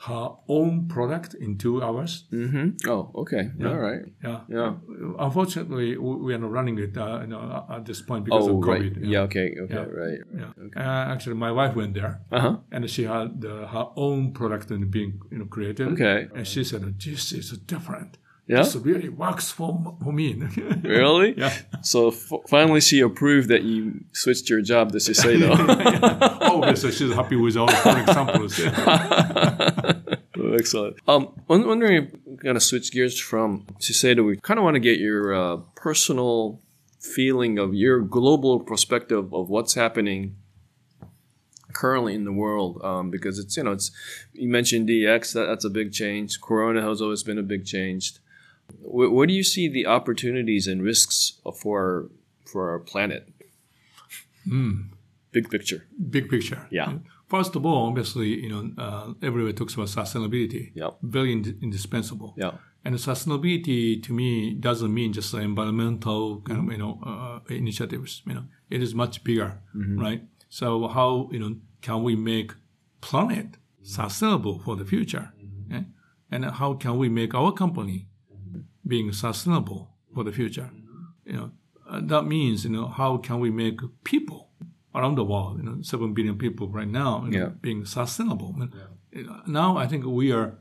her 0.09 0.31
own 0.49 0.89
product 0.89 1.35
in 1.35 1.59
two 1.59 1.83
hours. 1.83 2.25
Mm-hmm. 2.33 2.89
Oh, 2.91 3.11
okay. 3.23 3.51
Yeah. 3.59 3.69
All 3.69 3.79
right. 3.79 4.03
Yeah. 4.25 4.41
Yeah. 4.49 4.75
Unfortunately, 5.19 5.97
we 5.99 6.15
we 6.25 6.35
are 6.35 6.39
not 6.39 6.51
running 6.53 6.79
it 6.79 6.97
uh, 6.97 7.21
you 7.21 7.27
know, 7.27 7.65
at 7.71 7.85
this 7.85 8.01
point 8.03 8.25
because 8.25 8.49
Oh, 8.49 8.59
of 8.59 8.65
right. 8.67 8.81
COVID. 8.83 8.97
Yeah. 9.03 9.21
Okay. 9.29 9.55
Okay. 9.65 9.75
Yeah. 9.75 10.03
Right. 10.05 10.21
Yeah. 10.41 10.65
Okay. 10.65 10.81
Uh, 10.81 11.13
actually, 11.13 11.37
my 11.37 11.53
wife 11.53 11.75
went 11.77 11.93
there, 11.95 12.21
Uh 12.33 12.41
huh. 12.41 12.57
and 12.73 12.89
she 12.91 13.05
had 13.05 13.45
uh, 13.45 13.67
her 13.75 13.87
own 13.97 14.33
product 14.33 14.71
and 14.71 14.91
being 14.91 15.21
you 15.31 15.39
know 15.39 15.47
created. 15.47 15.89
Okay. 15.93 16.29
And 16.35 16.47
she 16.47 16.65
said, 16.65 16.83
"This 16.99 17.33
is 17.33 17.51
different. 17.67 18.17
Yeah. 18.47 18.63
This 18.65 18.75
really 18.77 19.09
works 19.11 19.51
for 19.53 19.71
for 20.03 20.13
me." 20.13 20.29
Really? 20.83 21.35
yeah. 21.39 21.53
So 21.83 22.09
f- 22.09 22.33
finally, 22.49 22.81
she 22.81 23.01
approved 23.01 23.49
that 23.49 23.63
you 23.63 23.81
switched 24.13 24.51
your 24.51 24.63
job 24.63 24.85
to 24.93 24.99
Shiseido. 24.99 25.51
oh, 26.41 26.75
so 26.75 26.91
she's 26.91 27.13
happy 27.15 27.37
with 27.37 27.57
all 27.57 27.67
the. 27.67 27.81
Oh, 28.17 29.70
Excellent. 30.59 30.97
Um, 31.07 31.33
I'm 31.49 31.67
wondering 31.67 32.39
kind 32.43 32.57
we're 32.57 32.63
switch 32.63 32.93
gears 32.93 33.19
from 33.19 33.67
Shiseido. 33.79 34.25
We 34.25 34.37
kind 34.37 34.59
of 34.59 34.65
want 34.65 34.75
to 34.75 34.81
get 34.81 34.99
your 34.99 35.35
uh, 35.35 35.57
personal 35.77 36.61
feeling 36.99 37.59
of 37.59 37.75
your 37.75 38.01
global 38.01 38.61
perspective 38.61 39.33
of 39.33 39.49
what's 39.49 39.75
happening 39.75 40.37
currently 41.73 42.15
in 42.15 42.25
the 42.25 42.33
world, 42.33 42.81
um, 42.83 43.11
because 43.11 43.39
it's 43.39 43.57
you 43.57 43.63
know 43.63 43.73
it's 43.73 43.91
you 44.33 44.49
mentioned 44.49 44.89
DX 44.89 45.33
that, 45.35 45.47
that's 45.47 45.65
a 45.65 45.71
big 45.71 45.93
change. 45.93 46.41
Corona 46.41 46.83
has 46.83 47.01
always 47.01 47.23
been 47.23 47.39
a 47.39 47.43
big 47.43 47.65
change. 47.65 48.15
Where, 48.81 49.11
where 49.11 49.27
do 49.27 49.33
you 49.33 49.43
see 49.45 49.69
the 49.69 49.87
opportunities 49.87 50.67
and 50.67 50.83
risks 50.83 51.41
for 51.63 52.09
for 52.45 52.71
our 52.71 52.79
planet? 52.79 53.29
Big 55.33 55.49
picture. 55.49 55.87
Big 56.11 56.29
picture. 56.29 56.67
Yeah. 56.71 56.99
First 57.31 57.55
of 57.55 57.65
all, 57.65 57.87
obviously, 57.87 58.43
you 58.43 58.49
know, 58.49 58.73
uh, 58.77 59.13
everybody 59.23 59.53
talks 59.55 59.75
about 59.75 59.87
sustainability. 59.87 60.73
Yep. 60.75 60.99
Very 61.03 61.33
ind- 61.33 61.59
indispensable. 61.63 62.35
Yeah. 62.37 62.55
And 62.85 62.97
sustainability 62.97 64.03
to 64.03 64.13
me 64.13 64.55
doesn't 64.55 64.93
mean 64.93 65.13
just 65.13 65.33
environmental 65.35 66.41
kind 66.41 66.61
of 66.61 66.73
you 66.73 66.79
know 66.79 66.99
uh, 67.07 67.39
initiatives. 67.55 68.23
You 68.27 68.35
know, 68.35 68.45
it 68.69 68.83
is 68.83 68.95
much 68.95 69.23
bigger, 69.23 69.61
right? 69.75 70.23
So 70.49 70.89
how 70.89 71.29
you 71.31 71.39
know 71.39 71.57
can 71.83 72.03
we 72.03 72.17
make 72.17 72.53
planet 73.01 73.59
sustainable 73.83 74.59
for 74.61 74.77
the 74.77 74.87
future, 74.87 75.33
eh? 75.71 75.83
and 76.33 76.45
how 76.47 76.73
can 76.75 76.97
we 76.97 77.11
make 77.11 77.35
our 77.35 77.53
company 77.53 78.09
being 78.87 79.13
sustainable 79.13 79.91
for 80.15 80.25
the 80.25 80.33
future? 80.33 80.71
You 81.27 81.33
know, 81.35 81.51
uh, 81.87 82.01
that 82.03 82.25
means 82.25 82.65
you 82.65 82.71
know 82.71 82.89
how 82.89 83.19
can 83.19 83.41
we 83.41 83.51
make 83.51 83.79
people 84.05 84.50
around 84.95 85.15
the 85.17 85.25
world, 85.25 85.59
you 85.59 85.65
know, 85.65 85.83
seven 85.83 86.15
billion 86.15 86.37
people 86.37 86.69
right 86.69 86.89
now, 86.89 87.25
you 87.25 87.39
know, 87.39 87.53
being 87.61 87.85
sustainable. 87.85 88.55
And, 88.59 88.73
you 89.13 89.25
know, 89.25 89.41
Now 89.47 89.77
I 89.77 89.87
think 89.87 90.05
we 90.05 90.33
are 90.33 90.59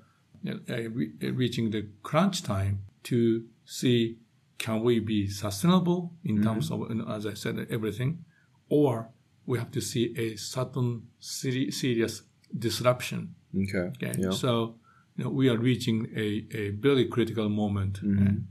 uh, 0.47 0.53
re- 0.69 1.13
uh, 1.23 1.31
reaching 1.33 1.71
the 1.71 1.87
crunch 2.03 2.43
time 2.43 2.83
to 3.03 3.45
see 3.65 4.17
can 4.57 4.83
we 4.83 4.99
be 4.99 5.27
sustainable 5.29 6.13
in 6.23 6.35
mm-hmm. 6.35 6.43
terms 6.43 6.69
of, 6.71 6.79
you 6.89 6.95
know, 6.95 7.07
as 7.07 7.25
I 7.25 7.33
said, 7.33 7.65
everything, 7.69 8.25
or 8.67 9.09
we 9.45 9.57
have 9.57 9.71
to 9.71 9.81
see 9.81 10.13
a 10.17 10.35
certain 10.35 11.07
seri- 11.19 11.71
serious 11.71 12.23
disruption. 12.57 13.35
Okay. 13.55 13.91
Okay, 13.95 14.13
Yeah. 14.21 14.31
so 14.31 14.75
you 15.15 15.23
know, 15.23 15.31
we 15.31 15.49
are 15.49 15.57
reaching 15.57 16.07
a, 16.15 16.45
a 16.53 16.69
very 16.71 17.05
critical 17.05 17.49
moment. 17.49 18.01
Mm-hmm. 18.01 18.27
And 18.27 18.47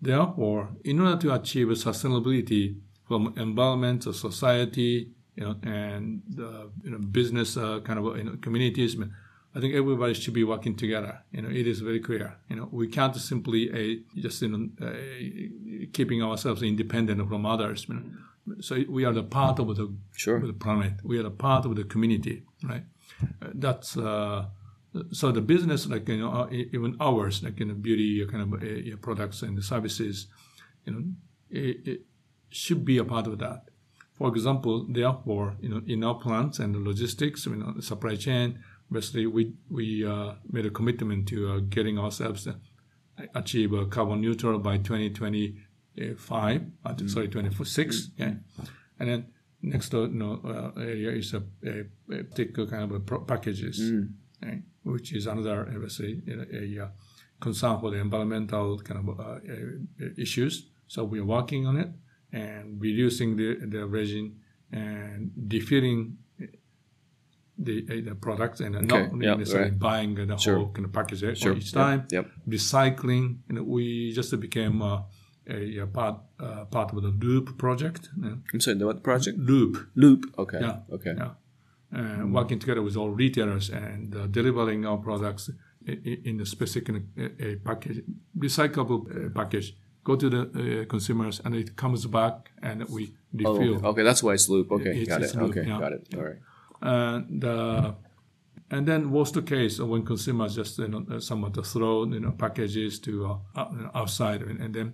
therefore, 0.00 0.70
in 0.84 1.00
order 1.00 1.16
to 1.20 1.34
achieve 1.34 1.68
sustainability 1.68 2.76
from 3.06 3.34
environment 3.36 4.04
society, 4.04 5.10
you 5.36 5.44
know, 5.44 5.56
and 5.62 6.22
uh, 6.38 6.66
you 6.82 6.90
know, 6.90 6.98
business 6.98 7.56
uh, 7.56 7.80
kind 7.80 7.98
of 7.98 8.16
you 8.16 8.24
know, 8.24 8.36
communities, 8.40 8.96
I 9.56 9.60
think 9.60 9.74
everybody 9.74 10.14
should 10.14 10.34
be 10.34 10.42
working 10.44 10.74
together. 10.74 11.20
You 11.32 11.42
know, 11.42 11.48
it 11.48 11.66
is 11.66 11.80
very 11.80 12.00
clear. 12.00 12.36
You 12.48 12.56
know, 12.56 12.68
we 12.72 12.88
can't 12.88 13.14
simply 13.16 13.70
uh, 13.70 14.20
just 14.20 14.42
you 14.42 14.48
know 14.48 14.68
uh, 14.84 14.92
keeping 15.92 16.22
ourselves 16.22 16.62
independent 16.62 17.28
from 17.28 17.46
others. 17.46 17.86
You 17.88 17.94
know. 17.94 18.02
So 18.60 18.84
we 18.88 19.04
are 19.04 19.12
the 19.12 19.22
part 19.22 19.58
of 19.58 19.74
the 19.76 19.92
Sure. 20.16 20.36
of 20.36 20.46
the 20.46 20.52
planet. 20.52 20.94
We 21.02 21.18
are 21.18 21.26
a 21.26 21.30
part 21.30 21.64
of 21.66 21.76
the 21.76 21.84
community, 21.84 22.42
right? 22.62 22.84
Uh, 23.40 23.48
that's 23.54 23.96
uh, 23.96 24.46
so 25.12 25.32
the 25.32 25.40
business, 25.40 25.86
like 25.86 26.08
you 26.08 26.18
know, 26.18 26.30
uh, 26.30 26.48
even 26.50 26.96
ours, 27.00 27.42
like 27.42 27.58
you 27.60 27.66
know, 27.66 27.74
beauty 27.74 28.24
kind 28.26 28.42
of 28.42 28.62
uh, 28.62 28.96
products 29.00 29.42
and 29.42 29.62
services, 29.64 30.26
you 30.84 30.92
know, 30.92 31.04
it, 31.50 31.88
it 31.88 32.00
should 32.54 32.84
be 32.84 32.98
a 32.98 33.04
part 33.04 33.26
of 33.26 33.38
that. 33.38 33.64
For 34.12 34.28
example, 34.28 34.86
therefore, 34.88 35.56
you 35.60 35.68
know, 35.68 35.82
in 35.86 36.04
our 36.04 36.14
plants 36.14 36.60
and 36.60 36.72
the 36.74 36.78
logistics, 36.78 37.46
you 37.46 37.56
know, 37.56 37.72
the 37.72 37.82
supply 37.82 38.14
chain, 38.14 38.60
basically, 38.90 39.26
we 39.26 39.54
we 39.68 40.06
uh, 40.06 40.34
made 40.50 40.66
a 40.66 40.70
commitment 40.70 41.26
to 41.28 41.50
uh, 41.50 41.58
getting 41.68 41.98
ourselves 41.98 42.44
to 42.44 42.56
achieve 43.34 43.74
uh, 43.74 43.84
carbon 43.86 44.20
neutral 44.20 44.58
by 44.60 44.78
2025. 44.78 46.62
Uh, 46.84 46.94
Sorry, 47.08 47.28
26. 47.28 48.10
Okay, 48.20 48.36
and 49.00 49.08
then 49.08 49.26
next 49.62 49.92
uh, 49.92 50.02
you 50.02 50.08
know, 50.08 50.40
uh, 50.44 50.80
area 50.80 51.10
is 51.10 51.34
a, 51.34 51.42
a, 51.66 51.80
a 52.20 52.22
particular 52.22 52.68
kind 52.70 52.84
of 52.84 52.92
a 52.92 53.00
pro- 53.00 53.24
packages, 53.24 53.80
okay, 54.42 54.62
which 54.84 55.12
is 55.12 55.26
another 55.26 55.68
obviously 55.74 56.22
you 56.24 56.36
know, 56.36 56.46
a, 56.52 56.84
uh 56.84 56.88
concern 57.40 57.78
for 57.80 57.90
the 57.90 57.98
environmental 57.98 58.78
kind 58.78 59.00
of 59.00 59.20
uh, 59.20 59.24
uh, 59.24 60.06
issues. 60.16 60.68
So 60.86 61.02
we 61.02 61.18
are 61.18 61.24
working 61.24 61.66
on 61.66 61.76
it 61.76 61.88
and 62.42 62.64
reducing 62.86 63.30
the 63.40 63.48
the 63.74 63.82
resin 63.96 64.26
and 64.72 65.30
defilling 65.54 66.00
the 67.66 67.76
uh, 67.90 68.08
the 68.08 68.14
products 68.26 68.58
and 68.60 68.74
Okay, 68.76 68.86
not 69.12 69.22
yeah, 69.22 69.34
necessarily 69.42 69.70
right. 69.70 69.78
buying 69.88 70.14
the 70.16 70.36
Sure. 70.36 70.56
whole 70.58 70.70
kind 70.74 70.86
of 70.88 70.92
package 70.92 71.20
Sure. 71.42 71.54
each 71.56 71.72
time. 71.72 72.00
Yep. 72.10 72.26
Recycling, 72.48 73.26
you 73.48 73.54
know, 73.54 73.62
we 73.76 73.84
just 74.18 74.38
became 74.40 74.82
uh, 74.82 75.02
a, 75.46 75.78
a 75.78 75.86
part 75.86 76.16
uh, 76.40 76.64
part 76.76 76.88
of 76.92 77.02
the 77.06 77.12
Loop 77.26 77.46
project. 77.64 78.02
know. 78.16 78.38
I'm 78.52 78.60
sorry. 78.60 78.78
The 78.78 78.86
what 78.86 79.02
project? 79.10 79.38
Loop, 79.38 79.74
Loop. 79.94 80.22
Okay. 80.42 80.58
Yeah. 80.60 80.78
Okay. 80.96 81.14
yeah, 81.16 81.32
and 81.92 82.34
working 82.34 82.58
together 82.58 82.82
with 82.82 82.96
all 82.96 83.10
retailers 83.10 83.70
and 83.70 84.14
uh, 84.16 84.26
delivering 84.38 84.84
our 84.84 84.98
products 85.08 85.50
i- 85.88 85.92
i- 86.10 86.20
in 86.24 86.40
a 86.40 86.46
specific 86.46 86.94
uh, 87.18 87.28
a 87.48 87.56
package, 87.68 87.98
recyclable 88.36 89.00
uh, 89.06 89.30
package. 89.40 89.76
Go 90.04 90.16
to 90.16 90.28
the 90.30 90.42
uh, 90.42 90.84
consumers 90.86 91.40
and 91.44 91.54
it 91.54 91.76
comes 91.76 92.06
back 92.06 92.50
and 92.62 92.84
we 92.88 93.14
Oh, 93.44 93.54
refill. 93.58 93.74
okay. 93.76 93.86
okay. 93.88 94.02
That's 94.08 94.22
why 94.22 94.34
it's 94.34 94.48
loop. 94.48 94.70
Okay. 94.70 94.90
It's- 95.02 95.08
got 95.08 95.22
it. 95.22 95.34
loop, 95.34 95.50
okay. 95.50 95.64
yeah. 95.68 95.80
Got 95.80 95.92
it. 95.92 96.02
All 96.16 96.22
right. 96.28 96.40
and 96.82 97.44
uh, 97.44 97.92
And 98.70 98.86
then 98.90 99.10
worst 99.10 99.36
case 99.46 99.74
when 99.92 100.02
consumers 100.12 100.52
just 100.60 100.78
you 100.78 100.88
know 100.88 101.18
somewhat 101.18 101.54
throw 101.72 101.94
you 102.16 102.20
know 102.24 102.32
packages 102.44 102.92
to 103.06 103.12
uh, 103.56 103.66
outside, 104.00 104.40
and, 104.48 104.58
and 104.64 104.72
then 104.74 104.88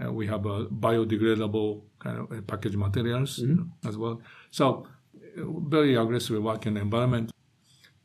uh, 0.00 0.12
we 0.18 0.24
have 0.32 0.44
a 0.46 0.66
biodegradable 1.12 1.82
kind 2.04 2.18
of 2.20 2.26
uh, 2.32 2.40
package 2.52 2.76
materials 2.76 3.38
you 3.38 3.48
know, 3.56 3.66
as 3.88 3.96
well. 3.96 4.20
So 4.50 4.64
uh, 5.38 5.42
very 5.76 5.92
aggressive 5.96 6.42
work 6.42 6.66
in 6.66 6.74
the 6.74 6.80
environment. 6.80 7.30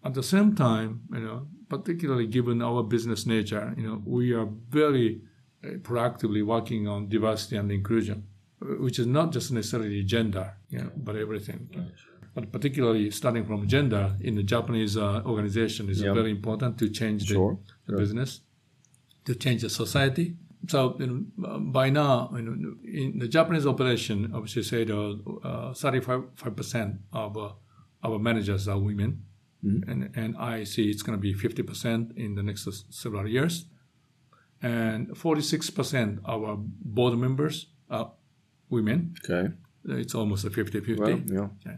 At 0.04 0.14
the 0.14 0.24
same 0.24 0.50
time, 0.56 0.90
you 1.14 1.22
know, 1.26 1.48
particularly 1.70 2.28
given 2.28 2.62
our 2.62 2.84
business 2.84 3.26
nature, 3.26 3.74
you 3.78 3.86
know, 3.88 4.02
we 4.06 4.34
are 4.34 4.48
very 4.70 5.10
uh, 5.16 5.28
proactively 5.80 6.44
working 6.46 6.88
on 6.88 7.08
diversity 7.10 7.56
and 7.58 7.72
inclusion, 7.72 8.24
uh, 8.62 8.66
which 8.86 9.00
is 9.00 9.08
not 9.08 9.32
just 9.32 9.52
necessarily 9.52 10.04
gender, 10.04 10.54
you 10.70 10.80
know, 10.80 10.92
but 10.98 11.16
everything. 11.16 11.70
But 12.36 12.52
particularly 12.52 13.12
starting 13.12 13.46
from 13.46 13.68
gender 13.68 14.16
in 14.22 14.36
the 14.36 14.44
Japanese 14.44 14.98
uh, 14.98 15.22
organization 15.26 15.90
is 15.90 16.02
Yeah. 16.02 16.14
very 16.14 16.32
important 16.32 16.78
to 16.80 16.90
change 16.90 17.22
the, 17.28 17.34
Sure, 17.36 17.58
the 17.86 17.92
sure. 17.92 17.98
business, 18.00 18.42
to 19.26 19.36
change 19.36 19.62
the 19.62 19.70
society. 19.70 20.36
So 20.68 20.96
you 21.00 21.08
know, 21.08 21.48
uh, 21.48 21.60
by 21.60 21.90
now, 21.90 22.32
you 22.36 22.42
know, 22.42 22.76
in 22.84 23.20
the 23.20 23.28
Japanese 23.28 23.66
operation, 23.68 24.32
obviously 24.34 24.64
say 24.64 24.86
the 24.86 24.98
uh, 25.44 25.74
35% 25.74 27.00
of 27.12 27.38
uh, 27.38 27.52
our 28.04 28.18
managers 28.20 28.68
are 28.68 28.80
women, 28.80 29.24
and, 29.62 30.10
and 30.16 30.36
I 30.38 30.66
see 30.66 30.90
it's 30.90 31.04
going 31.04 31.18
to 31.18 31.22
be 31.22 31.34
50% 31.34 32.18
in 32.18 32.36
the 32.36 32.44
next 32.44 32.68
several 32.94 33.28
years. 33.28 33.66
And 34.64 35.10
46% 35.10 36.20
of 36.24 36.44
our 36.44 36.58
board 36.58 37.18
members 37.18 37.68
are 37.90 38.14
women. 38.70 39.14
Okay. 39.24 39.54
It's 39.86 40.16
almost 40.16 40.46
a 40.46 40.50
50 40.50 40.80
50. 40.80 41.02
Well, 41.34 41.52
yeah. 41.66 41.78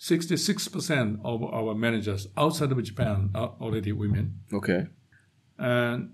66% 0.00 1.20
of 1.24 1.42
our 1.42 1.74
managers 1.74 2.28
outside 2.36 2.72
of 2.72 2.82
Japan 2.82 3.30
are 3.34 3.54
already 3.60 3.92
women. 3.92 4.40
Okay. 4.52 4.86
And 5.58 6.12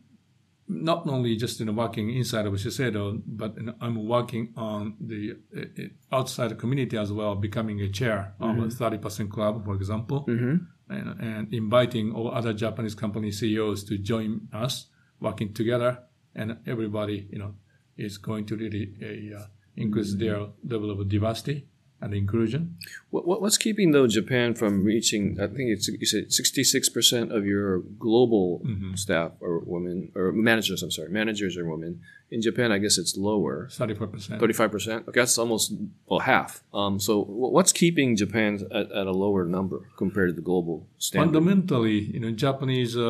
not 0.67 1.07
only 1.07 1.37
just 1.37 1.61
in 1.61 1.75
working 1.75 2.15
inside 2.15 2.47
of 2.47 2.55
Shiseido, 2.55 3.23
but 3.27 3.57
in, 3.59 3.75
I'm 3.81 4.07
working 4.09 4.53
on 4.57 4.97
the 5.01 5.37
uh, 5.57 5.61
uh, 5.61 6.19
outside 6.19 6.59
community 6.59 6.97
as 6.97 7.13
well, 7.13 7.35
becoming 7.35 7.81
a 7.81 7.89
chair 7.89 8.35
of 8.41 8.59
a 8.59 8.63
30% 8.63 9.31
club, 9.31 9.65
for 9.65 9.75
example, 9.75 10.25
and, 10.89 11.21
and 11.21 11.53
inviting 11.53 12.13
all 12.13 12.31
other 12.31 12.55
Japanese 12.55 12.95
company 12.95 13.31
CEOs 13.31 13.85
to 13.85 13.99
join 13.99 14.49
us, 14.53 14.87
working 15.25 15.53
together, 15.53 15.99
and 16.35 16.59
everybody, 16.67 17.27
you 17.33 17.39
know, 17.39 17.55
is 17.97 18.19
going 18.19 18.45
to 18.47 18.57
really 18.57 18.85
uh, 19.35 19.47
increase 19.77 20.15
their 20.15 20.39
level 20.63 20.91
of 20.91 21.09
diversity 21.09 21.67
and 22.05 22.15
inclusion. 22.15 22.77
What, 23.11 23.27
what, 23.27 23.41
what's 23.41 23.59
keeping 23.59 23.93
though 23.93 24.07
Japan 24.07 24.55
from 24.55 24.85
reaching? 24.85 25.39
I 25.41 25.47
think 25.47 25.71
it's 25.71 25.89
you 25.89 26.07
said 26.07 26.33
sixty 26.33 26.63
six 26.63 26.89
percent 26.89 27.33
of 27.33 27.47
your 27.47 27.81
global 27.99 28.63
staff 28.95 29.33
are 29.43 29.59
women 29.61 30.13
or 30.15 30.33
managers. 30.33 30.83
I'm 30.83 30.91
sorry, 30.91 31.09
managers 31.09 31.57
are 31.57 31.69
women. 31.69 32.01
In 32.31 32.43
Japan, 32.43 32.73
I 32.73 32.79
guess 32.79 32.99
it's 32.99 33.17
lower, 33.17 33.69
34%. 33.71 34.41
thirty 34.41 34.53
five 34.53 34.71
percent. 34.73 35.07
Okay, 35.09 35.21
that's 35.21 35.39
almost 35.39 35.73
well 36.07 36.21
half. 36.21 36.63
Um, 36.73 36.99
so 36.99 37.23
what's 37.23 37.73
keeping 37.73 38.17
Japan 38.17 38.61
at, 38.73 38.91
at 38.91 39.07
a 39.07 39.13
lower 39.13 39.45
number 39.45 39.89
compared 39.97 40.31
to 40.31 40.35
the 40.35 40.43
global 40.43 40.87
standard? 40.99 41.35
fundamentally, 41.35 41.99
you 41.99 42.21
know, 42.21 42.33
Japanese 42.33 42.97
uh, 42.97 43.01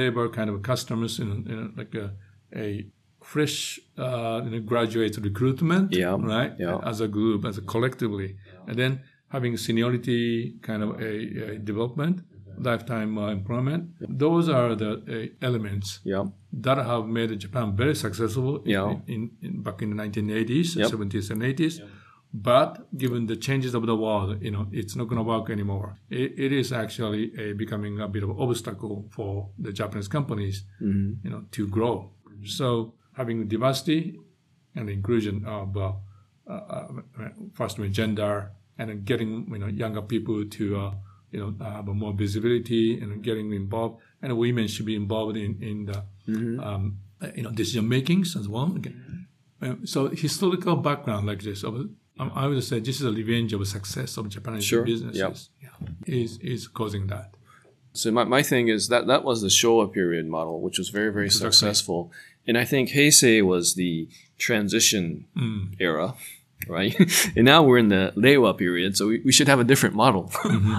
labor 0.00 0.28
kind 0.28 0.50
of 0.50 0.62
customers, 0.62 1.18
you 1.18 1.24
know 1.24 1.70
like 1.76 1.94
a, 1.94 2.12
a 2.54 2.86
fresh 3.32 3.80
uh, 3.98 4.40
you 4.44 4.50
know, 4.52 4.60
graduate 4.72 5.16
recruitment, 5.28 5.92
Yeah, 5.92 6.16
right? 6.34 6.52
yeah. 6.58 6.78
As 6.92 7.00
a 7.00 7.08
group, 7.08 7.40
as 7.50 7.56
a 7.58 7.62
collectively, 7.62 8.36
and 8.68 8.76
then 8.82 8.92
having 9.34 9.56
seniority 9.56 10.54
kind 10.68 10.82
of 10.82 10.90
a, 11.00 11.12
a 11.54 11.58
development, 11.58 12.16
lifetime 12.58 13.12
uh, 13.18 13.28
employment. 13.38 13.82
Those 14.24 14.48
are 14.48 14.70
the 14.82 14.90
uh, 14.92 15.46
elements 15.48 15.88
yeah, 16.04 16.24
that 16.66 16.78
have 16.92 17.04
made 17.06 17.36
Japan 17.44 17.74
very 17.82 17.96
successful 18.04 18.50
in, 18.64 18.70
Yeah. 18.70 18.94
in, 19.14 19.30
in, 19.42 19.52
back 19.66 19.82
in 19.82 19.88
the 19.96 19.96
1980s, 20.04 20.76
Yep. 20.76 20.90
70s, 20.92 21.30
and 21.32 21.42
80s. 21.42 21.74
But 22.32 22.70
given 23.02 23.26
the 23.26 23.36
changes 23.36 23.74
of 23.74 23.86
the 23.86 23.96
world, 24.04 24.42
you 24.42 24.50
know, 24.50 24.66
it's 24.72 24.94
not 24.98 25.04
going 25.08 25.18
to 25.24 25.28
work 25.34 25.50
anymore. 25.50 25.88
It, 26.10 26.30
it 26.46 26.52
is 26.52 26.72
actually 26.72 27.32
a, 27.38 27.52
becoming 27.52 28.00
a 28.00 28.08
bit 28.08 28.22
of 28.24 28.30
an 28.30 28.36
obstacle 28.38 28.96
for 29.16 29.50
the 29.58 29.72
Japanese 29.72 30.08
companies, 30.08 30.56
you 30.80 31.30
know, 31.32 31.42
to 31.56 31.62
grow. 31.76 32.10
So 32.44 32.94
having 33.16 33.46
diversity 33.48 34.18
and 34.74 34.88
inclusion 34.90 35.44
of 35.46 35.76
uh, 35.76 35.92
uh, 36.48 36.52
uh, 36.52 36.88
first 37.54 37.78
gender 37.90 38.50
and 38.78 39.04
getting 39.04 39.48
you 39.50 39.58
know 39.58 39.66
younger 39.66 40.02
people 40.02 40.44
to 40.44 40.76
uh, 40.76 40.94
you 41.30 41.40
know 41.40 41.64
have 41.64 41.86
more 41.86 42.12
visibility 42.12 42.98
and 43.00 43.22
getting 43.22 43.52
involved 43.52 44.00
and 44.22 44.36
women 44.36 44.66
should 44.66 44.86
be 44.86 44.96
involved 44.96 45.36
in 45.36 45.62
in 45.62 45.86
the 45.86 45.98
um, 46.62 46.98
uh, 47.22 47.28
you 47.34 47.42
know 47.42 47.50
decision 47.50 47.88
makings 47.88 48.36
as 48.36 48.48
well. 48.48 48.72
Okay. 48.78 48.94
Uh, 49.62 49.74
so 49.84 50.08
historical 50.08 50.76
background 50.76 51.26
like 51.26 51.40
this, 51.42 51.62
of, 51.62 51.74
um, 52.18 52.30
I 52.34 52.46
would 52.46 52.62
say 52.62 52.80
this 52.80 53.00
is 53.00 53.06
a 53.06 53.12
revenge 53.12 53.52
of 53.54 53.66
success 53.66 54.16
of 54.18 54.28
Japanese 54.28 54.64
Sure. 54.64 54.84
businesses. 54.84 55.50
Yeah. 55.62 55.70
Is 56.06 56.38
is 56.38 56.68
causing 56.68 57.06
that. 57.08 57.34
So 57.92 58.10
my, 58.10 58.24
my 58.24 58.42
thing 58.42 58.68
is 58.68 58.88
that 58.88 59.06
that 59.06 59.22
was 59.24 59.40
the 59.42 59.48
Showa 59.48 59.92
period 59.92 60.26
model, 60.26 60.60
which 60.60 60.78
was 60.78 60.88
very 60.88 61.12
very 61.12 61.26
Exactly. 61.26 61.52
successful, 61.52 62.12
and 62.46 62.56
I 62.58 62.64
think 62.64 62.90
Heisei 62.90 63.42
was 63.42 63.74
the 63.74 64.08
transition 64.38 65.26
Mm. 65.36 65.74
era, 65.80 66.14
right? 66.68 66.94
and 67.36 67.44
now 67.44 67.62
we're 67.62 67.78
in 67.78 67.88
the 67.88 68.12
Reiwa 68.16 68.56
period, 68.56 68.96
so 68.96 69.08
we, 69.08 69.20
we 69.24 69.32
should 69.32 69.48
have 69.48 69.60
a 69.60 69.64
different 69.64 69.94
model, 69.94 70.30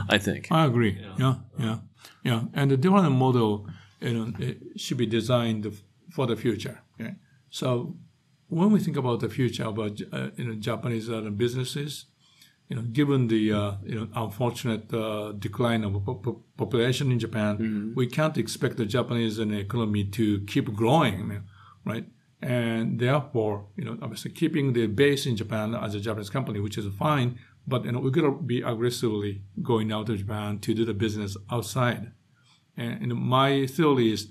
I 0.09 0.17
think. 0.17 0.47
I 0.51 0.65
agree. 0.65 0.93
Yeah, 1.17 1.35
yeah, 1.59 1.77
yeah. 2.23 2.41
And 2.53 2.71
the 2.71 2.77
different 2.77 3.11
model, 3.25 3.67
you 4.01 4.13
know, 4.13 4.33
it 4.39 4.57
should 4.83 4.97
be 4.97 5.05
designed 5.05 5.65
for 6.11 6.25
the 6.27 6.35
future. 6.35 6.77
Okay? 6.99 7.13
So 7.49 7.95
when 8.49 8.71
we 8.71 8.79
think 8.79 8.97
about 8.97 9.19
the 9.21 9.29
future 9.29 9.65
about 9.65 9.99
uh, 10.11 10.29
you 10.37 10.45
know 10.47 10.53
Japanese 10.69 11.09
uh, 11.09 11.21
businesses, 11.43 12.05
you 12.69 12.75
know, 12.75 12.83
given 12.99 13.27
the 13.27 13.43
uh, 13.53 13.71
you 13.91 13.95
know 13.99 14.07
unfortunate 14.15 14.93
uh, 14.93 15.31
decline 15.47 15.83
of 15.83 15.93
po- 16.05 16.15
po- 16.25 16.41
population 16.57 17.11
in 17.11 17.19
Japan, 17.19 17.93
we 17.95 18.05
can't 18.07 18.37
expect 18.37 18.77
the 18.77 18.85
Japanese 18.85 19.39
economy 19.39 20.03
to 20.19 20.25
keep 20.51 20.67
growing, 20.73 21.43
right? 21.85 22.05
And 22.41 22.99
therefore, 22.99 23.67
you 23.75 23.85
know, 23.85 23.97
obviously 24.01 24.31
keeping 24.31 24.73
the 24.73 24.87
base 24.87 25.25
in 25.25 25.35
Japan 25.35 25.73
as 25.73 25.95
a 25.95 25.99
Japanese 25.99 26.29
company, 26.29 26.59
which 26.59 26.77
is 26.77 26.85
fine, 26.95 27.39
but 27.67 27.85
you 27.85 27.91
know, 27.91 27.99
we're 27.99 28.09
gonna 28.09 28.31
be 28.31 28.61
aggressively 28.61 29.41
going 29.61 29.91
out 29.91 30.07
to 30.07 30.17
Japan 30.17 30.59
to 30.59 30.73
do 30.73 30.85
the 30.85 30.93
business 30.93 31.37
outside. 31.49 32.11
And, 32.77 33.11
and 33.11 33.15
my 33.15 33.65
theory 33.67 34.11
is 34.11 34.27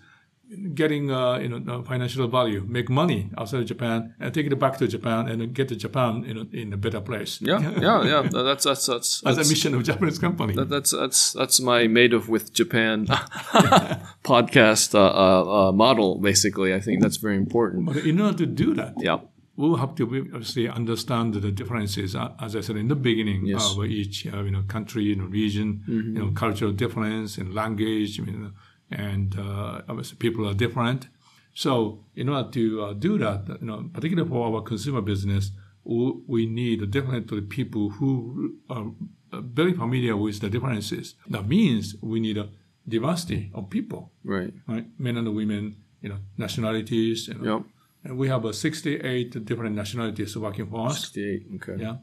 getting 0.74 1.10
uh, 1.10 1.38
you 1.38 1.48
know 1.48 1.60
uh, 1.72 1.82
financial 1.82 2.28
value, 2.28 2.64
make 2.68 2.88
money 2.90 3.30
outside 3.38 3.60
of 3.60 3.66
Japan, 3.66 4.14
and 4.20 4.32
take 4.34 4.46
it 4.46 4.58
back 4.58 4.76
to 4.78 4.86
Japan, 4.86 5.28
and 5.28 5.54
get 5.54 5.68
to 5.68 5.76
Japan 5.76 6.24
you 6.26 6.34
know, 6.34 6.46
in 6.52 6.72
a 6.72 6.76
better 6.76 7.00
place. 7.00 7.40
Yeah, 7.40 7.60
yeah, 7.80 8.04
yeah. 8.04 8.22
That's 8.30 8.64
that's 8.64 8.86
that's 8.86 9.22
As 9.26 9.36
a 9.38 9.44
mission 9.48 9.74
of 9.74 9.82
Japanese 9.84 10.18
company. 10.18 10.54
that, 10.54 10.68
that's 10.68 10.90
that's 10.92 11.32
that's 11.32 11.60
my 11.60 11.86
made 11.86 12.12
of 12.12 12.28
with 12.28 12.52
Japan 12.52 13.06
podcast 14.24 14.94
uh, 14.94 15.00
uh, 15.00 15.68
uh, 15.68 15.72
model. 15.72 16.18
Basically, 16.18 16.74
I 16.74 16.80
think 16.80 17.02
that's 17.02 17.16
very 17.16 17.36
important. 17.36 17.86
but 17.86 17.96
in 17.98 18.20
order 18.20 18.38
to 18.38 18.46
do 18.46 18.74
that, 18.74 18.94
Yeah, 18.98 19.18
we'll 19.56 19.76
have 19.76 19.94
to 19.96 20.04
obviously 20.34 20.68
understand 20.68 21.34
the 21.34 21.50
differences, 21.52 22.14
uh, 22.14 22.32
as 22.40 22.56
I 22.56 22.60
said 22.60 22.76
in 22.76 22.88
the 22.88 22.96
beginning, 22.96 23.46
Yes. 23.46 23.62
Mm-hmm. 23.64 23.80
of 23.80 23.86
each 23.90 24.26
uh, 24.26 24.42
you 24.42 24.50
know 24.50 24.62
country, 24.68 25.04
you 25.04 25.16
know 25.16 25.26
region, 25.26 25.82
you 25.86 26.02
know 26.20 26.30
cultural 26.32 26.72
difference 26.72 27.38
and 27.38 27.54
language, 27.54 28.18
you 28.18 28.26
know, 28.26 28.50
and 28.94 29.38
uh, 29.38 29.82
obviously 29.88 30.16
people 30.16 30.48
are 30.48 30.54
different. 30.54 31.08
So 31.54 32.04
in 32.16 32.28
order 32.28 32.50
to 32.50 32.82
uh, 32.82 32.92
do 32.94 33.18
that, 33.18 33.46
you 33.60 33.66
know, 33.66 33.88
particularly 33.92 34.28
for 34.28 34.46
our 34.46 34.62
consumer 34.62 35.00
business, 35.00 35.50
we 35.84 36.46
need 36.46 36.90
definitely 36.90 37.42
people 37.42 37.90
who 37.90 38.54
are 38.70 38.86
uh, 39.32 39.40
very 39.40 39.72
familiar 39.72 40.16
with 40.16 40.40
the 40.40 40.48
differences. 40.48 41.14
That 41.28 41.46
means 41.46 41.94
we 42.00 42.20
need 42.20 42.38
a 42.38 42.48
diversity 42.88 43.50
of 43.54 43.70
people, 43.70 44.12
right. 44.24 44.52
right? 44.66 44.86
Men 44.98 45.16
and 45.16 45.34
women, 45.34 45.76
you 46.00 46.08
know, 46.08 46.18
nationalities, 46.36 47.28
you 47.28 47.34
know, 47.34 47.56
Yep. 47.56 47.64
and 48.04 48.18
we 48.18 48.28
have 48.28 48.44
uh, 48.44 48.52
68 48.52 49.44
different 49.44 49.74
nationalities 49.76 50.36
working 50.36 50.66
for 50.68 50.86
us. 50.88 51.00
Sixty-eight. 51.00 51.46
Okay. 51.56 51.82
Yeah. 51.82 51.96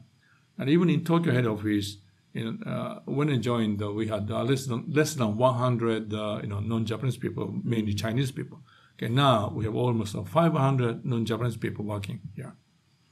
And 0.58 0.68
even 0.70 0.88
in 0.90 1.04
Tokyo 1.04 1.32
head 1.32 1.46
office, 1.46 1.96
know, 2.44 2.70
uh, 2.70 3.00
when 3.04 3.28
I 3.30 3.36
joined, 3.36 3.82
uh, 3.82 3.92
we 3.92 4.08
had 4.08 4.30
uh, 4.30 4.42
less 4.42 4.66
than 4.66 4.84
less 4.88 5.14
than 5.14 5.36
100, 5.36 6.14
uh, 6.14 6.40
you 6.42 6.48
know, 6.48 6.60
non-Japanese 6.60 7.18
people, 7.18 7.54
mainly 7.62 7.94
Chinese 7.94 8.32
people. 8.32 8.58
Okay, 8.94 9.12
now 9.12 9.52
we 9.54 9.64
have 9.64 9.74
almost 9.74 10.14
uh, 10.16 10.24
500 10.24 11.04
non-Japanese 11.04 11.56
people 11.58 11.84
working 11.84 12.20
here, 12.34 12.54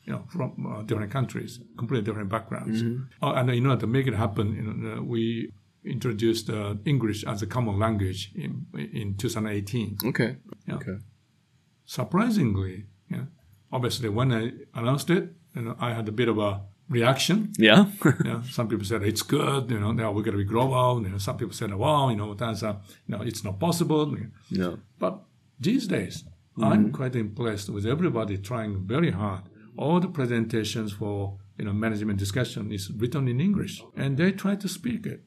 you 0.05 0.13
know, 0.13 0.25
from 0.31 0.67
uh, 0.67 0.83
different 0.83 1.13
countries, 1.13 1.61
completely 1.77 2.05
different 2.05 2.31
backgrounds. 2.31 2.83
Uh, 3.23 3.33
and 3.35 3.51
in 3.51 3.67
order 3.67 3.81
to 3.81 3.87
make 3.87 4.07
it 4.07 4.15
happen, 4.15 4.55
you 4.55 4.63
know, 4.63 5.03
we 5.03 5.53
introduced 5.85 6.49
uh, 6.51 6.75
English 6.85 7.25
as 7.25 7.43
a 7.43 7.47
common 7.47 7.79
language 7.79 8.33
in 8.35 8.67
in 8.75 9.17
2018 9.17 9.97
Okay. 10.05 10.37
Yeah. 10.69 10.75
Okay. 10.75 10.99
surprisingly, 11.87 12.85
yeah, 13.11 13.25
obviously 13.73 14.09
when 14.09 14.33
I 14.33 14.53
announced 14.75 15.11
it, 15.11 15.33
you 15.55 15.63
know, 15.63 15.77
I 15.81 15.93
had 15.95 16.07
a 16.09 16.13
bit 16.13 16.29
of 16.29 16.39
a 16.39 16.63
reaction. 16.91 17.53
Yeah. 17.59 17.85
some 18.51 18.69
people 18.69 18.85
said 18.85 19.03
it's 19.03 19.23
good. 19.23 19.71
You 19.71 19.81
know, 19.81 19.93
now 19.93 20.09
we're 20.13 20.23
going 20.29 20.37
to 20.39 20.45
be 20.45 20.51
global. 20.57 21.03
You 21.03 21.11
know, 21.11 21.19
some 21.19 21.37
people 21.37 21.55
said, 21.55 21.73
well, 21.75 22.11
you 22.11 22.17
know, 22.17 22.35
that's, 22.35 22.63
uh, 22.63 22.75
you 23.07 23.17
know, 23.17 23.23
it's 23.23 23.43
not 23.45 23.59
possible. 23.59 24.05
yeah. 24.51 24.75
But 24.99 25.15
these 25.59 25.87
days, 25.87 26.25
I'm 26.71 26.91
quite 26.93 27.15
impressed 27.17 27.69
with 27.71 27.87
everybody 27.87 28.37
trying 28.39 28.73
very 28.95 29.13
hard. 29.23 29.43
All 29.77 29.99
the 30.01 30.09
presentations 30.09 30.93
for 30.93 31.39
you 31.59 31.65
know 31.67 31.73
management 31.73 32.19
discussion 32.19 32.63
is 32.73 32.91
written 33.01 33.29
in 33.29 33.41
English, 33.41 33.75
and 33.97 34.11
they 34.19 34.31
try 34.33 34.55
to 34.57 34.69
speak 34.69 35.07
it. 35.07 35.21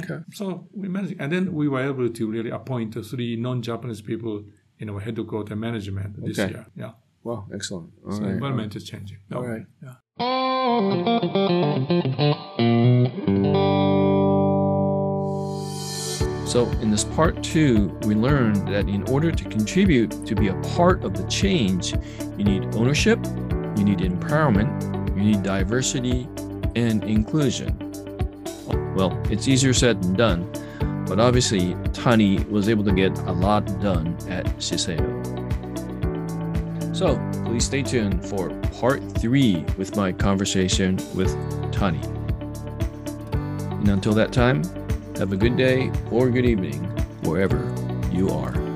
Okay. 0.00 0.20
So 0.32 0.44
we 0.80 0.86
managed, 0.88 1.16
and 1.20 1.30
then 1.32 1.44
we 1.60 1.66
were 1.72 1.82
able 1.92 2.08
to 2.18 2.22
really 2.34 2.50
appoint 2.50 2.90
three 3.10 3.36
non-Japanese 3.36 4.02
people 4.10 4.44
in 4.78 4.88
our 4.90 5.00
headquarter 5.00 5.56
management 5.56 6.10
this 6.24 6.38
Okay. 6.38 6.50
year. 6.52 6.66
Yeah, 6.82 6.92
Wow. 7.24 7.40
Excellent. 7.52 7.90
All 8.06 8.12
so 8.12 8.22
right. 8.22 8.30
environment 8.36 8.76
is 8.76 8.84
changing. 8.84 9.18
All 9.34 9.46
right. 9.52 9.66
Yeah. 9.82 9.94
So, 16.48 16.66
in 16.80 16.90
this 16.90 17.04
part 17.04 17.40
two, 17.44 17.88
we 18.02 18.16
learned 18.16 18.66
that 18.66 18.88
in 18.88 19.08
order 19.08 19.30
to 19.30 19.44
contribute 19.44 20.26
to 20.26 20.34
be 20.34 20.48
a 20.48 20.54
part 20.74 21.04
of 21.04 21.16
the 21.16 21.22
change, 21.28 21.92
you 22.36 22.42
need 22.42 22.74
ownership, 22.74 23.24
you 23.76 23.84
need 23.84 23.98
empowerment, 23.98 24.68
you 25.16 25.22
need 25.22 25.44
diversity, 25.44 26.26
and 26.74 27.04
inclusion. 27.04 27.76
Well, 28.96 29.16
it's 29.30 29.46
easier 29.46 29.72
said 29.72 30.02
than 30.02 30.14
done, 30.14 31.04
but 31.06 31.20
obviously, 31.20 31.76
Tani 31.92 32.42
was 32.44 32.68
able 32.68 32.82
to 32.84 32.92
get 32.92 33.16
a 33.20 33.32
lot 33.32 33.66
done 33.80 34.16
at 34.28 34.46
Shiseido. 34.56 35.06
So, 36.96 37.14
please 37.48 37.64
stay 37.64 37.82
tuned 37.82 38.22
for 38.24 38.50
part 38.78 39.02
three 39.18 39.64
with 39.78 39.96
my 39.96 40.12
conversation 40.12 40.96
with 41.14 41.32
Tani. 41.72 42.00
And 43.32 43.88
until 43.88 44.12
that 44.12 44.32
time, 44.32 44.62
have 45.16 45.32
a 45.32 45.36
good 45.36 45.56
day 45.56 45.90
or 46.10 46.28
good 46.28 46.44
evening 46.44 46.84
wherever 47.22 47.74
you 48.12 48.28
are. 48.28 48.67